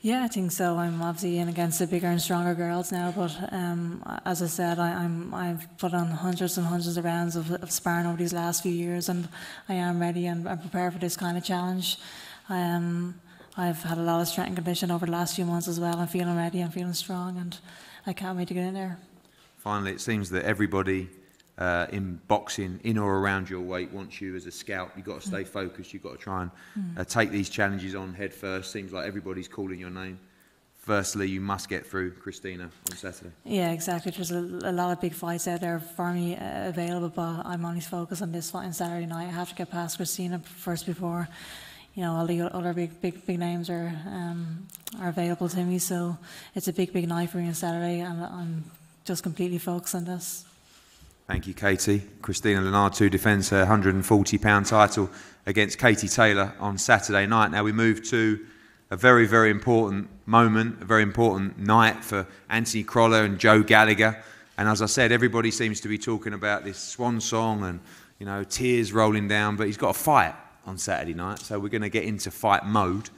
Yeah, 0.00 0.24
I 0.24 0.28
think 0.28 0.50
so. 0.50 0.78
I'm 0.78 1.00
obviously 1.00 1.38
in 1.38 1.48
against 1.48 1.78
the 1.78 1.86
bigger 1.86 2.08
and 2.08 2.20
stronger 2.20 2.54
girls 2.56 2.90
now, 2.90 3.12
but 3.12 3.36
um, 3.52 4.02
as 4.24 4.42
I 4.42 4.46
said, 4.46 4.80
I, 4.80 4.90
I'm 5.04 5.32
I've 5.32 5.66
put 5.78 5.94
on 5.94 6.08
hundreds 6.10 6.58
and 6.58 6.66
hundreds 6.66 6.96
of 6.96 7.04
rounds 7.04 7.36
of, 7.36 7.52
of 7.52 7.70
sparring 7.70 8.06
over 8.06 8.16
these 8.16 8.32
last 8.32 8.62
few 8.64 8.72
years, 8.72 9.08
and 9.08 9.28
I 9.68 9.74
am 9.74 10.00
ready 10.00 10.26
and 10.26 10.48
I'm 10.48 10.58
prepared 10.58 10.92
for 10.92 10.98
this 10.98 11.16
kind 11.16 11.36
of 11.38 11.44
challenge. 11.44 11.98
Um, 12.48 13.14
I've 13.56 13.82
had 13.84 13.98
a 13.98 14.02
lot 14.02 14.20
of 14.20 14.26
strength 14.28 14.48
and 14.48 14.56
condition 14.56 14.90
over 14.90 15.06
the 15.06 15.12
last 15.12 15.36
few 15.36 15.44
months 15.44 15.68
as 15.68 15.78
well. 15.80 15.98
I'm 15.98 16.06
feeling 16.08 16.36
ready. 16.36 16.60
I'm 16.62 16.70
feeling 16.70 16.94
strong, 16.94 17.36
and 17.36 17.56
I 18.06 18.12
can't 18.12 18.36
wait 18.36 18.48
to 18.48 18.54
get 18.54 18.64
in 18.64 18.74
there. 18.74 18.98
Finally, 19.56 19.92
it 19.92 20.00
seems 20.00 20.30
that 20.30 20.44
everybody 20.44 21.08
uh, 21.58 21.86
in 21.90 22.20
boxing, 22.28 22.80
in 22.84 22.98
or 22.98 23.18
around 23.18 23.50
your 23.50 23.60
weight, 23.60 23.92
wants 23.92 24.20
you 24.20 24.36
as 24.36 24.46
a 24.46 24.50
scout. 24.50 24.92
You've 24.96 25.06
got 25.06 25.20
to 25.20 25.26
stay 25.26 25.44
focused. 25.44 25.92
You've 25.92 26.04
got 26.04 26.12
to 26.12 26.18
try 26.18 26.42
and 26.42 26.50
uh, 26.96 27.04
take 27.04 27.30
these 27.30 27.50
challenges 27.50 27.94
on 27.94 28.14
head 28.14 28.32
first. 28.32 28.70
Seems 28.70 28.92
like 28.92 29.06
everybody's 29.06 29.48
calling 29.48 29.80
your 29.80 29.90
name. 29.90 30.18
Firstly, 30.78 31.28
you 31.28 31.42
must 31.42 31.68
get 31.68 31.84
through 31.84 32.12
Christina 32.12 32.70
on 32.90 32.96
Saturday. 32.96 33.32
Yeah, 33.44 33.72
exactly. 33.72 34.10
There's 34.10 34.30
a, 34.30 34.38
a 34.38 34.72
lot 34.72 34.90
of 34.90 35.00
big 35.02 35.12
fights 35.12 35.46
out 35.46 35.60
there 35.60 35.80
for 35.80 36.14
me 36.14 36.34
uh, 36.34 36.68
available, 36.68 37.10
but 37.10 37.44
I'm 37.44 37.64
only 37.66 37.80
focused 37.82 38.22
on 38.22 38.32
this 38.32 38.50
fight 38.50 38.64
on 38.64 38.72
Saturday 38.72 39.04
night. 39.04 39.26
I 39.26 39.32
have 39.32 39.50
to 39.50 39.54
get 39.54 39.70
past 39.70 39.98
Christina 39.98 40.38
first 40.38 40.86
before, 40.86 41.28
you 41.94 42.02
know, 42.04 42.14
all 42.14 42.26
the 42.26 42.40
other 42.42 42.72
big, 42.72 43.02
big, 43.02 43.26
big 43.26 43.38
names 43.38 43.68
are 43.68 43.92
um, 44.06 44.66
are 44.98 45.08
available 45.08 45.48
to 45.50 45.62
me. 45.62 45.78
So 45.78 46.16
it's 46.54 46.68
a 46.68 46.72
big, 46.72 46.92
big 46.92 47.06
night 47.06 47.28
for 47.28 47.36
me 47.36 47.48
on 47.48 47.54
Saturday, 47.54 48.00
and 48.00 48.24
I'm 48.24 48.64
just 49.04 49.22
completely 49.22 49.58
focused 49.58 49.94
on 49.94 50.06
this. 50.06 50.46
Thank 51.28 51.46
you, 51.46 51.52
Katie. 51.52 52.02
Christina 52.22 52.62
Linardatou 52.62 53.10
defends 53.10 53.50
her 53.50 53.58
140 53.58 54.38
pound 54.38 54.64
title 54.64 55.10
against 55.44 55.78
Katie 55.78 56.08
Taylor 56.08 56.54
on 56.58 56.78
Saturday 56.78 57.26
night. 57.26 57.50
Now 57.50 57.64
we 57.64 57.70
move 57.70 58.02
to 58.08 58.46
a 58.90 58.96
very, 58.96 59.26
very 59.26 59.50
important 59.50 60.08
moment, 60.24 60.80
a 60.80 60.86
very 60.86 61.02
important 61.02 61.58
night 61.58 62.02
for 62.02 62.26
Anthony 62.48 62.82
Crolla 62.82 63.24
and 63.24 63.38
Joe 63.38 63.62
Gallagher. 63.62 64.24
And 64.56 64.70
as 64.70 64.80
I 64.80 64.86
said, 64.86 65.12
everybody 65.12 65.50
seems 65.50 65.82
to 65.82 65.88
be 65.88 65.98
talking 65.98 66.32
about 66.32 66.64
this 66.64 66.78
swan 66.78 67.20
song 67.20 67.62
and, 67.62 67.80
you 68.18 68.24
know, 68.24 68.42
tears 68.42 68.94
rolling 68.94 69.28
down, 69.28 69.56
but 69.56 69.66
he's 69.66 69.76
got 69.76 69.90
a 69.90 69.98
fight 69.98 70.34
on 70.64 70.78
Saturday 70.78 71.12
night. 71.12 71.40
So 71.40 71.58
we're 71.58 71.68
going 71.68 71.82
to 71.82 71.90
get 71.90 72.04
into 72.04 72.30
fight 72.30 72.64
mode, 72.64 73.10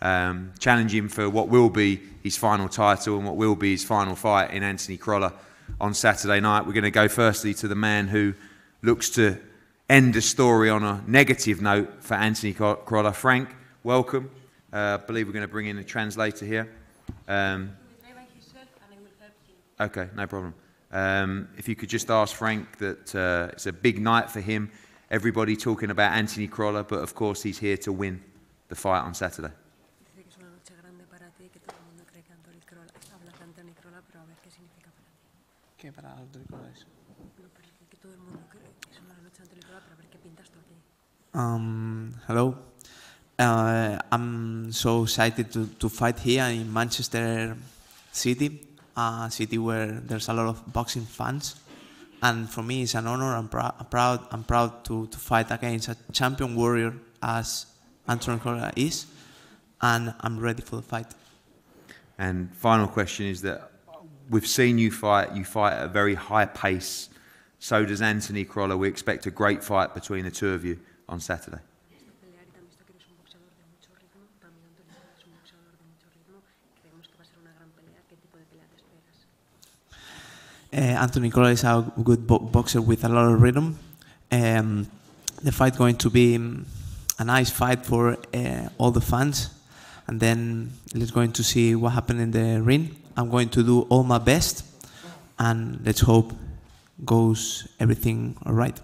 um, 0.00 0.50
challenge 0.58 0.92
him 0.92 1.08
for 1.08 1.30
what 1.30 1.46
will 1.46 1.70
be 1.70 2.00
his 2.24 2.36
final 2.36 2.68
title 2.68 3.18
and 3.18 3.24
what 3.24 3.36
will 3.36 3.54
be 3.54 3.70
his 3.70 3.84
final 3.84 4.16
fight 4.16 4.50
in 4.50 4.64
Anthony 4.64 4.96
Crolla 4.96 5.32
on 5.80 5.94
Saturday 5.94 6.40
night. 6.40 6.66
We're 6.66 6.72
going 6.72 6.84
to 6.84 6.90
go 6.90 7.08
firstly 7.08 7.54
to 7.54 7.68
the 7.68 7.74
man 7.74 8.08
who 8.08 8.34
looks 8.82 9.10
to 9.10 9.38
end 9.88 10.14
the 10.14 10.22
story 10.22 10.70
on 10.70 10.82
a 10.84 11.02
negative 11.06 11.60
note 11.60 12.02
for 12.02 12.14
Anthony 12.14 12.52
Crolla. 12.52 13.12
Frank, 13.12 13.48
welcome. 13.82 14.30
Uh, 14.72 14.98
I 15.00 15.06
believe 15.06 15.26
we're 15.26 15.32
going 15.32 15.46
to 15.46 15.52
bring 15.52 15.66
in 15.66 15.78
a 15.78 15.84
translator 15.84 16.46
here. 16.46 16.72
Um, 17.28 17.76
okay, 19.80 20.08
no 20.14 20.26
problem. 20.26 20.54
Um, 20.90 21.48
if 21.56 21.68
you 21.68 21.74
could 21.74 21.88
just 21.88 22.10
ask 22.10 22.34
Frank 22.34 22.78
that 22.78 23.14
uh, 23.14 23.52
it's 23.52 23.66
a 23.66 23.72
big 23.72 24.00
night 24.00 24.30
for 24.30 24.40
him. 24.40 24.70
Everybody 25.10 25.56
talking 25.56 25.90
about 25.90 26.12
Anthony 26.12 26.48
Crolla, 26.48 26.84
but 26.84 27.00
of 27.00 27.14
course 27.14 27.42
he's 27.42 27.58
here 27.58 27.76
to 27.78 27.92
win 27.92 28.22
the 28.68 28.74
fight 28.74 29.00
on 29.00 29.14
Saturday. 29.14 29.52
Um, 41.34 42.14
hello. 42.26 42.58
Uh, 43.38 43.98
I'm 44.10 44.70
so 44.70 45.04
excited 45.04 45.50
to, 45.52 45.66
to 45.78 45.88
fight 45.88 46.18
here 46.18 46.44
in 46.44 46.70
Manchester 46.70 47.56
City, 48.12 48.60
a 48.94 49.28
city 49.30 49.56
where 49.56 49.86
there's 49.86 50.28
a 50.28 50.34
lot 50.34 50.48
of 50.48 50.70
boxing 50.70 51.06
fans. 51.06 51.56
and 52.22 52.50
for 52.50 52.62
me 52.62 52.82
it's 52.82 52.94
an 52.94 53.06
honor. 53.06 53.34
I'm, 53.34 53.48
I'm 53.54 53.86
proud. 53.86 54.26
I'm 54.30 54.44
proud 54.44 54.84
to, 54.84 55.06
to 55.06 55.18
fight 55.18 55.50
against 55.50 55.88
a 55.88 55.96
champion 56.12 56.54
warrior 56.54 56.92
as 57.22 57.64
Anthony 58.06 58.38
Crolla 58.38 58.70
is, 58.76 59.06
and 59.80 60.12
I'm 60.20 60.38
ready 60.38 60.60
for 60.60 60.76
the 60.76 60.82
fight. 60.82 61.06
And 62.18 62.54
final 62.54 62.86
question 62.86 63.24
is 63.24 63.40
that 63.40 63.70
we've 64.28 64.46
seen 64.46 64.76
you 64.76 64.90
fight. 64.90 65.32
You 65.34 65.44
fight 65.46 65.72
at 65.72 65.84
a 65.86 65.88
very 65.88 66.14
high 66.14 66.44
pace. 66.44 67.08
So 67.58 67.86
does 67.86 68.02
Anthony 68.02 68.44
Crolla. 68.44 68.76
We 68.76 68.88
expect 68.88 69.24
a 69.24 69.30
great 69.30 69.64
fight 69.64 69.94
between 69.94 70.24
the 70.24 70.30
two 70.30 70.50
of 70.50 70.62
you 70.62 70.78
on 71.08 71.20
Saturday. 71.20 71.58
Uh, 80.74 80.80
Anthony 80.80 81.28
Crolla 81.28 81.50
is 81.50 81.64
a 81.64 81.92
good 82.02 82.26
bo- 82.26 82.38
boxer 82.38 82.80
with 82.80 83.04
a 83.04 83.08
lot 83.08 83.30
of 83.30 83.42
rhythm. 83.42 83.78
Um, 84.30 84.86
the 85.42 85.52
fight 85.52 85.76
going 85.76 85.96
to 85.96 86.08
be 86.08 86.36
um, 86.36 86.64
a 87.18 87.24
nice 87.24 87.50
fight 87.50 87.84
for 87.84 88.16
uh, 88.32 88.68
all 88.78 88.90
the 88.90 89.02
fans, 89.02 89.50
and 90.06 90.18
then 90.18 90.72
let's 90.94 91.10
going 91.10 91.32
to 91.32 91.44
see 91.44 91.74
what 91.74 91.92
happened 91.92 92.20
in 92.20 92.30
the 92.30 92.62
ring. 92.62 92.96
I'm 93.18 93.28
going 93.28 93.50
to 93.50 93.62
do 93.62 93.82
all 93.90 94.02
my 94.02 94.16
best, 94.16 94.64
and 95.38 95.84
let's 95.84 96.00
hope 96.00 96.32
goes 97.04 97.68
everything 97.78 98.36
all 98.46 98.54
right. 98.54 98.80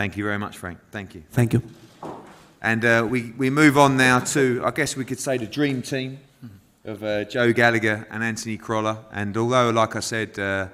Thank 0.00 0.16
you 0.16 0.24
very 0.24 0.38
much, 0.38 0.56
Frank. 0.56 0.78
Thank 0.90 1.14
you. 1.14 1.22
Thank 1.30 1.52
you. 1.52 1.62
And 2.62 2.82
uh, 2.86 3.06
we, 3.06 3.32
we 3.36 3.50
move 3.50 3.76
on 3.76 3.98
now 3.98 4.20
to, 4.20 4.62
I 4.64 4.70
guess 4.70 4.96
we 4.96 5.04
could 5.04 5.20
say, 5.20 5.36
the 5.36 5.44
dream 5.44 5.82
team 5.82 6.20
of 6.86 7.04
uh, 7.04 7.24
Joe 7.24 7.52
Gallagher 7.52 8.08
and 8.10 8.24
Anthony 8.24 8.56
Crolla. 8.56 9.04
And 9.12 9.36
although, 9.36 9.68
like 9.68 9.96
I 9.96 10.00
said, 10.00 10.38
uh, 10.38 10.68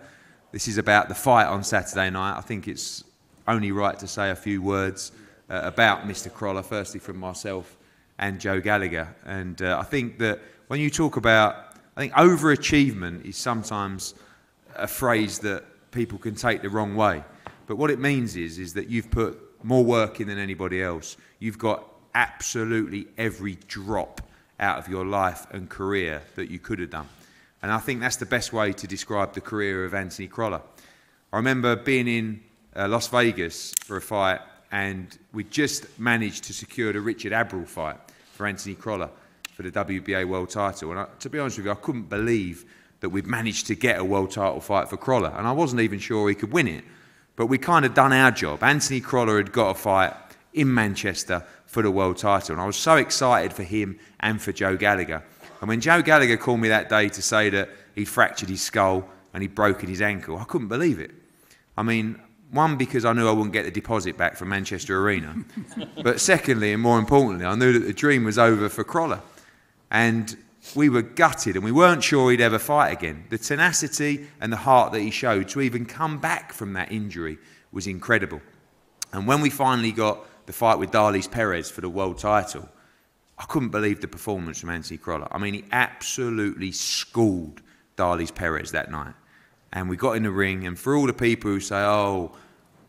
this 0.52 0.68
is 0.68 0.78
about 0.78 1.08
the 1.08 1.16
fight 1.16 1.46
on 1.46 1.64
Saturday 1.64 2.08
night, 2.08 2.38
I 2.38 2.40
think 2.40 2.68
it's 2.68 3.02
only 3.48 3.72
right 3.72 3.98
to 3.98 4.06
say 4.06 4.30
a 4.30 4.36
few 4.36 4.62
words 4.62 5.10
uh, 5.50 5.60
about 5.64 6.06
Mr. 6.06 6.32
Crolla, 6.32 6.62
firstly 6.62 7.00
from 7.00 7.16
myself 7.16 7.76
and 8.20 8.38
Joe 8.38 8.60
Gallagher. 8.60 9.12
And 9.24 9.60
uh, 9.60 9.76
I 9.80 9.82
think 9.82 10.20
that 10.20 10.38
when 10.68 10.78
you 10.78 10.88
talk 10.88 11.16
about, 11.16 11.74
I 11.96 12.02
think 12.02 12.12
overachievement 12.12 13.24
is 13.24 13.36
sometimes 13.36 14.14
a 14.76 14.86
phrase 14.86 15.40
that 15.40 15.64
people 15.90 16.16
can 16.16 16.36
take 16.36 16.62
the 16.62 16.70
wrong 16.70 16.94
way. 16.94 17.24
But 17.66 17.76
what 17.76 17.90
it 17.90 17.98
means 17.98 18.36
is, 18.36 18.58
is 18.58 18.74
that 18.74 18.88
you've 18.88 19.10
put 19.10 19.38
more 19.64 19.84
work 19.84 20.20
in 20.20 20.28
than 20.28 20.38
anybody 20.38 20.82
else. 20.82 21.16
You've 21.38 21.58
got 21.58 21.84
absolutely 22.14 23.08
every 23.18 23.56
drop 23.68 24.20
out 24.58 24.78
of 24.78 24.88
your 24.88 25.04
life 25.04 25.46
and 25.50 25.68
career 25.68 26.22
that 26.34 26.50
you 26.50 26.58
could 26.58 26.78
have 26.78 26.90
done. 26.90 27.08
And 27.62 27.72
I 27.72 27.78
think 27.78 28.00
that's 28.00 28.16
the 28.16 28.26
best 28.26 28.52
way 28.52 28.72
to 28.72 28.86
describe 28.86 29.34
the 29.34 29.40
career 29.40 29.84
of 29.84 29.94
Anthony 29.94 30.28
Crolla. 30.28 30.62
I 31.32 31.36
remember 31.36 31.76
being 31.76 32.06
in 32.06 32.40
uh, 32.74 32.88
Las 32.88 33.08
Vegas 33.08 33.74
for 33.84 33.96
a 33.96 34.00
fight, 34.00 34.40
and 34.70 35.18
we 35.32 35.44
just 35.44 35.98
managed 35.98 36.44
to 36.44 36.52
secure 36.52 36.92
the 36.92 37.00
Richard 37.00 37.32
Abril 37.32 37.66
fight 37.66 37.96
for 38.32 38.46
Anthony 38.46 38.74
Crolla 38.74 39.10
for 39.54 39.62
the 39.62 39.70
WBA 39.70 40.28
world 40.28 40.50
title. 40.50 40.90
And 40.90 41.00
I, 41.00 41.06
to 41.20 41.30
be 41.30 41.38
honest 41.38 41.56
with 41.56 41.66
you, 41.66 41.72
I 41.72 41.76
couldn't 41.76 42.08
believe 42.08 42.64
that 43.00 43.08
we'd 43.08 43.26
managed 43.26 43.66
to 43.66 43.74
get 43.74 43.98
a 43.98 44.04
world 44.04 44.30
title 44.30 44.60
fight 44.60 44.88
for 44.88 44.96
Crolla. 44.96 45.34
And 45.36 45.46
I 45.46 45.52
wasn't 45.52 45.80
even 45.82 45.98
sure 45.98 46.28
he 46.28 46.34
could 46.34 46.52
win 46.52 46.68
it. 46.68 46.84
But 47.36 47.46
we 47.46 47.58
kind 47.58 47.84
of 47.84 47.94
done 47.94 48.12
our 48.12 48.30
job. 48.30 48.62
Anthony 48.62 49.00
Crolla 49.00 49.36
had 49.36 49.52
got 49.52 49.70
a 49.70 49.74
fight 49.74 50.14
in 50.54 50.72
Manchester 50.72 51.44
for 51.66 51.82
the 51.82 51.90
world 51.90 52.16
title. 52.16 52.54
And 52.54 52.62
I 52.62 52.66
was 52.66 52.76
so 52.76 52.96
excited 52.96 53.52
for 53.52 53.62
him 53.62 53.98
and 54.20 54.40
for 54.40 54.52
Joe 54.52 54.76
Gallagher. 54.76 55.22
And 55.60 55.68
when 55.68 55.80
Joe 55.80 56.02
Gallagher 56.02 56.36
called 56.36 56.60
me 56.60 56.68
that 56.68 56.88
day 56.88 57.08
to 57.10 57.22
say 57.22 57.50
that 57.50 57.68
he'd 57.94 58.06
fractured 58.06 58.48
his 58.48 58.62
skull 58.62 59.08
and 59.34 59.42
he'd 59.42 59.54
broken 59.54 59.88
his 59.88 60.00
ankle, 60.00 60.38
I 60.38 60.44
couldn't 60.44 60.68
believe 60.68 60.98
it. 60.98 61.10
I 61.76 61.82
mean, 61.82 62.20
one, 62.50 62.76
because 62.76 63.04
I 63.04 63.12
knew 63.12 63.28
I 63.28 63.32
wouldn't 63.32 63.52
get 63.52 63.64
the 63.64 63.70
deposit 63.70 64.16
back 64.16 64.36
from 64.36 64.48
Manchester 64.48 64.98
Arena. 64.98 65.36
but 66.02 66.20
secondly, 66.20 66.72
and 66.72 66.82
more 66.82 66.98
importantly, 66.98 67.44
I 67.44 67.54
knew 67.54 67.72
that 67.74 67.86
the 67.86 67.92
dream 67.92 68.24
was 68.24 68.38
over 68.38 68.68
for 68.68 68.84
Crolla. 68.84 69.22
And 69.90 70.36
we 70.74 70.88
were 70.88 71.02
gutted 71.02 71.56
and 71.56 71.64
we 71.64 71.72
weren't 71.72 72.02
sure 72.02 72.30
he'd 72.30 72.40
ever 72.40 72.58
fight 72.58 72.90
again. 72.90 73.24
The 73.28 73.38
tenacity 73.38 74.26
and 74.40 74.52
the 74.52 74.56
heart 74.56 74.92
that 74.92 75.00
he 75.00 75.10
showed 75.10 75.48
to 75.50 75.60
even 75.60 75.86
come 75.86 76.18
back 76.18 76.52
from 76.52 76.72
that 76.72 76.90
injury 76.90 77.38
was 77.72 77.86
incredible. 77.86 78.40
And 79.12 79.26
when 79.26 79.40
we 79.40 79.50
finally 79.50 79.92
got 79.92 80.26
the 80.46 80.52
fight 80.52 80.78
with 80.78 80.90
Darleys 80.90 81.30
Perez 81.30 81.70
for 81.70 81.80
the 81.80 81.88
world 81.88 82.18
title, 82.18 82.68
I 83.38 83.44
couldn't 83.44 83.68
believe 83.68 84.00
the 84.00 84.08
performance 84.08 84.60
from 84.60 84.70
Anthony 84.70 84.98
Crolla. 84.98 85.28
I 85.30 85.38
mean, 85.38 85.54
he 85.54 85.64
absolutely 85.70 86.72
schooled 86.72 87.60
Darleys 87.96 88.34
Perez 88.34 88.72
that 88.72 88.90
night. 88.90 89.14
And 89.72 89.90
we 89.90 89.96
got 89.96 90.12
in 90.12 90.22
the 90.22 90.30
ring, 90.30 90.66
and 90.66 90.78
for 90.78 90.96
all 90.96 91.06
the 91.06 91.12
people 91.12 91.50
who 91.50 91.60
say, 91.60 91.76
oh, 91.76 92.32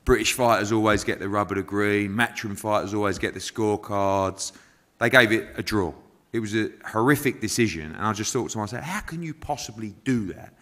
British 0.05 0.33
fighters 0.33 0.71
always 0.71 1.03
get 1.03 1.19
the 1.19 1.27
rubber 1.27 1.55
to 1.55 1.63
green, 1.63 2.11
matchroom 2.11 2.57
fighters 2.57 2.93
always 2.93 3.17
get 3.17 3.33
the 3.33 3.41
scorecards, 3.41 4.53
they 4.99 5.09
gave 5.09 5.33
it 5.33 5.49
a 5.57 5.63
draw. 5.63 5.93
It 6.33 6.39
was 6.39 6.55
a 6.55 6.69
horrific 6.85 7.41
decision, 7.41 7.93
and 7.95 8.05
I 8.05 8.13
just 8.13 8.33
thought 8.33 8.49
to 8.51 8.57
myself, 8.57 8.83
how 8.83 8.99
can 8.99 9.23
you 9.23 9.33
possibly 9.33 9.95
do 10.03 10.33
that 10.33 10.53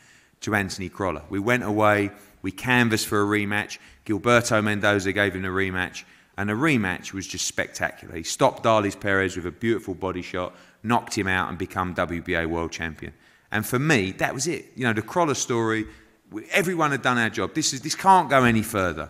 to 0.41 0.55
Anthony 0.55 0.89
Crolla? 0.89 1.23
We 1.29 1.39
went 1.39 1.63
away, 1.63 2.11
we 2.41 2.51
canvassed 2.51 3.07
for 3.07 3.21
a 3.21 3.25
rematch. 3.25 3.79
Gilberto 4.05 4.63
Mendoza 4.63 5.11
gave 5.11 5.35
him 5.35 5.45
a 5.45 5.49
rematch, 5.49 6.03
and 6.37 6.49
the 6.49 6.53
rematch 6.53 7.13
was 7.13 7.25
just 7.25 7.47
spectacular. 7.47 8.15
He 8.15 8.23
stopped 8.23 8.63
Darleys 8.63 8.99
Perez 8.99 9.35
with 9.35 9.47
a 9.47 9.51
beautiful 9.51 9.95
body 9.95 10.21
shot, 10.21 10.55
knocked 10.83 11.17
him 11.17 11.27
out, 11.27 11.49
and 11.49 11.57
become 11.57 11.95
WBA 11.95 12.45
world 12.47 12.71
champion. 12.71 13.13
And 13.51 13.65
for 13.65 13.79
me, 13.79 14.11
that 14.13 14.33
was 14.33 14.47
it. 14.47 14.71
You 14.75 14.83
know, 14.83 14.93
the 14.93 15.01
Crolla 15.01 15.33
story, 15.33 15.87
everyone 16.51 16.91
had 16.91 17.01
done 17.01 17.17
our 17.17 17.29
job. 17.29 17.55
This, 17.55 17.73
is, 17.73 17.81
this 17.81 17.95
can't 17.95 18.29
go 18.29 18.43
any 18.43 18.61
further. 18.61 19.09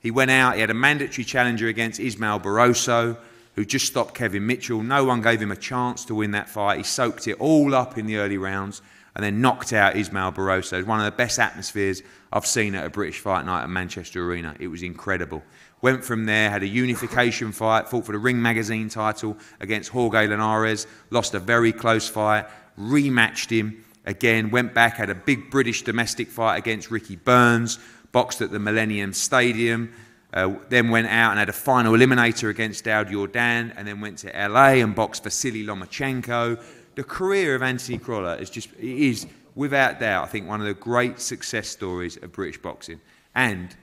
He 0.00 0.10
went 0.12 0.30
out, 0.30 0.54
he 0.54 0.60
had 0.60 0.70
a 0.70 0.74
mandatory 0.74 1.24
challenger 1.24 1.66
against 1.66 1.98
Ismael 1.98 2.38
Barroso 2.38 3.16
who 3.56 3.64
just 3.64 3.86
stopped 3.86 4.14
Kevin 4.14 4.46
Mitchell. 4.46 4.82
No 4.82 5.04
one 5.04 5.22
gave 5.22 5.40
him 5.40 5.50
a 5.50 5.56
chance 5.56 6.04
to 6.04 6.14
win 6.14 6.30
that 6.32 6.48
fight. 6.48 6.76
He 6.76 6.84
soaked 6.84 7.26
it 7.26 7.40
all 7.40 7.74
up 7.74 7.98
in 7.98 8.06
the 8.06 8.18
early 8.18 8.38
rounds 8.38 8.82
and 9.16 9.24
then 9.24 9.40
knocked 9.40 9.72
out 9.72 9.96
Ismael 9.96 10.32
Barroso. 10.32 10.84
One 10.84 11.00
of 11.00 11.06
the 11.06 11.10
best 11.10 11.38
atmospheres 11.38 12.02
I've 12.30 12.44
seen 12.46 12.74
at 12.74 12.84
a 12.84 12.90
British 12.90 13.18
fight 13.18 13.46
night 13.46 13.62
at 13.62 13.70
Manchester 13.70 14.22
Arena. 14.30 14.54
It 14.60 14.68
was 14.68 14.82
incredible. 14.82 15.42
Went 15.80 16.04
from 16.04 16.26
there, 16.26 16.50
had 16.50 16.62
a 16.62 16.68
unification 16.68 17.50
fight, 17.50 17.88
fought 17.88 18.04
for 18.04 18.12
the 18.12 18.18
Ring 18.18 18.40
Magazine 18.40 18.90
title 18.90 19.38
against 19.58 19.88
Jorge 19.88 20.26
Linares, 20.26 20.86
lost 21.10 21.32
a 21.32 21.38
very 21.38 21.72
close 21.72 22.08
fight, 22.08 22.46
rematched 22.78 23.48
him 23.50 23.82
again, 24.04 24.50
went 24.50 24.74
back, 24.74 24.96
had 24.96 25.08
a 25.10 25.14
big 25.14 25.50
British 25.50 25.82
domestic 25.82 26.28
fight 26.28 26.58
against 26.58 26.90
Ricky 26.90 27.16
Burns, 27.16 27.78
boxed 28.12 28.42
at 28.42 28.50
the 28.50 28.58
Millennium 28.58 29.12
Stadium, 29.12 29.92
uh, 30.34 30.54
then 30.68 30.90
went 30.90 31.06
out 31.06 31.30
and 31.30 31.38
had 31.38 31.48
a 31.48 31.52
final 31.52 31.94
eliminator 31.94 32.50
against 32.50 32.84
Daud 32.84 33.08
Yordan, 33.08 33.72
and 33.76 33.86
then 33.86 34.00
went 34.00 34.18
to 34.18 34.28
LA 34.28 34.82
and 34.82 34.94
boxed 34.94 35.24
Vasily 35.24 35.64
Lomachenko. 35.64 36.62
The 36.94 37.04
career 37.04 37.54
of 37.54 37.62
Anthony 37.62 37.98
Crolla 37.98 38.36
is 38.36 38.50
just 38.50 38.72
it 38.74 38.84
is 38.84 39.26
without 39.54 40.00
doubt, 40.00 40.24
I 40.24 40.26
think, 40.26 40.48
one 40.48 40.60
of 40.60 40.66
the 40.66 40.74
great 40.74 41.20
success 41.20 41.68
stories 41.68 42.16
of 42.18 42.32
British 42.32 42.60
boxing. 42.60 43.00
And 43.34 43.74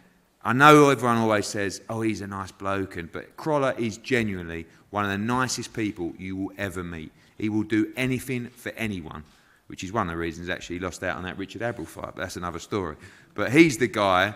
I 0.44 0.54
know 0.54 0.90
everyone 0.90 1.18
always 1.18 1.48
says, 1.48 1.82
"Oh, 1.90 2.02
he's 2.02 2.22
a 2.22 2.28
nice 2.28 2.52
bloke," 2.52 2.98
and 2.98 3.12
but 3.12 3.36
Crolla 3.38 3.74
is 3.78 3.98
genuinely 3.98 4.66
one 4.90 5.06
of 5.06 5.12
the 5.12 5.18
nicest 5.18 5.74
people 5.74 6.14
you 6.18 6.36
will 6.36 6.52
ever 6.58 6.84
meet. 6.84 7.12
He 7.38 7.50
will 7.50 7.64
do 7.64 7.92
anything 7.96 8.50
for 8.50 8.70
anyone, 8.74 9.24
which 9.68 9.84
is 9.84 9.92
one 9.92 10.08
of 10.08 10.12
the 10.12 10.18
reasons 10.18 10.50
actually 10.50 10.78
he 10.78 10.82
lost 10.84 11.04
out 11.04 11.18
on 11.18 11.24
that 11.24 11.38
Richard 11.38 11.62
Abril 11.62 11.88
fight. 11.88 12.12
But 12.16 12.18
that's 12.18 12.36
another 12.36 12.60
story. 12.60 12.96
But 13.34 13.52
he's 13.52 13.78
the 13.78 13.88
guy 13.88 14.36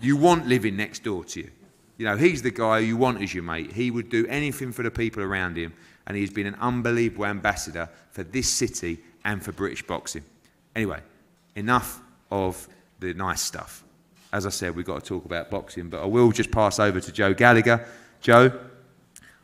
you 0.00 0.16
want 0.16 0.46
living 0.46 0.76
next 0.76 1.02
door 1.04 1.24
to 1.24 1.40
you. 1.40 1.50
You 1.96 2.06
know, 2.06 2.16
he's 2.16 2.42
the 2.42 2.50
guy 2.50 2.78
you 2.78 2.96
want 2.96 3.22
as 3.22 3.34
your 3.34 3.42
mate. 3.42 3.72
He 3.72 3.90
would 3.90 4.08
do 4.08 4.26
anything 4.28 4.70
for 4.70 4.84
the 4.84 4.90
people 4.90 5.22
around 5.22 5.56
him, 5.56 5.72
and 6.06 6.16
he's 6.16 6.30
been 6.30 6.46
an 6.46 6.56
unbelievable 6.60 7.26
ambassador 7.26 7.88
for 8.12 8.22
this 8.22 8.48
city 8.48 8.98
and 9.24 9.42
for 9.42 9.52
British 9.52 9.82
boxing. 9.82 10.24
Anyway, 10.76 11.00
enough 11.56 12.00
of 12.30 12.68
the 13.00 13.14
nice 13.14 13.40
stuff. 13.40 13.82
As 14.32 14.46
I 14.46 14.50
said, 14.50 14.76
we've 14.76 14.86
got 14.86 15.02
to 15.02 15.06
talk 15.06 15.24
about 15.24 15.50
boxing, 15.50 15.88
but 15.88 16.02
I 16.02 16.06
will 16.06 16.30
just 16.30 16.52
pass 16.52 16.78
over 16.78 17.00
to 17.00 17.12
Joe 17.12 17.34
Gallagher. 17.34 17.86
Joe, 18.20 18.52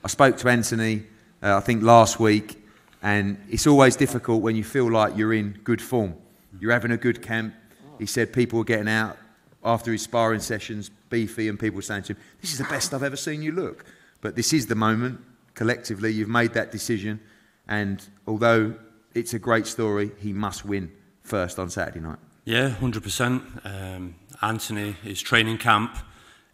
I 0.04 0.08
spoke 0.08 0.36
to 0.38 0.48
Anthony, 0.48 1.04
uh, 1.42 1.56
I 1.56 1.60
think 1.60 1.82
last 1.82 2.20
week, 2.20 2.62
and 3.02 3.36
it's 3.50 3.66
always 3.66 3.96
difficult 3.96 4.42
when 4.42 4.54
you 4.54 4.62
feel 4.62 4.90
like 4.90 5.16
you're 5.16 5.34
in 5.34 5.58
good 5.64 5.82
form. 5.82 6.14
You're 6.60 6.72
having 6.72 6.92
a 6.92 6.96
good 6.96 7.20
camp. 7.20 7.54
He 7.98 8.06
said 8.06 8.32
people 8.32 8.60
are 8.60 8.64
getting 8.64 8.88
out 8.88 9.16
after 9.64 9.92
his 9.92 10.02
sparring 10.02 10.40
sessions, 10.40 10.90
beefy, 11.08 11.48
and 11.48 11.58
people 11.58 11.80
saying 11.80 12.02
to 12.04 12.12
him, 12.12 12.18
This 12.40 12.52
is 12.52 12.58
the 12.58 12.64
best 12.64 12.92
I've 12.92 13.02
ever 13.02 13.16
seen 13.16 13.42
you 13.42 13.52
look. 13.52 13.84
But 14.20 14.36
this 14.36 14.52
is 14.52 14.66
the 14.66 14.74
moment. 14.74 15.20
Collectively, 15.54 16.12
you've 16.12 16.28
made 16.28 16.52
that 16.54 16.70
decision. 16.70 17.20
And 17.68 18.06
although 18.26 18.74
it's 19.14 19.34
a 19.34 19.38
great 19.38 19.66
story, 19.66 20.10
he 20.18 20.32
must 20.32 20.64
win 20.64 20.92
first 21.22 21.58
on 21.58 21.70
Saturday 21.70 22.00
night. 22.00 22.18
Yeah, 22.44 22.70
100%. 22.80 23.64
Um, 23.64 24.14
Anthony, 24.42 24.92
his 25.02 25.22
training 25.22 25.58
camp 25.58 25.96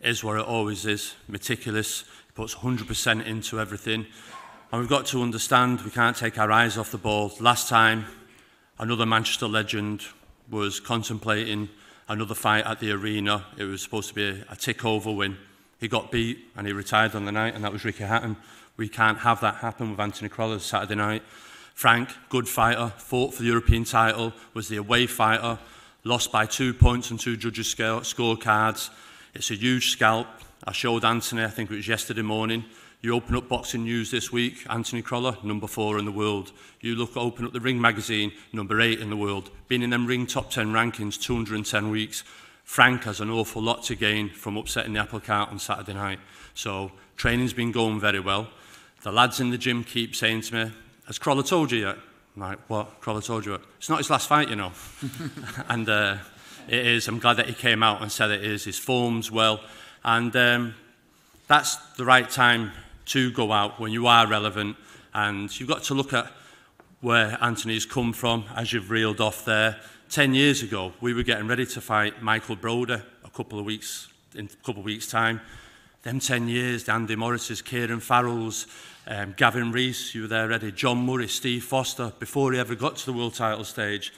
is 0.00 0.22
where 0.22 0.36
it 0.38 0.46
always 0.46 0.86
is 0.86 1.14
meticulous. 1.26 2.02
He 2.26 2.32
puts 2.34 2.54
100% 2.54 3.26
into 3.26 3.58
everything. 3.58 4.06
And 4.70 4.80
we've 4.80 4.88
got 4.88 5.06
to 5.06 5.22
understand 5.22 5.80
we 5.80 5.90
can't 5.90 6.16
take 6.16 6.38
our 6.38 6.52
eyes 6.52 6.78
off 6.78 6.92
the 6.92 6.98
ball. 6.98 7.32
Last 7.40 7.68
time, 7.68 8.04
another 8.78 9.04
Manchester 9.04 9.48
legend 9.48 10.04
was 10.48 10.78
contemplating 10.78 11.68
another 12.10 12.34
fight 12.34 12.66
at 12.66 12.80
the 12.80 12.90
arena. 12.90 13.44
It 13.56 13.64
was 13.64 13.82
supposed 13.82 14.08
to 14.08 14.14
be 14.14 14.42
a 14.50 14.56
tick 14.56 14.84
over 14.84 15.12
win. 15.12 15.38
He 15.78 15.86
got 15.86 16.10
beat 16.10 16.44
and 16.56 16.66
he 16.66 16.72
retired 16.72 17.14
on 17.14 17.24
the 17.24 17.32
night, 17.32 17.54
and 17.54 17.62
that 17.62 17.72
was 17.72 17.84
Ricky 17.84 18.02
Hatton. 18.02 18.36
We 18.76 18.88
can't 18.88 19.18
have 19.18 19.40
that 19.42 19.56
happen 19.56 19.90
with 19.90 20.00
Anthony 20.00 20.28
Crowther 20.28 20.58
Saturday 20.58 20.96
night. 20.96 21.22
Frank, 21.74 22.10
good 22.28 22.48
fighter, 22.48 22.92
fought 22.98 23.32
for 23.32 23.42
the 23.42 23.48
European 23.48 23.84
title, 23.84 24.32
was 24.54 24.68
the 24.68 24.76
away 24.76 25.06
fighter, 25.06 25.58
lost 26.02 26.32
by 26.32 26.46
two 26.46 26.74
points 26.74 27.10
and 27.10 27.20
two 27.20 27.36
judges' 27.36 27.74
scorecards. 27.74 28.90
It's 29.32 29.50
a 29.52 29.54
huge 29.54 29.90
scalp. 29.90 30.26
I 30.64 30.72
showed 30.72 31.04
Anthony, 31.04 31.44
I 31.44 31.48
think 31.48 31.70
it 31.70 31.76
was 31.76 31.88
yesterday 31.88 32.22
morning, 32.22 32.64
You 33.02 33.14
open 33.14 33.34
up 33.34 33.48
Boxing 33.48 33.84
News 33.84 34.10
this 34.10 34.30
week, 34.30 34.66
Anthony 34.68 35.00
Crolla, 35.00 35.38
number 35.42 35.66
four 35.66 35.98
in 35.98 36.04
the 36.04 36.12
world. 36.12 36.52
You 36.82 36.94
look, 36.96 37.16
open 37.16 37.46
up 37.46 37.54
the 37.54 37.60
Ring 37.60 37.80
magazine, 37.80 38.30
number 38.52 38.78
eight 38.78 39.00
in 39.00 39.08
the 39.08 39.16
world. 39.16 39.48
Been 39.68 39.82
in 39.82 39.88
them 39.88 40.06
Ring 40.06 40.26
top 40.26 40.50
10 40.50 40.70
rankings, 40.74 41.18
210 41.18 41.88
weeks. 41.88 42.24
Frank 42.62 43.04
has 43.04 43.18
an 43.20 43.30
awful 43.30 43.62
lot 43.62 43.84
to 43.84 43.94
gain 43.94 44.28
from 44.28 44.58
upsetting 44.58 44.92
the 44.92 45.00
apple 45.00 45.18
cart 45.18 45.48
on 45.48 45.58
Saturday 45.58 45.94
night. 45.94 46.18
So 46.52 46.92
training's 47.16 47.54
been 47.54 47.72
going 47.72 48.00
very 48.00 48.20
well. 48.20 48.48
The 49.02 49.12
lads 49.12 49.40
in 49.40 49.48
the 49.48 49.56
gym 49.56 49.82
keep 49.82 50.14
saying 50.14 50.42
to 50.42 50.66
me, 50.66 50.72
has 51.06 51.18
Crolla 51.18 51.42
told 51.42 51.72
you 51.72 51.86
yet? 51.86 51.96
I'm 52.36 52.42
like, 52.42 52.58
what? 52.68 53.00
Crolla 53.00 53.22
told 53.22 53.46
you 53.46 53.52
what? 53.52 53.62
It's 53.78 53.88
not 53.88 53.96
his 53.96 54.10
last 54.10 54.28
fight, 54.28 54.50
you 54.50 54.56
know. 54.56 54.72
and 55.70 55.88
uh, 55.88 56.18
it 56.68 56.86
is. 56.86 57.08
I'm 57.08 57.18
glad 57.18 57.38
that 57.38 57.46
he 57.46 57.54
came 57.54 57.82
out 57.82 58.02
and 58.02 58.12
said 58.12 58.30
it 58.30 58.44
is. 58.44 58.64
His 58.64 58.78
form's 58.78 59.30
well. 59.30 59.62
And 60.04 60.36
um, 60.36 60.74
that's 61.48 61.76
the 61.96 62.04
right 62.04 62.28
time 62.28 62.72
to 63.10 63.30
go 63.32 63.52
out 63.52 63.78
when 63.80 63.92
you 63.92 64.06
are 64.06 64.26
relevant. 64.26 64.76
And 65.12 65.58
you've 65.58 65.68
got 65.68 65.82
to 65.84 65.94
look 65.94 66.12
at 66.12 66.32
where 67.00 67.36
Anthony's 67.40 67.86
come 67.86 68.12
from, 68.12 68.44
as 68.54 68.72
you've 68.72 68.90
reeled 68.90 69.20
off 69.20 69.44
there. 69.44 69.80
10 70.10 70.34
years 70.34 70.62
ago, 70.62 70.92
we 71.00 71.14
were 71.14 71.22
getting 71.22 71.46
ready 71.46 71.66
to 71.66 71.80
fight 71.80 72.22
Michael 72.22 72.56
Broder 72.56 73.02
a 73.24 73.30
couple 73.30 73.58
of 73.58 73.64
weeks, 73.64 74.08
in 74.34 74.46
a 74.46 74.66
couple 74.66 74.80
of 74.80 74.84
weeks' 74.84 75.06
time. 75.06 75.40
Them 76.02 76.20
10 76.20 76.48
years, 76.48 76.84
the 76.84 76.92
Andy 76.92 77.16
Morris's, 77.16 77.62
Kieran 77.62 78.00
Farrell's, 78.00 78.66
um, 79.06 79.34
Gavin 79.36 79.72
Rees, 79.72 80.14
you 80.14 80.22
were 80.22 80.28
there 80.28 80.44
already, 80.44 80.72
John 80.72 81.04
Murray, 81.04 81.28
Steve 81.28 81.64
Foster, 81.64 82.12
before 82.18 82.52
he 82.52 82.58
ever 82.58 82.74
got 82.74 82.96
to 82.96 83.06
the 83.06 83.12
world 83.12 83.34
title 83.34 83.64
stage. 83.64 84.12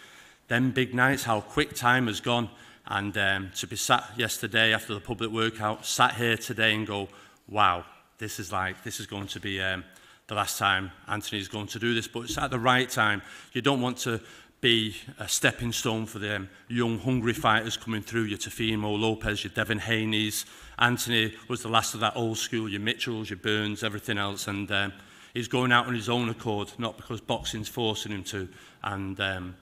Them 0.49 0.71
big 0.71 0.95
nights, 0.95 1.25
how 1.25 1.41
quick 1.41 1.75
time 1.75 2.09
has 2.09 2.21
gone. 2.21 2.51
And 2.87 3.17
um, 3.17 3.51
to 3.57 3.67
be 3.67 3.77
sat 3.77 4.05
yesterday 4.17 4.75
after 4.75 4.93
the 4.93 5.01
public 5.01 5.31
workout, 5.31 5.87
sat 5.87 6.15
here 6.15 6.37
today 6.37 6.75
and 6.75 6.87
go, 6.87 7.09
wow, 7.49 7.85
this 8.23 8.39
is 8.39 8.53
like, 8.53 8.85
this 8.85 9.01
is 9.01 9.07
going 9.07 9.27
to 9.27 9.41
be 9.41 9.61
um, 9.61 9.83
the 10.29 10.35
last 10.37 10.57
time 10.57 10.93
Anthony 11.09 11.41
is 11.41 11.49
going 11.49 11.67
to 11.67 11.81
do 11.81 11.93
this, 11.93 12.07
but 12.07 12.21
it's 12.21 12.39
at 12.39 12.53
the 12.53 12.59
right 12.59 12.89
time. 12.89 13.21
You 13.53 13.63
don't 13.63 13.81
want 13.81 13.99
to 13.99 14.21
be 14.61 14.95
a 15.19 15.29
stepping 15.29 15.73
stone 15.73 16.07
for 16.07 16.21
them 16.21 16.49
young, 16.69 17.01
hungry 17.01 17.33
fighters 17.33 17.77
coming 17.77 18.01
through, 18.01 18.23
your 18.23 18.39
Teofimo 18.39 18.97
Lopez, 18.97 19.43
your 19.43 19.53
Devin 19.53 19.81
Haney's. 19.81 20.47
Anthony 20.79 21.35
was 21.49 21.63
the 21.63 21.69
last 21.69 21.95
of 21.95 22.01
that 22.01 22.15
old 22.15 22.39
school, 22.39 22.69
your 22.69 22.81
Mitchells, 22.81 23.29
your 23.29 23.41
Burns, 23.41 23.83
everything 23.83 24.19
else. 24.19 24.47
And 24.47 24.71
um, 24.71 24.93
he's 25.35 25.49
going 25.49 25.73
out 25.73 25.89
on 25.89 25.95
his 25.95 26.09
own 26.09 26.29
accord, 26.29 26.71
not 26.79 26.97
because 26.97 27.21
boxing's 27.21 27.69
forcing 27.69 28.13
him 28.13 28.23
to. 28.25 28.49
And 28.85 29.19
um, 29.19 29.57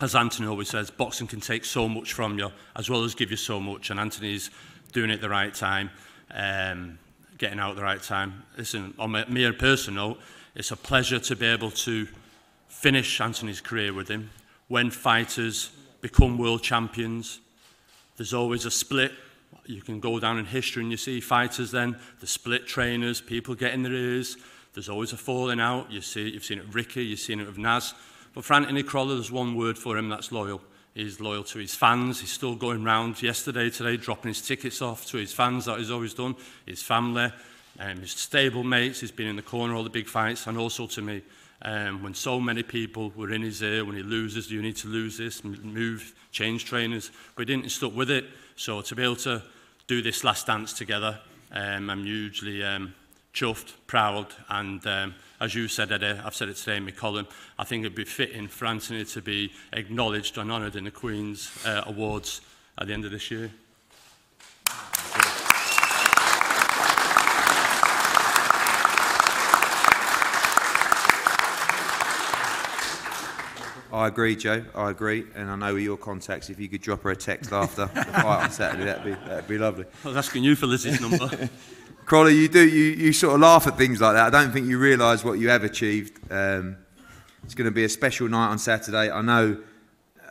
as 0.00 0.14
Anthony 0.14 0.46
always 0.46 0.68
says, 0.68 0.92
boxing 0.92 1.26
can 1.26 1.40
take 1.40 1.64
so 1.64 1.88
much 1.88 2.12
from 2.12 2.38
you, 2.38 2.52
as 2.76 2.88
well 2.88 3.02
as 3.02 3.16
give 3.16 3.32
you 3.32 3.36
so 3.36 3.58
much. 3.58 3.90
And 3.90 3.98
Anthony's 3.98 4.50
doing 4.92 5.10
it 5.10 5.20
the 5.20 5.28
right 5.28 5.52
time. 5.52 5.90
Um, 6.32 6.98
getting 7.38 7.58
out 7.58 7.70
at 7.70 7.76
the 7.76 7.82
right 7.82 8.02
time. 8.02 8.44
Listen, 8.56 8.94
on 8.98 9.14
a 9.14 9.26
mere 9.28 9.52
personal, 9.52 10.18
it's 10.54 10.70
a 10.70 10.76
pleasure 10.76 11.18
to 11.18 11.36
be 11.36 11.46
able 11.46 11.70
to 11.70 12.08
finish 12.68 13.20
Anthony's 13.20 13.60
career 13.60 13.92
with 13.92 14.08
him. 14.08 14.30
When 14.68 14.90
fighters 14.90 15.70
become 16.00 16.38
world 16.38 16.62
champions, 16.62 17.40
there's 18.16 18.34
always 18.34 18.64
a 18.64 18.70
split. 18.70 19.12
You 19.66 19.82
can 19.82 20.00
go 20.00 20.18
down 20.18 20.38
in 20.38 20.46
history 20.46 20.82
and 20.82 20.90
you 20.90 20.96
see 20.96 21.20
fighters 21.20 21.70
then, 21.70 21.98
the 22.20 22.26
split 22.26 22.66
trainers, 22.66 23.20
people 23.20 23.54
getting 23.54 23.82
their 23.82 23.92
ears. 23.92 24.36
There's 24.74 24.88
always 24.88 25.12
a 25.12 25.16
falling 25.16 25.60
out. 25.60 25.90
You 25.90 26.00
see, 26.00 26.28
you've 26.28 26.44
seen 26.44 26.58
it 26.58 26.66
with 26.66 26.74
Ricky, 26.74 27.04
you've 27.04 27.20
seen 27.20 27.40
it 27.40 27.46
with 27.46 27.58
Naz. 27.58 27.94
But 28.34 28.44
for 28.44 28.54
Anthony 28.54 28.82
Crawler, 28.82 29.14
there's 29.14 29.32
one 29.32 29.56
word 29.56 29.78
for 29.78 29.96
him, 29.96 30.08
that's 30.08 30.30
loyal 30.30 30.60
is 30.96 31.20
loyal 31.20 31.44
to 31.44 31.58
his 31.58 31.74
fans. 31.74 32.20
He's 32.20 32.32
still 32.32 32.56
going 32.56 32.82
round 32.82 33.22
yesterday, 33.22 33.70
today, 33.70 33.96
dropping 33.96 34.30
his 34.30 34.40
tickets 34.40 34.80
off 34.80 35.06
to 35.06 35.18
his 35.18 35.32
fans, 35.32 35.66
that 35.66 35.78
he's 35.78 35.90
always 35.90 36.14
done, 36.14 36.34
his 36.64 36.82
family, 36.82 37.30
um, 37.78 38.00
his 38.00 38.12
stable 38.12 38.64
mates. 38.64 39.00
He's 39.00 39.10
been 39.10 39.26
in 39.26 39.36
the 39.36 39.42
corner 39.42 39.74
all 39.74 39.84
the 39.84 39.90
big 39.90 40.08
fights, 40.08 40.46
and 40.46 40.58
also 40.58 40.86
to 40.88 41.02
me. 41.02 41.22
Um, 41.62 42.02
when 42.02 42.12
so 42.12 42.38
many 42.38 42.62
people 42.62 43.12
were 43.16 43.32
in 43.32 43.40
his 43.40 43.62
ear, 43.62 43.84
when 43.84 43.96
he 43.96 44.02
loses, 44.02 44.50
you 44.50 44.60
need 44.60 44.76
to 44.76 44.88
lose 44.88 45.16
this? 45.16 45.42
Move, 45.42 46.14
change 46.30 46.66
trainers. 46.66 47.10
But 47.34 47.48
he 47.48 47.54
didn't 47.54 47.70
stick 47.70 47.94
with 47.94 48.10
it. 48.10 48.26
So 48.56 48.82
to 48.82 48.94
be 48.94 49.02
able 49.02 49.16
to 49.16 49.42
do 49.86 50.02
this 50.02 50.22
last 50.22 50.46
dance 50.46 50.74
together, 50.74 51.18
um, 51.52 51.88
I'm 51.88 52.04
hugely 52.04 52.62
um, 52.62 52.94
chuffed, 53.36 53.74
proud, 53.86 54.28
and 54.48 54.84
um, 54.86 55.14
as 55.40 55.54
you 55.54 55.68
said, 55.68 55.92
Eddie, 55.92 56.18
I've 56.24 56.34
said 56.34 56.48
it 56.48 56.56
today 56.56 56.78
in 56.78 56.86
my 56.86 56.90
column, 56.90 57.28
I 57.58 57.64
think 57.64 57.84
it'd 57.84 57.94
be 57.94 58.04
fitting 58.04 58.48
for 58.48 58.64
Anthony 58.64 59.04
to 59.04 59.20
be 59.20 59.52
acknowledged 59.74 60.38
and 60.38 60.50
honoured 60.50 60.74
in 60.74 60.84
the 60.84 60.90
Queen's 60.90 61.52
uh, 61.66 61.82
Awards 61.84 62.40
at 62.78 62.86
the 62.86 62.94
end 62.94 63.04
of 63.04 63.10
this 63.10 63.30
year. 63.30 63.50
I 73.92 74.08
agree, 74.08 74.36
Joe. 74.36 74.64
I 74.74 74.90
agree, 74.90 75.24
and 75.34 75.50
I 75.50 75.56
know 75.56 75.74
with 75.74 75.82
your 75.82 75.96
contacts, 75.96 76.48
if 76.48 76.58
you 76.58 76.68
could 76.68 76.80
drop 76.80 77.02
her 77.02 77.10
a 77.10 77.16
text 77.16 77.52
after 77.52 77.86
the 77.86 78.04
fight 78.04 78.44
on 78.44 78.50
Saturday, 78.50 78.84
that'd 78.84 79.04
be 79.04 79.12
that'd 79.26 79.48
be 79.48 79.58
lovely. 79.58 79.84
I 80.04 80.08
was 80.08 80.16
asking 80.16 80.44
you 80.44 80.54
for 80.54 80.66
Lizzie's 80.66 81.00
number. 81.00 81.48
Crolla, 82.06 82.30
you 82.30 82.46
do 82.46 82.64
you, 82.64 82.92
you 82.92 83.12
sort 83.12 83.34
of 83.34 83.40
laugh 83.40 83.66
at 83.66 83.76
things 83.76 84.00
like 84.00 84.14
that. 84.14 84.26
I 84.26 84.30
don't 84.30 84.52
think 84.52 84.68
you 84.68 84.78
realise 84.78 85.24
what 85.24 85.40
you 85.40 85.48
have 85.48 85.64
achieved. 85.64 86.20
Um, 86.30 86.76
it's 87.42 87.54
going 87.56 87.64
to 87.64 87.72
be 87.72 87.82
a 87.82 87.88
special 87.88 88.28
night 88.28 88.50
on 88.50 88.58
Saturday. 88.58 89.10
I 89.10 89.22
know 89.22 89.56
uh, 90.24 90.28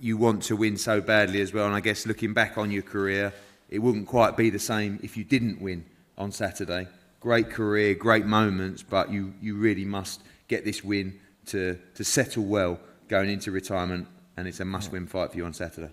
you 0.00 0.16
want 0.16 0.44
to 0.44 0.54
win 0.54 0.76
so 0.76 1.00
badly 1.00 1.40
as 1.40 1.52
well, 1.52 1.66
and 1.66 1.74
I 1.74 1.80
guess 1.80 2.06
looking 2.06 2.32
back 2.32 2.58
on 2.58 2.70
your 2.70 2.84
career, 2.84 3.32
it 3.68 3.80
wouldn't 3.80 4.06
quite 4.06 4.36
be 4.36 4.50
the 4.50 4.60
same 4.60 5.00
if 5.02 5.16
you 5.16 5.24
didn't 5.24 5.60
win 5.60 5.84
on 6.16 6.30
Saturday. 6.30 6.86
Great 7.18 7.50
career, 7.50 7.94
great 7.94 8.24
moments, 8.24 8.84
but 8.84 9.10
you, 9.10 9.34
you 9.42 9.56
really 9.56 9.84
must 9.84 10.22
get 10.46 10.64
this 10.64 10.84
win 10.84 11.18
to, 11.46 11.76
to 11.96 12.04
settle 12.04 12.44
well 12.44 12.78
going 13.08 13.30
into 13.30 13.50
retirement, 13.50 14.06
and 14.36 14.46
it's 14.46 14.60
a 14.60 14.64
must-win 14.64 15.08
fight 15.08 15.32
for 15.32 15.38
you 15.38 15.44
on 15.44 15.52
Saturday. 15.52 15.90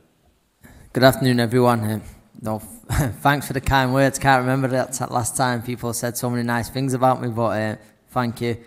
Good 0.93 1.03
afternoon, 1.03 1.39
everyone. 1.39 2.03
No, 2.43 2.59
thanks 3.21 3.47
for 3.47 3.53
the 3.53 3.61
kind 3.61 3.93
words. 3.93 4.19
Can't 4.19 4.41
remember 4.41 4.67
that 4.67 5.09
last 5.09 5.37
time 5.37 5.61
people 5.61 5.93
said 5.93 6.17
so 6.17 6.29
many 6.29 6.43
nice 6.43 6.67
things 6.67 6.93
about 6.93 7.21
me, 7.21 7.29
but 7.29 7.51
uh, 7.57 7.75
thank 8.09 8.41
you. 8.41 8.57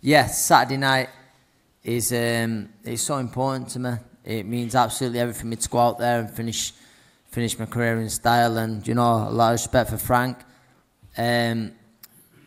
Yes, 0.00 0.42
Saturday 0.42 0.78
night 0.78 1.10
is 1.84 2.14
um, 2.14 2.70
is 2.82 3.02
so 3.02 3.18
important 3.18 3.68
to 3.70 3.78
me. 3.78 3.90
It 4.24 4.46
means 4.46 4.74
absolutely 4.74 5.20
everything 5.20 5.50
me 5.50 5.56
to 5.56 5.68
go 5.68 5.78
out 5.78 5.98
there 5.98 6.20
and 6.20 6.30
finish 6.30 6.72
finish 7.26 7.58
my 7.58 7.66
career 7.66 8.00
in 8.00 8.08
style, 8.08 8.56
and 8.56 8.88
you 8.88 8.94
know 8.94 9.28
a 9.28 9.30
lot 9.30 9.48
of 9.48 9.60
respect 9.60 9.90
for 9.90 9.98
Frank. 9.98 10.38
Um, 11.18 11.72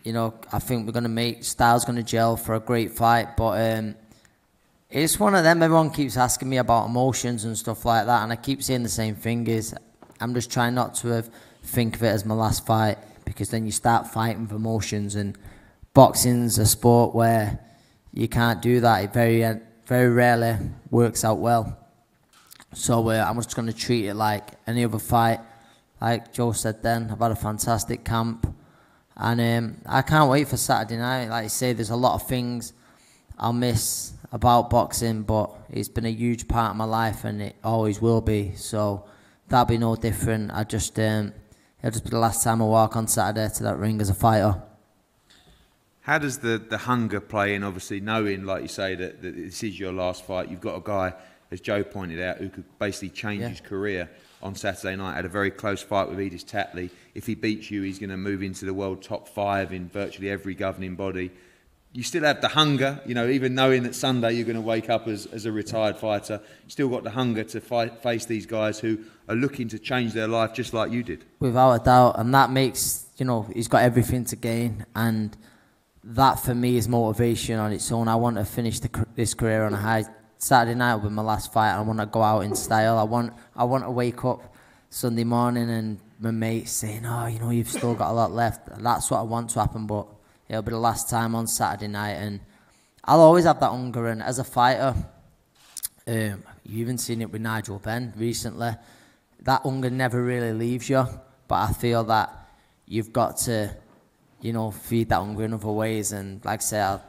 you 0.04 0.12
know, 0.12 0.34
I 0.52 0.58
think 0.58 0.88
we're 0.88 0.94
gonna 0.94 1.08
make 1.08 1.44
style's 1.44 1.86
gonna 1.86 2.02
gel 2.02 2.36
for 2.36 2.56
a 2.56 2.60
great 2.60 2.94
fight, 2.94 3.38
but 3.38 3.78
um, 3.78 3.94
it's 4.90 5.20
one 5.20 5.36
of 5.36 5.44
them. 5.44 5.62
Everyone 5.62 5.92
keeps 5.92 6.18
asking 6.18 6.50
me 6.50 6.58
about 6.58 6.88
emotions 6.88 7.46
and 7.46 7.56
stuff 7.56 7.86
like 7.86 8.08
that, 8.08 8.24
and 8.24 8.32
I 8.32 8.38
keep 8.38 8.64
saying 8.64 8.82
the 8.82 8.90
same 8.90 9.14
thing: 9.14 9.46
is 9.46 9.76
I'm 10.20 10.34
just 10.34 10.52
trying 10.52 10.76
not 10.76 10.96
to 10.96 11.10
have, 11.10 11.30
think 11.64 11.96
of 11.96 12.04
it 12.04 12.08
as 12.08 12.26
my 12.26 12.36
last 12.36 12.66
fight 12.66 12.98
because 13.26 13.50
then 13.50 13.66
you 13.66 13.72
start 13.72 14.08
fighting 14.08 14.48
for 14.48 14.56
emotions. 14.56 15.16
And 15.16 15.38
boxing's 15.94 16.58
a 16.58 16.66
sport 16.66 17.16
where 17.16 17.60
you 18.14 18.28
can't 18.28 18.62
do 18.62 18.80
that. 18.82 19.04
It 19.04 19.14
very, 19.14 19.44
uh, 19.44 19.56
very 19.86 20.10
rarely 20.10 20.58
works 20.90 21.24
out 21.24 21.40
well. 21.40 21.78
So 22.74 23.10
uh, 23.10 23.26
I'm 23.28 23.36
just 23.36 23.56
going 23.56 23.68
to 23.68 23.74
treat 23.74 24.06
it 24.06 24.14
like 24.14 24.52
any 24.68 24.84
other 24.86 25.00
fight. 25.00 25.40
Like 26.00 26.34
Joe 26.34 26.52
said 26.52 26.84
then, 26.84 27.10
I've 27.12 27.20
had 27.20 27.32
a 27.32 27.36
fantastic 27.36 28.04
camp. 28.04 28.54
And 29.16 29.42
um, 29.42 29.78
I 29.86 30.02
can't 30.02 30.30
wait 30.30 30.48
for 30.48 30.58
Saturday 30.58 30.98
night. 30.98 31.28
Like 31.30 31.46
I 31.46 31.48
say, 31.48 31.74
there's 31.74 31.90
a 31.90 31.96
lot 31.96 32.16
of 32.16 32.28
things 32.28 32.74
I'll 33.38 33.54
miss 33.54 34.14
about 34.32 34.70
boxing, 34.70 35.24
but 35.24 35.52
it's 35.70 35.90
been 35.90 36.06
a 36.06 36.12
huge 36.12 36.48
part 36.48 36.72
of 36.72 36.78
my 36.78 36.86
life 36.86 37.26
and 37.26 37.42
it 37.42 37.56
always 37.64 38.02
will 38.02 38.22
be. 38.22 38.54
So 38.56 39.06
that'll 39.50 39.66
be 39.66 39.78
no 39.78 39.96
different. 39.96 40.52
I 40.52 40.64
just 40.64 40.98
um, 41.00 41.34
it'll 41.80 41.92
just 41.92 42.04
be 42.04 42.10
the 42.12 42.20
last 42.20 42.44
time 42.44 42.62
I 42.62 42.66
walk 42.66 42.96
on 42.96 43.08
Saturday 43.08 43.54
to 43.56 43.64
that 43.64 43.78
ring 43.78 44.00
as 44.02 44.10
a 44.10 44.14
fighter. 44.14 44.62
How 46.02 46.18
does 46.18 46.40
the, 46.40 46.58
the 46.58 46.78
hunger 46.78 47.20
play 47.20 47.54
in, 47.54 47.64
obviously, 47.64 48.00
knowing, 48.00 48.44
like 48.44 48.64
you 48.64 48.68
say, 48.68 48.96
that, 48.96 49.22
that 49.22 49.36
this 49.36 49.62
is 49.64 49.80
your 49.80 49.92
last 49.92 50.26
fight? 50.26 50.50
You've 50.50 50.62
got 50.62 50.76
a 50.76 50.82
guy, 50.82 51.14
as 51.52 51.62
Joe 51.62 51.84
pointed 51.84 52.20
out, 52.20 52.38
who 52.38 52.50
could 52.50 52.64
basically 52.80 53.10
change 53.10 53.42
yeah. 53.42 53.50
his 53.50 53.62
career 53.62 54.10
on 54.42 54.56
Saturday 54.56 54.96
night. 54.96 55.16
Had 55.16 55.26
a 55.26 55.30
very 55.30 55.52
close 55.52 55.84
fight 55.84 56.10
with 56.10 56.18
Edis 56.18 56.44
Tatli. 56.44 56.90
If 57.14 57.28
he 57.28 57.36
beats 57.36 57.70
you, 57.70 57.84
he's 57.84 58.00
going 58.00 58.10
to 58.10 58.18
move 58.18 58.42
into 58.42 58.66
the 58.66 58.74
world 58.74 59.04
top 59.04 59.28
five 59.28 59.72
in 59.72 59.88
virtually 59.88 60.32
every 60.32 60.56
governing 60.56 60.96
body. 60.96 61.32
you 61.92 62.04
still 62.04 62.24
have 62.24 62.40
the 62.40 62.50
hunger, 62.50 63.02
you 63.06 63.16
know, 63.16 63.28
even 63.28 63.56
knowing 63.56 63.84
that 63.84 63.96
Sunday 63.96 64.34
you're 64.34 64.46
going 64.46 64.56
to 64.56 64.62
wake 64.62 64.90
up 64.90 65.08
as, 65.08 65.26
as 65.28 65.46
a 65.46 65.52
retired 65.52 65.98
fighter, 65.98 66.40
you 66.64 66.70
still 66.70 66.90
got 66.90 67.04
the 67.04 67.10
hunger 67.10 67.44
to 67.44 67.60
fight, 67.60 68.04
face 68.04 68.26
these 68.26 68.46
guys 68.46 68.80
who 68.80 69.00
are 69.30 69.36
looking 69.36 69.68
to 69.70 69.80
change 69.80 70.14
their 70.14 70.28
life 70.28 70.54
just 70.54 70.74
like 70.74 70.92
you 70.92 71.04
did. 71.04 71.24
Without 71.40 71.74
a 71.74 71.84
doubt, 71.84 72.16
and 72.18 72.34
that 72.34 72.50
makes 72.50 73.06
you 73.18 73.26
know 73.26 73.48
he's 73.54 73.68
got 73.68 73.84
everything 73.84 74.26
to 74.26 74.36
gain, 74.36 74.86
and 74.96 75.38
that 76.04 76.40
for 76.40 76.56
me 76.56 76.78
is 76.78 76.88
motivation 76.90 77.60
on 77.60 77.72
its 77.72 77.92
own. 77.92 78.08
I 78.08 78.16
want 78.16 78.38
to 78.38 78.46
finish 78.46 78.80
the, 78.80 79.06
this 79.16 79.34
career 79.34 79.64
on 79.64 79.74
a 79.74 79.78
high. 79.78 80.06
Saturday 80.42 80.76
night 80.76 80.96
will 80.96 81.10
be 81.10 81.16
my 81.16 81.22
last 81.22 81.54
fight. 81.54 81.76
I 81.76 81.82
want 81.82 82.00
to 82.00 82.06
go 82.06 82.24
out 82.24 82.42
in 82.42 82.56
style. 82.56 82.98
I 82.98 83.04
want 83.04 83.34
I 83.56 83.66
want 83.66 83.84
to 83.84 83.92
wake 83.92 84.26
up 84.26 84.54
Sunday 84.90 85.26
morning 85.26 85.70
and 85.70 86.00
my 86.20 86.32
mates 86.32 86.72
saying, 86.72 87.06
"Oh, 87.06 87.28
you 87.28 87.40
know, 87.40 87.52
you've 87.52 87.70
still 87.70 87.94
got 87.94 88.10
a 88.10 88.14
lot 88.14 88.32
left." 88.32 88.68
That's 88.82 89.12
what 89.12 89.20
I 89.20 89.24
want 89.24 89.52
to 89.52 89.60
happen, 89.60 89.86
but 89.86 90.08
it'll 90.48 90.64
be 90.64 90.72
the 90.72 90.80
last 90.80 91.10
time 91.10 91.36
on 91.36 91.46
Saturday 91.46 91.88
night, 91.88 92.14
and 92.14 92.40
I'll 93.04 93.20
always 93.20 93.46
have 93.46 93.60
that 93.60 93.70
hunger. 93.70 94.08
And 94.08 94.24
as 94.24 94.40
a 94.40 94.44
fighter, 94.44 94.96
um, 96.08 96.44
you've 96.64 96.80
even 96.80 96.98
seen 96.98 97.22
it 97.22 97.32
with 97.32 97.42
Nigel 97.42 97.78
Benn 97.78 98.14
recently 98.18 98.72
that 99.44 99.62
hunger 99.64 99.90
never 99.90 100.24
really 100.24 100.54
leaves 100.54 100.90
you. 100.90 101.06
But 101.48 101.70
I 101.70 101.74
feel 101.74 102.04
that 102.06 102.48
you've 102.86 103.14
got 103.14 103.38
to, 103.38 103.76
you 104.42 104.54
know, 104.54 104.72
feed 104.72 105.10
that 105.10 105.18
hunger 105.18 105.46
in 105.46 105.54
other 105.54 105.72
ways. 105.72 106.12
And 106.12 106.44
like 106.46 106.60
I 106.60 106.64
say, 106.64 106.80
I'll 106.80 107.04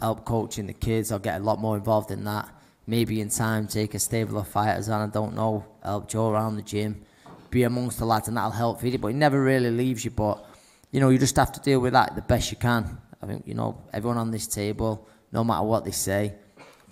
help 0.00 0.24
coaching 0.24 0.66
the 0.66 0.72
kids. 0.72 1.12
I'll 1.12 1.18
get 1.18 1.40
a 1.40 1.44
lot 1.44 1.58
more 1.58 1.76
involved 1.76 2.10
in 2.10 2.24
that. 2.24 2.48
Maybe 2.86 3.20
in 3.20 3.30
time 3.30 3.66
take 3.66 3.94
a 3.94 3.98
stable 3.98 4.38
of 4.38 4.48
fighters 4.48 4.88
on. 4.88 5.08
I 5.08 5.12
don't 5.12 5.34
know. 5.34 5.64
Help 5.82 6.08
Joe 6.08 6.30
around 6.30 6.56
the 6.56 6.62
gym, 6.62 7.02
be 7.50 7.64
amongst 7.64 7.98
the 7.98 8.04
lads, 8.04 8.28
and 8.28 8.36
that'll 8.36 8.50
help 8.50 8.80
feed 8.80 8.94
it. 8.94 9.00
But 9.00 9.08
it 9.08 9.16
never 9.16 9.42
really 9.42 9.70
leaves 9.70 10.04
you. 10.04 10.12
But 10.12 10.44
you 10.92 11.00
know, 11.00 11.08
you 11.08 11.18
just 11.18 11.34
have 11.36 11.50
to 11.52 11.60
deal 11.60 11.80
with 11.80 11.94
that 11.94 12.14
the 12.14 12.22
best 12.22 12.52
you 12.52 12.56
can. 12.56 12.98
I 13.20 13.26
think 13.26 13.46
you 13.46 13.54
know 13.54 13.82
everyone 13.92 14.18
on 14.18 14.30
this 14.30 14.46
table, 14.46 15.08
no 15.32 15.42
matter 15.42 15.64
what 15.64 15.84
they 15.84 15.90
say, 15.90 16.34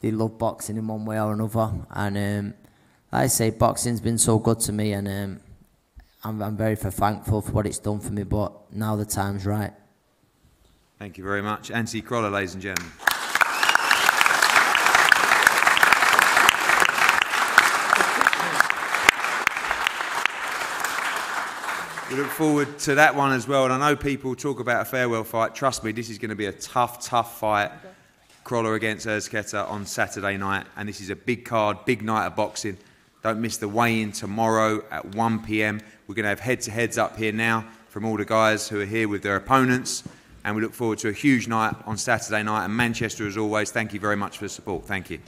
they 0.00 0.10
love 0.10 0.36
boxing 0.36 0.76
in 0.76 0.86
one 0.86 1.04
way 1.04 1.20
or 1.20 1.32
another, 1.32 1.72
and. 1.90 2.16
Um, 2.16 2.54
I 3.14 3.28
say 3.28 3.50
boxing's 3.50 4.00
been 4.00 4.18
so 4.18 4.40
good 4.40 4.58
to 4.60 4.72
me, 4.72 4.92
and 4.92 5.06
um, 5.06 5.40
I'm, 6.24 6.42
I'm 6.42 6.56
very 6.56 6.74
thankful 6.74 7.42
for 7.42 7.52
what 7.52 7.64
it's 7.64 7.78
done 7.78 8.00
for 8.00 8.12
me. 8.12 8.24
But 8.24 8.52
now 8.72 8.96
the 8.96 9.04
time's 9.04 9.46
right. 9.46 9.72
Thank 10.98 11.16
you 11.16 11.22
very 11.22 11.40
much, 11.40 11.70
Anthony 11.70 12.02
Crolla, 12.02 12.28
ladies 12.28 12.54
and 12.54 12.62
gentlemen. 12.62 12.90
We 22.10 22.16
look 22.16 22.30
forward 22.30 22.78
to 22.80 22.96
that 22.96 23.14
one 23.14 23.32
as 23.32 23.46
well. 23.46 23.64
And 23.66 23.74
I 23.74 23.90
know 23.90 23.96
people 23.96 24.34
talk 24.34 24.58
about 24.58 24.82
a 24.82 24.84
farewell 24.84 25.22
fight. 25.24 25.54
Trust 25.54 25.84
me, 25.84 25.92
this 25.92 26.10
is 26.10 26.18
going 26.18 26.30
to 26.30 26.36
be 26.36 26.46
a 26.46 26.52
tough, 26.52 27.04
tough 27.04 27.38
fight. 27.38 27.70
Crolla 28.42 28.72
against 28.72 29.06
Urquiaga 29.06 29.70
on 29.70 29.86
Saturday 29.86 30.36
night. 30.36 30.66
And 30.76 30.88
this 30.88 31.00
is 31.00 31.10
a 31.10 31.16
big 31.16 31.44
card, 31.44 31.84
big 31.84 32.02
night 32.02 32.26
of 32.26 32.36
boxing. 32.36 32.76
Don't 33.24 33.40
miss 33.40 33.56
the 33.56 33.68
weigh-in 33.68 34.12
tomorrow 34.12 34.84
at 34.90 35.14
1 35.14 35.44
p.m. 35.44 35.80
We're 36.06 36.14
going 36.14 36.24
to 36.24 36.28
have 36.28 36.40
head-to-heads 36.40 36.98
up 36.98 37.16
here 37.16 37.32
now 37.32 37.64
from 37.88 38.04
all 38.04 38.18
the 38.18 38.26
guys 38.26 38.68
who 38.68 38.82
are 38.82 38.84
here 38.84 39.08
with 39.08 39.22
their 39.22 39.36
opponents. 39.36 40.04
And 40.44 40.54
we 40.54 40.60
look 40.60 40.74
forward 40.74 40.98
to 40.98 41.08
a 41.08 41.12
huge 41.12 41.48
night 41.48 41.74
on 41.86 41.96
Saturday 41.96 42.42
night. 42.42 42.66
And 42.66 42.76
Manchester, 42.76 43.26
as 43.26 43.38
always, 43.38 43.70
thank 43.70 43.94
you 43.94 43.98
very 43.98 44.14
much 44.14 44.36
for 44.36 44.44
the 44.44 44.50
support. 44.50 44.84
Thank 44.84 45.08
you. 45.08 45.20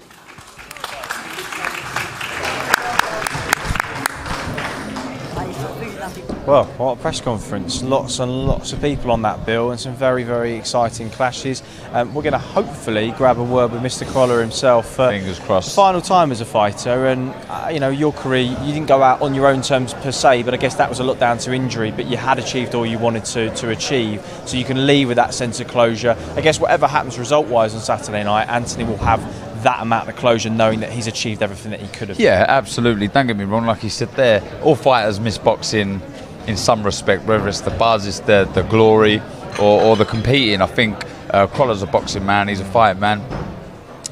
Well, 6.46 6.66
what 6.76 6.96
a 6.96 7.02
press 7.02 7.20
conference. 7.20 7.82
Lots 7.82 8.20
and 8.20 8.46
lots 8.46 8.72
of 8.72 8.80
people 8.80 9.10
on 9.10 9.22
that 9.22 9.44
bill 9.44 9.72
and 9.72 9.80
some 9.80 9.96
very, 9.96 10.22
very 10.22 10.54
exciting 10.54 11.10
clashes. 11.10 11.60
Um, 11.90 12.14
we're 12.14 12.22
going 12.22 12.34
to 12.34 12.38
hopefully 12.38 13.12
grab 13.16 13.38
a 13.38 13.42
word 13.42 13.72
with 13.72 13.82
Mr. 13.82 14.06
Crolla 14.06 14.38
himself. 14.38 15.00
Uh, 15.00 15.10
Fingers 15.10 15.40
crossed. 15.40 15.74
Final 15.74 16.00
time 16.00 16.30
as 16.30 16.40
a 16.40 16.44
fighter, 16.44 17.06
and 17.06 17.34
uh, 17.48 17.68
you 17.72 17.80
know, 17.80 17.88
your 17.88 18.12
career, 18.12 18.42
you 18.42 18.72
didn't 18.72 18.86
go 18.86 19.02
out 19.02 19.22
on 19.22 19.34
your 19.34 19.48
own 19.48 19.60
terms 19.60 19.92
per 19.94 20.12
se, 20.12 20.44
but 20.44 20.54
I 20.54 20.56
guess 20.56 20.76
that 20.76 20.88
was 20.88 21.00
a 21.00 21.04
lot 21.04 21.18
down 21.18 21.38
to 21.38 21.52
injury, 21.52 21.90
but 21.90 22.06
you 22.06 22.16
had 22.16 22.38
achieved 22.38 22.76
all 22.76 22.86
you 22.86 23.00
wanted 23.00 23.24
to, 23.24 23.52
to 23.56 23.70
achieve. 23.70 24.24
So 24.46 24.56
you 24.56 24.64
can 24.64 24.86
leave 24.86 25.08
with 25.08 25.16
that 25.16 25.34
sense 25.34 25.58
of 25.58 25.66
closure. 25.66 26.16
I 26.36 26.42
guess 26.42 26.60
whatever 26.60 26.86
happens 26.86 27.18
result 27.18 27.48
wise 27.48 27.74
on 27.74 27.80
Saturday 27.80 28.22
night, 28.22 28.48
Anthony 28.48 28.84
will 28.84 28.98
have 28.98 29.20
that 29.64 29.82
amount 29.82 30.08
of 30.08 30.14
closure 30.14 30.50
knowing 30.50 30.78
that 30.78 30.92
he's 30.92 31.08
achieved 31.08 31.42
everything 31.42 31.72
that 31.72 31.80
he 31.80 31.88
could 31.88 32.08
have. 32.08 32.20
Yeah, 32.20 32.44
absolutely. 32.46 33.08
Don't 33.08 33.26
get 33.26 33.36
me 33.36 33.44
wrong, 33.44 33.66
like 33.66 33.80
he 33.80 33.88
said 33.88 34.12
there, 34.12 34.42
all 34.62 34.76
fighters 34.76 35.18
miss 35.18 35.38
boxing 35.38 36.00
in 36.46 36.56
some 36.56 36.82
respect, 36.82 37.24
whether 37.24 37.48
it's 37.48 37.60
the 37.60 37.70
buzz, 37.70 38.06
it's 38.06 38.20
the, 38.20 38.48
the 38.54 38.62
glory, 38.62 39.20
or, 39.58 39.82
or 39.82 39.96
the 39.96 40.04
competing. 40.04 40.62
I 40.62 40.66
think 40.66 40.96
uh, 41.30 41.46
Crolla's 41.46 41.82
a 41.82 41.86
boxing 41.86 42.24
man, 42.24 42.48
he's 42.48 42.60
a 42.60 42.64
fight 42.64 42.98
man. 42.98 43.22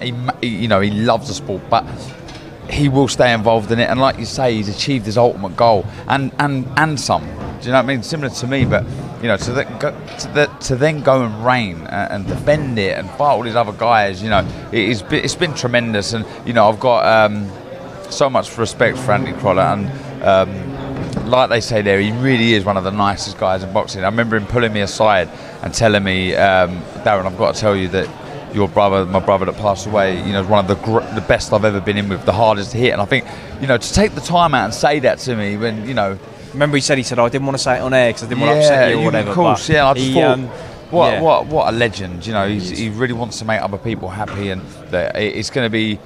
He, 0.00 0.12
you 0.46 0.68
know, 0.68 0.80
he 0.80 0.90
loves 0.90 1.28
the 1.28 1.34
sport, 1.34 1.62
but 1.70 1.84
he 2.68 2.88
will 2.88 3.08
stay 3.08 3.32
involved 3.32 3.70
in 3.70 3.78
it. 3.78 3.88
And 3.88 4.00
like 4.00 4.18
you 4.18 4.24
say, 4.24 4.54
he's 4.54 4.68
achieved 4.68 5.06
his 5.06 5.16
ultimate 5.16 5.56
goal 5.56 5.86
and, 6.08 6.32
and, 6.38 6.66
and 6.76 6.98
some. 6.98 7.24
Do 7.24 7.66
you 7.66 7.72
know 7.72 7.78
what 7.78 7.84
I 7.84 7.86
mean? 7.86 8.02
Similar 8.02 8.30
to 8.30 8.46
me, 8.46 8.64
but 8.64 8.84
you 9.22 9.28
know, 9.28 9.36
to, 9.36 9.52
the, 9.52 9.64
to, 9.64 10.28
the, 10.34 10.46
to 10.66 10.76
then 10.76 11.02
go 11.02 11.24
and 11.24 11.46
reign 11.46 11.86
and, 11.86 12.12
and, 12.12 12.26
defend 12.26 12.78
it 12.78 12.98
and 12.98 13.08
fight 13.10 13.32
all 13.32 13.42
these 13.42 13.54
other 13.54 13.72
guys, 13.72 14.22
you 14.22 14.28
know, 14.28 14.46
it's 14.70 15.00
been, 15.00 15.24
it's 15.24 15.34
been 15.34 15.54
tremendous. 15.54 16.12
And 16.12 16.26
you 16.46 16.52
know, 16.52 16.68
I've 16.68 16.80
got 16.80 17.30
um, 17.30 17.50
so 18.10 18.28
much 18.28 18.58
respect 18.58 18.98
for 18.98 19.12
Andy 19.12 19.32
Crolla 19.32 19.74
and. 19.74 20.22
Um, 20.22 20.73
like 21.36 21.50
they 21.50 21.60
say 21.60 21.82
there, 21.82 22.00
he 22.00 22.12
really 22.12 22.54
is 22.54 22.64
one 22.64 22.76
of 22.76 22.84
the 22.84 22.90
nicest 22.90 23.38
guys 23.38 23.62
in 23.62 23.72
boxing. 23.72 24.02
I 24.02 24.06
remember 24.06 24.36
him 24.36 24.46
pulling 24.46 24.72
me 24.72 24.80
aside 24.80 25.28
and 25.62 25.72
telling 25.72 26.02
me, 26.02 26.34
um, 26.34 26.80
Darren, 27.04 27.26
I've 27.26 27.38
got 27.38 27.54
to 27.54 27.60
tell 27.60 27.76
you 27.76 27.88
that 27.88 28.54
your 28.54 28.68
brother, 28.68 29.04
my 29.06 29.20
brother 29.20 29.44
that 29.46 29.56
passed 29.56 29.86
away, 29.86 30.16
you 30.24 30.32
know, 30.32 30.40
is 30.40 30.46
one 30.46 30.64
of 30.64 30.68
the 30.68 30.82
gr- 30.84 31.14
the 31.14 31.24
best 31.26 31.52
I've 31.52 31.64
ever 31.64 31.80
been 31.80 31.96
in 31.96 32.08
with, 32.08 32.24
the 32.24 32.32
hardest 32.32 32.72
to 32.72 32.78
hit. 32.78 32.92
And 32.92 33.02
I 33.02 33.04
think, 33.04 33.26
you 33.60 33.66
know, 33.66 33.78
to 33.78 33.92
take 33.92 34.14
the 34.14 34.20
time 34.20 34.54
out 34.54 34.66
and 34.66 34.74
say 34.74 35.00
that 35.00 35.18
to 35.20 35.36
me 35.36 35.56
when, 35.56 35.86
you 35.86 35.94
know. 35.94 36.18
Remember, 36.52 36.76
he 36.76 36.80
said, 36.80 36.98
he 36.98 37.02
said, 37.02 37.18
oh, 37.18 37.24
I 37.24 37.30
didn't 37.30 37.46
want 37.46 37.58
to 37.58 37.64
say 37.64 37.78
it 37.78 37.80
on 37.80 37.92
air 37.92 38.10
because 38.10 38.22
I 38.22 38.28
didn't 38.28 38.42
yeah, 38.42 38.46
want 38.46 38.60
to 38.60 38.66
upset 38.66 38.90
you 38.90 39.00
or 39.00 39.04
whatever. 39.06 39.30
Of 39.30 39.34
course, 39.34 39.68
yeah. 39.68 39.88
I 39.88 39.94
just 39.94 40.06
he, 40.06 40.14
thought, 40.14 40.38
um, 40.38 40.46
what, 40.90 41.10
yeah. 41.10 41.20
what, 41.20 41.46
what 41.46 41.74
a 41.74 41.76
legend, 41.76 42.24
you 42.24 42.32
know, 42.32 42.48
he 42.48 42.90
really 42.90 43.12
wants 43.12 43.40
to 43.40 43.44
make 43.44 43.60
other 43.60 43.76
people 43.76 44.08
happy 44.08 44.50
and 44.50 44.62
that 44.92 45.16
it's 45.16 45.50
going 45.50 45.66
to 45.66 45.70
be 45.70 45.98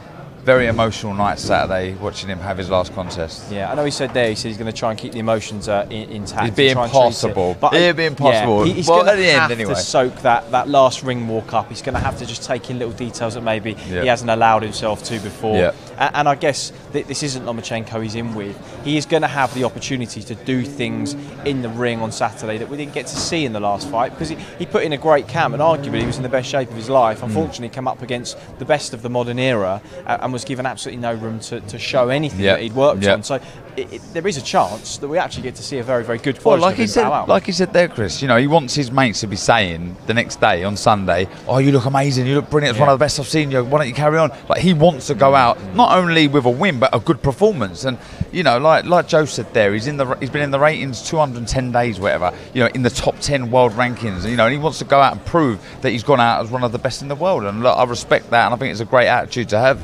very 0.45 0.67
emotional 0.67 1.15
night 1.15 1.39
Saturday 1.39 1.95
watching 1.95 2.29
him 2.29 2.39
have 2.39 2.59
his 2.59 2.71
last 2.71 2.95
contest. 2.95 3.51
Yeah, 3.53 3.71
I 3.71 3.75
know 3.75 3.85
he 3.85 3.91
said 3.91 4.15
there, 4.15 4.29
he 4.29 4.35
said 4.35 4.49
he's 4.49 4.57
going 4.57 4.71
to 4.71 4.77
try 4.77 4.91
and 4.91 4.99
keep 4.99 5.13
the 5.13 5.19
emotions 5.19 5.69
uh, 5.69 5.87
in, 5.91 6.11
intact. 6.11 6.45
It'd 6.45 6.57
be 6.57 6.71
impossible. 6.71 7.53
It. 7.53 7.61
But 7.61 7.75
It'd 7.75 7.97
be 7.97 8.07
impossible. 8.07 8.67
Yeah, 8.67 8.75
he's 8.75 8.89
well, 8.89 9.05
going 9.05 9.19
to 9.19 9.33
have 9.33 9.51
anyway. 9.51 9.75
to 9.75 9.81
soak 9.81 10.15
that, 10.23 10.51
that 10.51 10.69
last 10.69 11.03
ring 11.03 11.29
walk 11.29 11.53
up. 11.53 11.69
He's 11.69 11.83
going 11.83 11.95
to 11.95 12.01
have 12.01 12.19
to 12.19 12.27
just 12.27 12.43
take 12.45 12.71
in 12.71 12.79
little 12.79 12.95
details 12.95 13.35
that 13.35 13.43
maybe 13.43 13.75
he 13.75 14.07
hasn't 14.07 14.31
allowed 14.31 14.63
himself 14.63 15.03
to 15.05 15.21
before. 15.21 15.57
Yeah. 15.57 15.73
And, 15.99 16.17
and 16.17 16.29
I 16.29 16.35
guess 16.35 16.73
th- 16.93 17.07
this 17.07 17.23
isn't 17.23 17.45
Lomachenko 17.45 18.03
he's 18.03 18.15
in 18.15 18.35
with. 18.35 18.57
He 18.85 18.97
is 18.97 19.07
going 19.07 19.23
to 19.23 19.29
have 19.29 19.53
the 19.55 19.65
opportunity 19.65 20.23
to 20.23 20.35
do 20.35 20.63
things 20.65 21.15
in 21.45 21.63
the 21.63 21.69
ring 21.69 22.01
on 22.01 22.13
Saturday 22.13 22.59
that 22.59 22.69
we 22.69 22.77
didn't 22.77 22.95
get 22.95 23.07
to 23.07 23.17
see 23.17 23.45
in 23.45 23.53
the 23.53 23.61
last 23.61 23.89
fight 23.89 24.11
because 24.11 24.29
he, 24.29 24.37
he 24.59 24.67
put 24.67 24.83
in 24.83 24.93
a 24.93 24.99
great 24.99 25.29
camp 25.29 25.55
and 25.55 25.63
arguably 25.63 26.01
he 26.01 26.07
was 26.07 26.17
in 26.17 26.23
the 26.23 26.29
best 26.29 26.49
shape 26.49 26.71
of 26.71 26.77
his 26.77 26.89
life. 26.89 27.19
Hmm. 27.19 27.27
Unfortunately, 27.27 27.69
mm. 27.69 27.73
came 27.73 27.89
up 27.89 28.03
against 28.03 28.39
the 28.59 28.65
best 28.65 28.95
of 28.95 29.03
the 29.03 29.11
modern 29.11 29.39
era 29.39 29.83
uh, 30.07 30.19
and 30.29 30.33
was 30.35 30.45
given 30.45 30.67
absolutely 30.67 31.01
no 31.01 31.15
room 31.15 31.41
to, 31.41 31.59
to 31.63 31.79
show 31.79 32.11
anything 32.11 32.41
Yep. 32.41 32.57
that 32.57 32.63
he'd 32.63 32.75
worked 32.75 33.03
Yep. 33.03 33.15
on. 33.15 33.23
So 33.23 33.35
it, 33.77 33.93
it, 33.95 34.03
there 34.13 34.27
is 34.27 34.37
a 34.37 34.43
chance 34.43 34.99
that 34.99 35.09
we 35.09 35.17
actually 35.17 35.45
get 35.45 35.55
to 35.55 35.63
see 35.63 35.79
a 35.79 35.83
very, 35.83 36.05
very 36.05 36.19
good 36.19 36.43
Well, 36.45 36.59
like 36.59 36.77
he 36.77 36.87
said, 36.87 37.05
out. 37.05 37.29
like 37.29 37.47
he 37.47 37.53
said 37.53 37.73
there, 37.73 37.89
Chris. 37.89 38.21
You 38.21 38.29
know, 38.29 38.37
he 38.37 38.47
wants 38.47 38.75
his 38.75 38.91
mates 38.93 39.21
to 39.21 39.27
be 39.27 39.37
saying 39.37 39.97
the 40.07 40.13
next 40.15 40.39
day 40.41 40.65
on 40.65 40.77
Sunday, 40.77 41.29
"Oh, 41.47 41.59
you 41.59 41.73
look 41.73 41.87
amazing. 41.87 42.27
You 42.27 42.35
look 42.35 42.51
brilliant. 42.51 42.77
It's 42.77 42.81
one 42.81 42.89
of 42.91 42.99
the 42.99 43.03
best 43.03 43.19
I've 43.19 43.27
seen 43.29 43.51
you. 43.51 43.65
Why 43.65 43.79
don't 43.79 43.89
you 43.89 43.95
carry 43.95 44.19
on?" 44.19 44.31
Like 44.51 44.61
he 44.61 44.75
wants 44.75 45.07
to 45.07 45.15
go 45.15 45.35
out 45.35 45.57
not 45.75 45.97
only 45.97 46.29
with 46.29 46.45
a 46.45 46.51
win 46.51 46.79
but 46.79 46.95
a 46.95 46.99
good 47.01 47.23
performance. 47.23 47.85
And 47.85 47.97
you 48.33 48.43
know, 48.43 48.59
like 48.59 48.85
like 48.85 49.09
Joe 49.09 49.25
said 49.25 49.55
there, 49.55 49.73
he's 49.73 49.87
in 49.87 49.97
the 49.97 50.07
he's 50.17 50.29
been 50.31 50.43
in 50.43 50.51
the 50.51 50.59
ratings 50.61 51.01
210 51.09 51.73
days, 51.73 51.99
whatever. 52.01 52.33
You 52.53 52.65
know, 52.65 52.71
in 52.75 52.83
the 52.83 52.91
top 52.91 53.19
10 53.21 53.51
world 53.51 53.73
rankings. 53.73 54.29
You 54.29 54.37
know, 54.37 54.45
and 54.47 54.53
he 54.53 54.59
wants 54.59 54.79
to 54.81 54.85
go 54.85 55.01
out 55.01 55.13
and 55.13 55.25
prove 55.25 55.59
that 55.83 55.91
he's 55.91 56.03
gone 56.03 56.21
out 56.21 56.43
as 56.45 56.51
one 56.51 56.65
of 56.65 56.73
the 56.73 56.79
best 56.79 57.01
in 57.01 57.09
the 57.09 57.15
world. 57.15 57.45
And 57.45 57.63
look, 57.63 57.77
I 57.79 57.85
respect 57.85 58.31
that, 58.31 58.45
and 58.47 58.55
I 58.55 58.57
think 58.59 58.73
it's 58.73 58.81
a 58.81 58.85
great 58.85 59.07
attitude 59.07 59.49
to 59.51 59.59
have. 59.61 59.81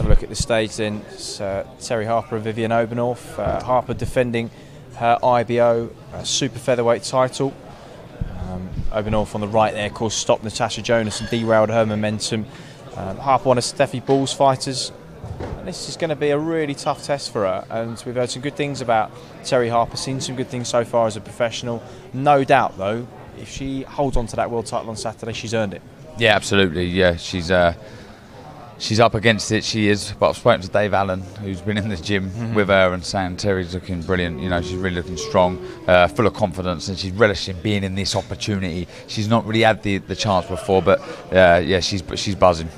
Have 0.00 0.06
a 0.06 0.08
look 0.08 0.22
at 0.22 0.30
the 0.30 0.34
stage 0.34 0.76
then. 0.76 1.04
It's 1.10 1.42
uh, 1.42 1.66
Terri 1.78 2.06
Harper 2.06 2.36
and 2.36 2.42
Vivian 2.42 2.70
Obenauf. 2.70 3.38
Uh, 3.38 3.62
Harper 3.62 3.92
defending 3.92 4.50
her 4.96 5.18
IBO 5.22 5.90
uh, 6.14 6.22
super 6.22 6.58
featherweight 6.58 7.02
title. 7.02 7.52
Um, 8.40 8.70
on 8.90 9.40
the 9.42 9.46
right 9.46 9.74
there, 9.74 9.88
of 9.88 9.92
course, 9.92 10.14
stopped 10.14 10.42
Natasha 10.42 10.80
Jonas 10.80 11.20
and 11.20 11.28
derailed 11.28 11.68
her 11.68 11.84
momentum. 11.84 12.46
Um, 12.96 13.18
Harper, 13.18 13.50
one 13.50 13.58
of 13.58 13.64
Stefy 13.64 14.00
Bull's 14.00 14.32
fighters. 14.32 14.90
And 15.58 15.68
this 15.68 15.90
is 15.90 15.98
going 15.98 16.08
to 16.08 16.16
be 16.16 16.30
a 16.30 16.38
really 16.38 16.74
tough 16.74 17.04
test 17.04 17.30
for 17.30 17.42
her. 17.42 17.66
And 17.68 18.02
we've 18.06 18.14
heard 18.14 18.30
some 18.30 18.40
good 18.40 18.56
things 18.56 18.80
about 18.80 19.10
Terri 19.42 19.68
Harper, 19.68 19.98
seen 19.98 20.22
some 20.22 20.34
good 20.34 20.48
things 20.48 20.66
so 20.66 20.82
far 20.82 21.08
as 21.08 21.18
a 21.18 21.20
professional. 21.20 21.82
No 22.14 22.42
doubt, 22.42 22.78
though, 22.78 23.06
if 23.38 23.50
she 23.50 23.82
holds 23.82 24.16
on 24.16 24.26
to 24.28 24.36
that 24.36 24.50
world 24.50 24.64
title 24.64 24.88
on 24.88 24.96
Saturday, 24.96 25.34
she's 25.34 25.52
earned 25.52 25.74
it. 25.74 25.82
Yeah, 26.16 26.34
absolutely. 26.34 26.86
Yeah, 26.86 27.16
she's 27.16 27.50
uh, 27.50 27.74
she's 28.80 28.98
up 28.98 29.14
against 29.14 29.52
it. 29.52 29.62
She 29.62 29.88
is. 29.88 30.12
But 30.18 30.30
I've 30.30 30.36
spoken 30.36 30.60
to 30.62 30.68
Dave 30.68 30.92
Allen, 30.94 31.20
who's 31.42 31.60
been 31.60 31.76
in 31.78 31.88
the 31.88 31.96
gym 31.96 32.30
Mhm. 32.30 32.54
with 32.54 32.68
her, 32.68 32.92
and 32.92 33.04
saying 33.04 33.36
Terri's 33.36 33.74
looking 33.74 34.02
brilliant. 34.02 34.40
You 34.40 34.48
know, 34.48 34.60
she's 34.60 34.74
really 34.74 34.96
looking 34.96 35.16
strong, 35.16 35.58
uh, 35.86 36.08
full 36.08 36.26
of 36.26 36.34
confidence, 36.34 36.88
and 36.88 36.98
she's 36.98 37.12
relishing 37.12 37.56
being 37.62 37.84
in 37.84 37.94
this 37.94 38.16
opportunity. 38.16 38.88
She's 39.06 39.28
not 39.28 39.46
really 39.46 39.62
had 39.62 39.82
the, 39.82 39.98
the 39.98 40.16
chance 40.16 40.46
before, 40.46 40.82
but 40.82 41.00
uh, 41.32 41.60
yeah, 41.64 41.80
she's 41.80 42.02
she's 42.16 42.34
buzzing. 42.34 42.68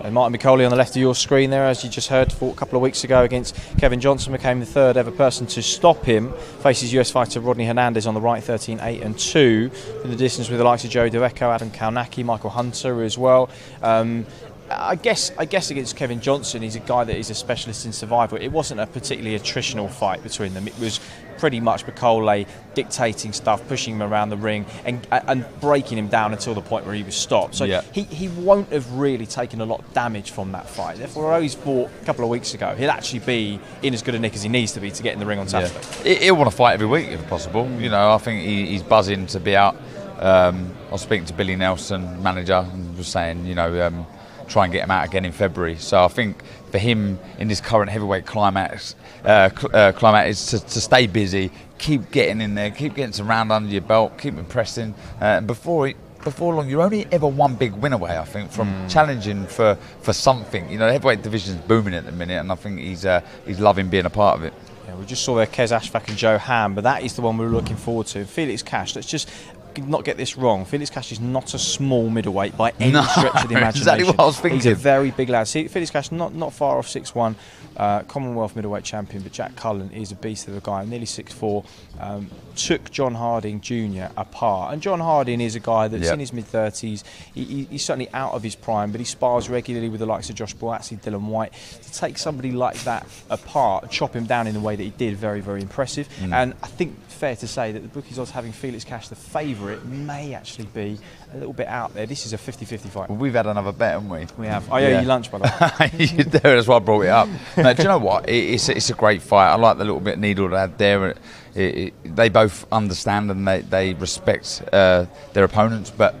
So 0.00 0.08
Martin 0.12 0.38
Bakole 0.38 0.64
on 0.64 0.70
the 0.70 0.76
left 0.76 0.90
of 0.90 0.98
your 1.02 1.16
screen 1.16 1.50
there, 1.50 1.64
as 1.66 1.82
you 1.82 1.90
just 1.90 2.06
heard, 2.08 2.32
fought 2.32 2.52
a 2.54 2.56
couple 2.56 2.76
of 2.76 2.82
weeks 2.82 3.02
ago 3.02 3.24
against 3.24 3.56
Kevin 3.80 3.98
Johnson, 3.98 4.30
became 4.32 4.60
the 4.60 4.66
third 4.66 4.96
ever 4.96 5.10
person 5.10 5.44
to 5.48 5.60
stop 5.60 6.04
him. 6.04 6.32
Faces 6.62 6.92
US 6.92 7.10
fighter 7.10 7.40
Rodney 7.40 7.66
Hernandez 7.66 8.06
on 8.06 8.14
the 8.14 8.20
right, 8.20 8.40
13, 8.40 8.78
8 8.80 9.02
and 9.02 9.18
2. 9.18 9.68
In 10.04 10.10
the 10.10 10.14
distance 10.16 10.48
with 10.50 10.58
the 10.58 10.64
likes 10.64 10.84
of 10.84 10.90
Joe 10.90 11.10
Dawejko, 11.10 11.52
Adam 11.52 11.70
Kownacki, 11.72 12.24
Michael 12.24 12.50
Hunter 12.50 13.02
as 13.02 13.18
well. 13.18 13.50
Um, 13.82 14.24
I 14.70 14.96
guess 14.96 15.32
I 15.38 15.44
guess 15.44 15.70
against 15.70 15.96
Kevin 15.96 16.20
Johnson, 16.20 16.62
he's 16.62 16.76
a 16.76 16.80
guy 16.80 17.04
that 17.04 17.16
is 17.16 17.30
a 17.30 17.34
specialist 17.34 17.86
in 17.86 17.92
survival. 17.92 18.38
It 18.38 18.48
wasn't 18.48 18.80
a 18.80 18.86
particularly 18.86 19.38
attritional 19.38 19.90
fight 19.90 20.22
between 20.22 20.54
them. 20.54 20.68
It 20.68 20.78
was 20.78 21.00
pretty 21.38 21.60
much 21.60 21.86
Bakole 21.86 22.46
dictating 22.74 23.32
stuff, 23.32 23.66
pushing 23.68 23.94
him 23.94 24.02
around 24.02 24.28
the 24.30 24.36
ring, 24.36 24.66
and 24.84 25.06
and 25.10 25.44
breaking 25.60 25.96
him 25.96 26.08
down 26.08 26.32
until 26.32 26.52
the 26.54 26.60
point 26.60 26.84
where 26.84 26.94
he 26.94 27.02
was 27.02 27.14
stopped. 27.16 27.54
So 27.54 27.64
Yeah. 27.64 27.82
he, 27.92 28.02
he 28.02 28.28
won't 28.28 28.70
have 28.72 28.90
really 28.92 29.24
taken 29.26 29.60
a 29.60 29.64
lot 29.64 29.80
of 29.80 29.92
damage 29.94 30.32
from 30.32 30.52
that 30.52 30.68
fight. 30.68 30.98
Therefore, 30.98 31.26
although 31.26 31.40
he's 31.42 31.54
fought 31.54 31.90
a 32.02 32.04
couple 32.04 32.24
of 32.24 32.30
weeks 32.30 32.54
ago, 32.54 32.74
he'll 32.76 32.90
actually 32.90 33.20
be 33.20 33.60
in 33.82 33.94
as 33.94 34.02
good 34.02 34.14
a 34.16 34.18
nick 34.18 34.34
as 34.34 34.42
he 34.42 34.48
needs 34.48 34.72
to 34.72 34.80
be 34.80 34.90
to 34.90 35.02
get 35.02 35.12
in 35.14 35.18
the 35.20 35.26
ring 35.26 35.38
on 35.38 35.46
Yeah. 35.46 35.66
Saturday. 35.68 36.08
He- 36.18 36.24
He'll 36.24 36.36
want 36.36 36.50
to 36.50 36.56
fight 36.56 36.74
every 36.74 36.86
week 36.88 37.08
if 37.08 37.26
possible. 37.28 37.70
You 37.78 37.88
know, 37.88 38.12
I 38.12 38.18
think 38.18 38.42
he, 38.44 38.66
he's 38.66 38.82
buzzing 38.82 39.26
to 39.28 39.40
be 39.40 39.56
out. 39.56 39.76
Um, 40.18 40.72
I 40.88 40.92
was 40.92 41.02
speaking 41.02 41.26
to 41.26 41.32
Billy 41.32 41.54
Nelson, 41.54 42.20
manager, 42.22 42.66
and 42.72 42.96
was 42.98 43.06
saying, 43.06 43.46
you 43.46 43.54
know, 43.54 43.86
um, 43.86 44.04
try 44.48 44.64
and 44.64 44.72
get 44.72 44.82
him 44.84 44.90
out 44.90 45.06
again 45.06 45.24
in 45.24 45.32
February. 45.32 45.76
So 45.76 46.02
I 46.04 46.08
think 46.08 46.42
for 46.70 46.78
him 46.78 47.18
in 47.38 47.48
this 47.48 47.60
current 47.60 47.90
heavyweight 47.90 48.26
climax, 48.26 48.94
uh, 49.24 49.50
cl- 49.50 49.76
uh, 49.76 49.92
climate 49.92 50.28
is 50.28 50.46
to, 50.48 50.60
to 50.60 50.80
stay 50.80 51.06
busy, 51.06 51.50
keep 51.78 52.10
getting 52.10 52.40
in 52.40 52.54
there, 52.54 52.70
keep 52.70 52.94
getting 52.94 53.12
some 53.12 53.28
round 53.28 53.52
under 53.52 53.70
your 53.70 53.82
belt, 53.82 54.18
keep 54.18 54.34
impressing. 54.36 54.94
Uh, 55.20 55.24
and 55.24 55.46
before 55.46 55.88
he, 55.88 55.94
before 56.24 56.52
long, 56.54 56.68
you're 56.68 56.82
only 56.82 57.06
ever 57.12 57.26
one 57.28 57.54
big 57.54 57.72
win 57.74 57.92
away, 57.92 58.18
I 58.18 58.24
think, 58.24 58.50
from 58.50 58.68
Mm. 58.68 58.90
challenging 58.90 59.46
for, 59.46 59.76
for 60.02 60.12
something. 60.12 60.68
You 60.70 60.78
know, 60.78 60.86
the 60.86 60.92
heavyweight 60.92 61.22
division's 61.22 61.60
booming 61.62 61.94
at 61.94 62.04
the 62.06 62.12
minute, 62.12 62.38
and 62.40 62.50
I 62.50 62.54
think 62.56 62.80
he's 62.80 63.06
uh, 63.06 63.20
he's 63.46 63.60
loving 63.60 63.88
being 63.88 64.04
a 64.04 64.10
part 64.10 64.36
of 64.38 64.44
it. 64.44 64.52
Yeah, 64.88 64.96
we 64.96 65.06
just 65.06 65.22
saw 65.24 65.36
there 65.36 65.46
Qais 65.46 65.70
Ashfaq 65.70 66.08
and 66.08 66.16
Joe 66.16 66.36
Ham, 66.38 66.74
but 66.74 66.82
that 66.84 67.02
is 67.02 67.14
the 67.14 67.22
one 67.22 67.38
we 67.38 67.44
were 67.44 67.52
looking 67.52 67.76
forward 67.76 68.06
to. 68.08 68.24
Felix 68.24 68.62
Cash, 68.62 68.96
let's 68.96 69.06
just 69.06 69.28
not 69.76 70.04
get 70.04 70.16
this 70.16 70.36
wrong. 70.36 70.64
Felix 70.64 70.90
Cash 70.90 71.12
is 71.12 71.20
not 71.20 71.54
a 71.54 71.58
small 71.58 72.08
middleweight 72.10 72.56
by 72.56 72.72
any 72.80 72.92
No, 72.92 73.02
stretch 73.02 73.42
of 73.44 73.48
the 73.48 73.56
imagination. 73.56 73.76
exactly 73.78 74.04
what 74.04 74.18
I 74.20 74.24
was 74.24 74.36
He's 74.36 74.42
thinking. 74.42 74.72
a 74.72 74.74
very 74.74 75.10
big 75.10 75.28
lad. 75.28 75.48
See, 75.48 75.68
Felix 75.68 75.90
Cash 75.90 76.10
not 76.12 76.34
not 76.34 76.52
far 76.52 76.78
off 76.78 76.86
6'1", 76.88 77.34
uh, 77.76 78.00
Commonwealth 78.04 78.56
middleweight 78.56 78.84
champion, 78.84 79.22
but 79.22 79.32
Jack 79.32 79.54
Cullen 79.56 79.90
is 79.92 80.10
a 80.12 80.14
beast 80.16 80.48
of 80.48 80.56
a 80.56 80.60
guy, 80.60 80.84
nearly 80.84 81.06
6'4", 81.06 81.64
um, 82.00 82.30
took 82.56 82.90
John 82.90 83.14
Harding 83.14 83.60
Jr. 83.60 84.06
apart. 84.16 84.72
And 84.72 84.82
John 84.82 85.00
Harding 85.00 85.40
is 85.40 85.54
a 85.54 85.60
guy 85.60 85.88
that's 85.88 86.04
Yep. 86.04 86.14
in 86.14 86.20
his 86.20 86.32
mid-30s. 86.32 87.02
He, 87.34 87.44
he, 87.44 87.64
he's 87.64 87.84
certainly 87.84 88.08
out 88.12 88.32
of 88.32 88.42
his 88.42 88.54
prime, 88.54 88.90
but 88.90 89.00
he 89.00 89.04
spars 89.04 89.48
regularly 89.48 89.88
with 89.88 90.00
the 90.00 90.06
likes 90.06 90.28
of 90.30 90.36
Josh 90.36 90.54
Buatsi, 90.56 91.00
Dillian 91.00 91.22
Whyte. 91.26 91.52
To 91.82 91.92
take 91.92 92.18
somebody 92.18 92.50
like 92.52 92.76
that 92.84 93.06
apart, 93.30 93.90
chop 93.90 94.14
him 94.14 94.26
down 94.26 94.46
in 94.46 94.54
the 94.54 94.60
way 94.60 94.74
that 94.76 94.82
he 94.82 94.90
did, 94.90 95.16
very, 95.16 95.40
very 95.40 95.60
impressive. 95.60 96.08
Mm. 96.20 96.32
And 96.32 96.54
I 96.62 96.66
think 96.66 96.98
fair 97.08 97.34
to 97.36 97.46
say 97.48 97.72
that 97.72 97.80
the 97.80 97.88
bookies 97.88 98.18
odds 98.18 98.30
having 98.30 98.52
Felix 98.52 98.84
Cash 98.84 99.08
the 99.08 99.16
favourite 99.16 99.67
may 99.84 100.34
actually 100.34 100.66
be 100.66 100.98
a 101.32 101.36
little 101.36 101.52
bit 101.52 101.66
out 101.66 101.94
there. 101.94 102.06
This 102.06 102.26
is 102.26 102.32
a 102.32 102.38
50-50 102.38 102.88
fight. 102.88 103.08
Well, 103.10 103.18
we've 103.18 103.34
had 103.34 103.46
another 103.46 103.72
bet, 103.72 103.92
haven't 103.92 104.08
we? 104.08 104.26
We 104.36 104.46
have. 104.46 104.70
I 104.72 104.84
owe 104.84 105.00
you 105.00 105.06
lunch, 105.06 105.30
by 105.30 105.38
the 105.38 105.74
way. 105.80 106.04
you 106.04 106.24
do, 106.24 106.38
that's 106.38 106.66
why 106.66 106.76
I 106.76 106.80
brought 106.80 107.02
it 107.02 107.08
up. 107.08 107.28
No, 107.56 107.74
do 107.74 107.82
you 107.82 107.88
know 107.88 107.98
what? 107.98 108.28
It, 108.28 108.54
it's, 108.54 108.68
a, 108.68 108.76
it's 108.76 108.90
a 108.90 108.94
great 108.94 109.20
fight. 109.22 109.50
I 109.50 109.56
like 109.56 109.78
the 109.78 109.84
little 109.84 110.00
bit 110.00 110.14
of 110.14 110.20
needle 110.20 110.48
they 110.48 110.58
had 110.58 110.78
there. 110.78 111.08
It, 111.08 111.18
it, 111.54 112.16
they 112.16 112.28
both 112.28 112.66
understand 112.72 113.30
and 113.30 113.46
they, 113.46 113.62
they 113.62 113.94
respect 113.94 114.62
uh, 114.72 115.06
their 115.32 115.44
opponents, 115.44 115.90
but 115.90 116.14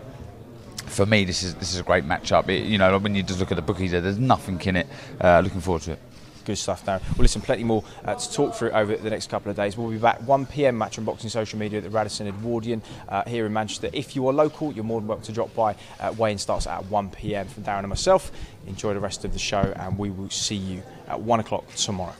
for 0.86 1.06
me, 1.06 1.24
this 1.24 1.42
is 1.42 1.54
this 1.56 1.74
is 1.74 1.80
a 1.80 1.82
great 1.82 2.04
matchup. 2.04 2.48
It, 2.48 2.64
you 2.64 2.78
know, 2.78 2.98
when 2.98 3.14
you 3.14 3.22
just 3.22 3.38
look 3.38 3.52
at 3.52 3.56
the 3.56 3.62
bookies, 3.62 3.92
there, 3.92 4.00
there's 4.00 4.18
nothing 4.18 4.60
in 4.62 4.76
it. 4.76 4.86
Uh, 5.20 5.40
looking 5.40 5.60
forward 5.60 5.82
to 5.82 5.92
it. 5.92 6.00
Good 6.48 6.56
stuff, 6.56 6.86
Darren. 6.86 7.02
Well, 7.10 7.24
listen, 7.24 7.42
plenty 7.42 7.62
more 7.62 7.84
uh, 8.06 8.14
to 8.14 8.32
talk 8.32 8.54
through 8.54 8.70
over 8.70 8.96
the 8.96 9.10
next 9.10 9.28
couple 9.28 9.50
of 9.50 9.56
days. 9.58 9.76
We'll 9.76 9.90
be 9.90 9.98
back 9.98 10.26
1 10.26 10.46
pm 10.46 10.78
Matchroom 10.78 11.04
Boxing 11.04 11.28
social 11.28 11.58
media 11.58 11.76
at 11.76 11.84
the 11.84 11.90
Radisson 11.90 12.26
Edwardian 12.26 12.80
uh, 13.06 13.22
here 13.26 13.44
in 13.44 13.52
Manchester. 13.52 13.90
If 13.92 14.16
you 14.16 14.26
are 14.28 14.32
local, 14.32 14.72
you're 14.72 14.82
more 14.82 14.98
than 14.98 15.08
welcome 15.08 15.26
to 15.26 15.32
drop 15.32 15.54
by. 15.54 15.76
Uh, 16.00 16.14
Wayne 16.16 16.38
starts 16.38 16.66
at 16.66 16.86
1 16.86 17.10
pm 17.10 17.46
from 17.48 17.64
Darren 17.64 17.80
and 17.80 17.90
myself. 17.90 18.32
Enjoy 18.66 18.94
the 18.94 19.00
rest 19.00 19.26
of 19.26 19.34
the 19.34 19.38
show, 19.38 19.74
and 19.76 19.98
we 19.98 20.08
will 20.08 20.30
see 20.30 20.54
you 20.56 20.82
at 21.06 21.20
1 21.20 21.40
o'clock 21.40 21.66
tomorrow. 21.74 22.14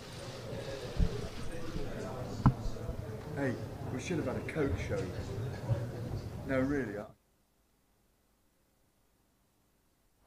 Hey, 3.34 3.54
we 3.94 3.98
should 3.98 4.18
have 4.18 4.26
had 4.26 4.36
a 4.36 4.52
coach 4.52 4.72
show. 4.86 5.02
No, 6.46 6.60
really. 6.60 6.98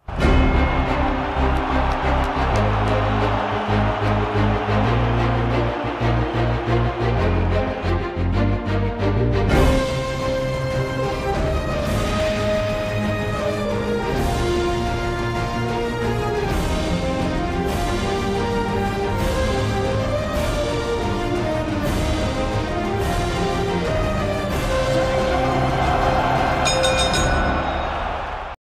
I- 0.08 1.71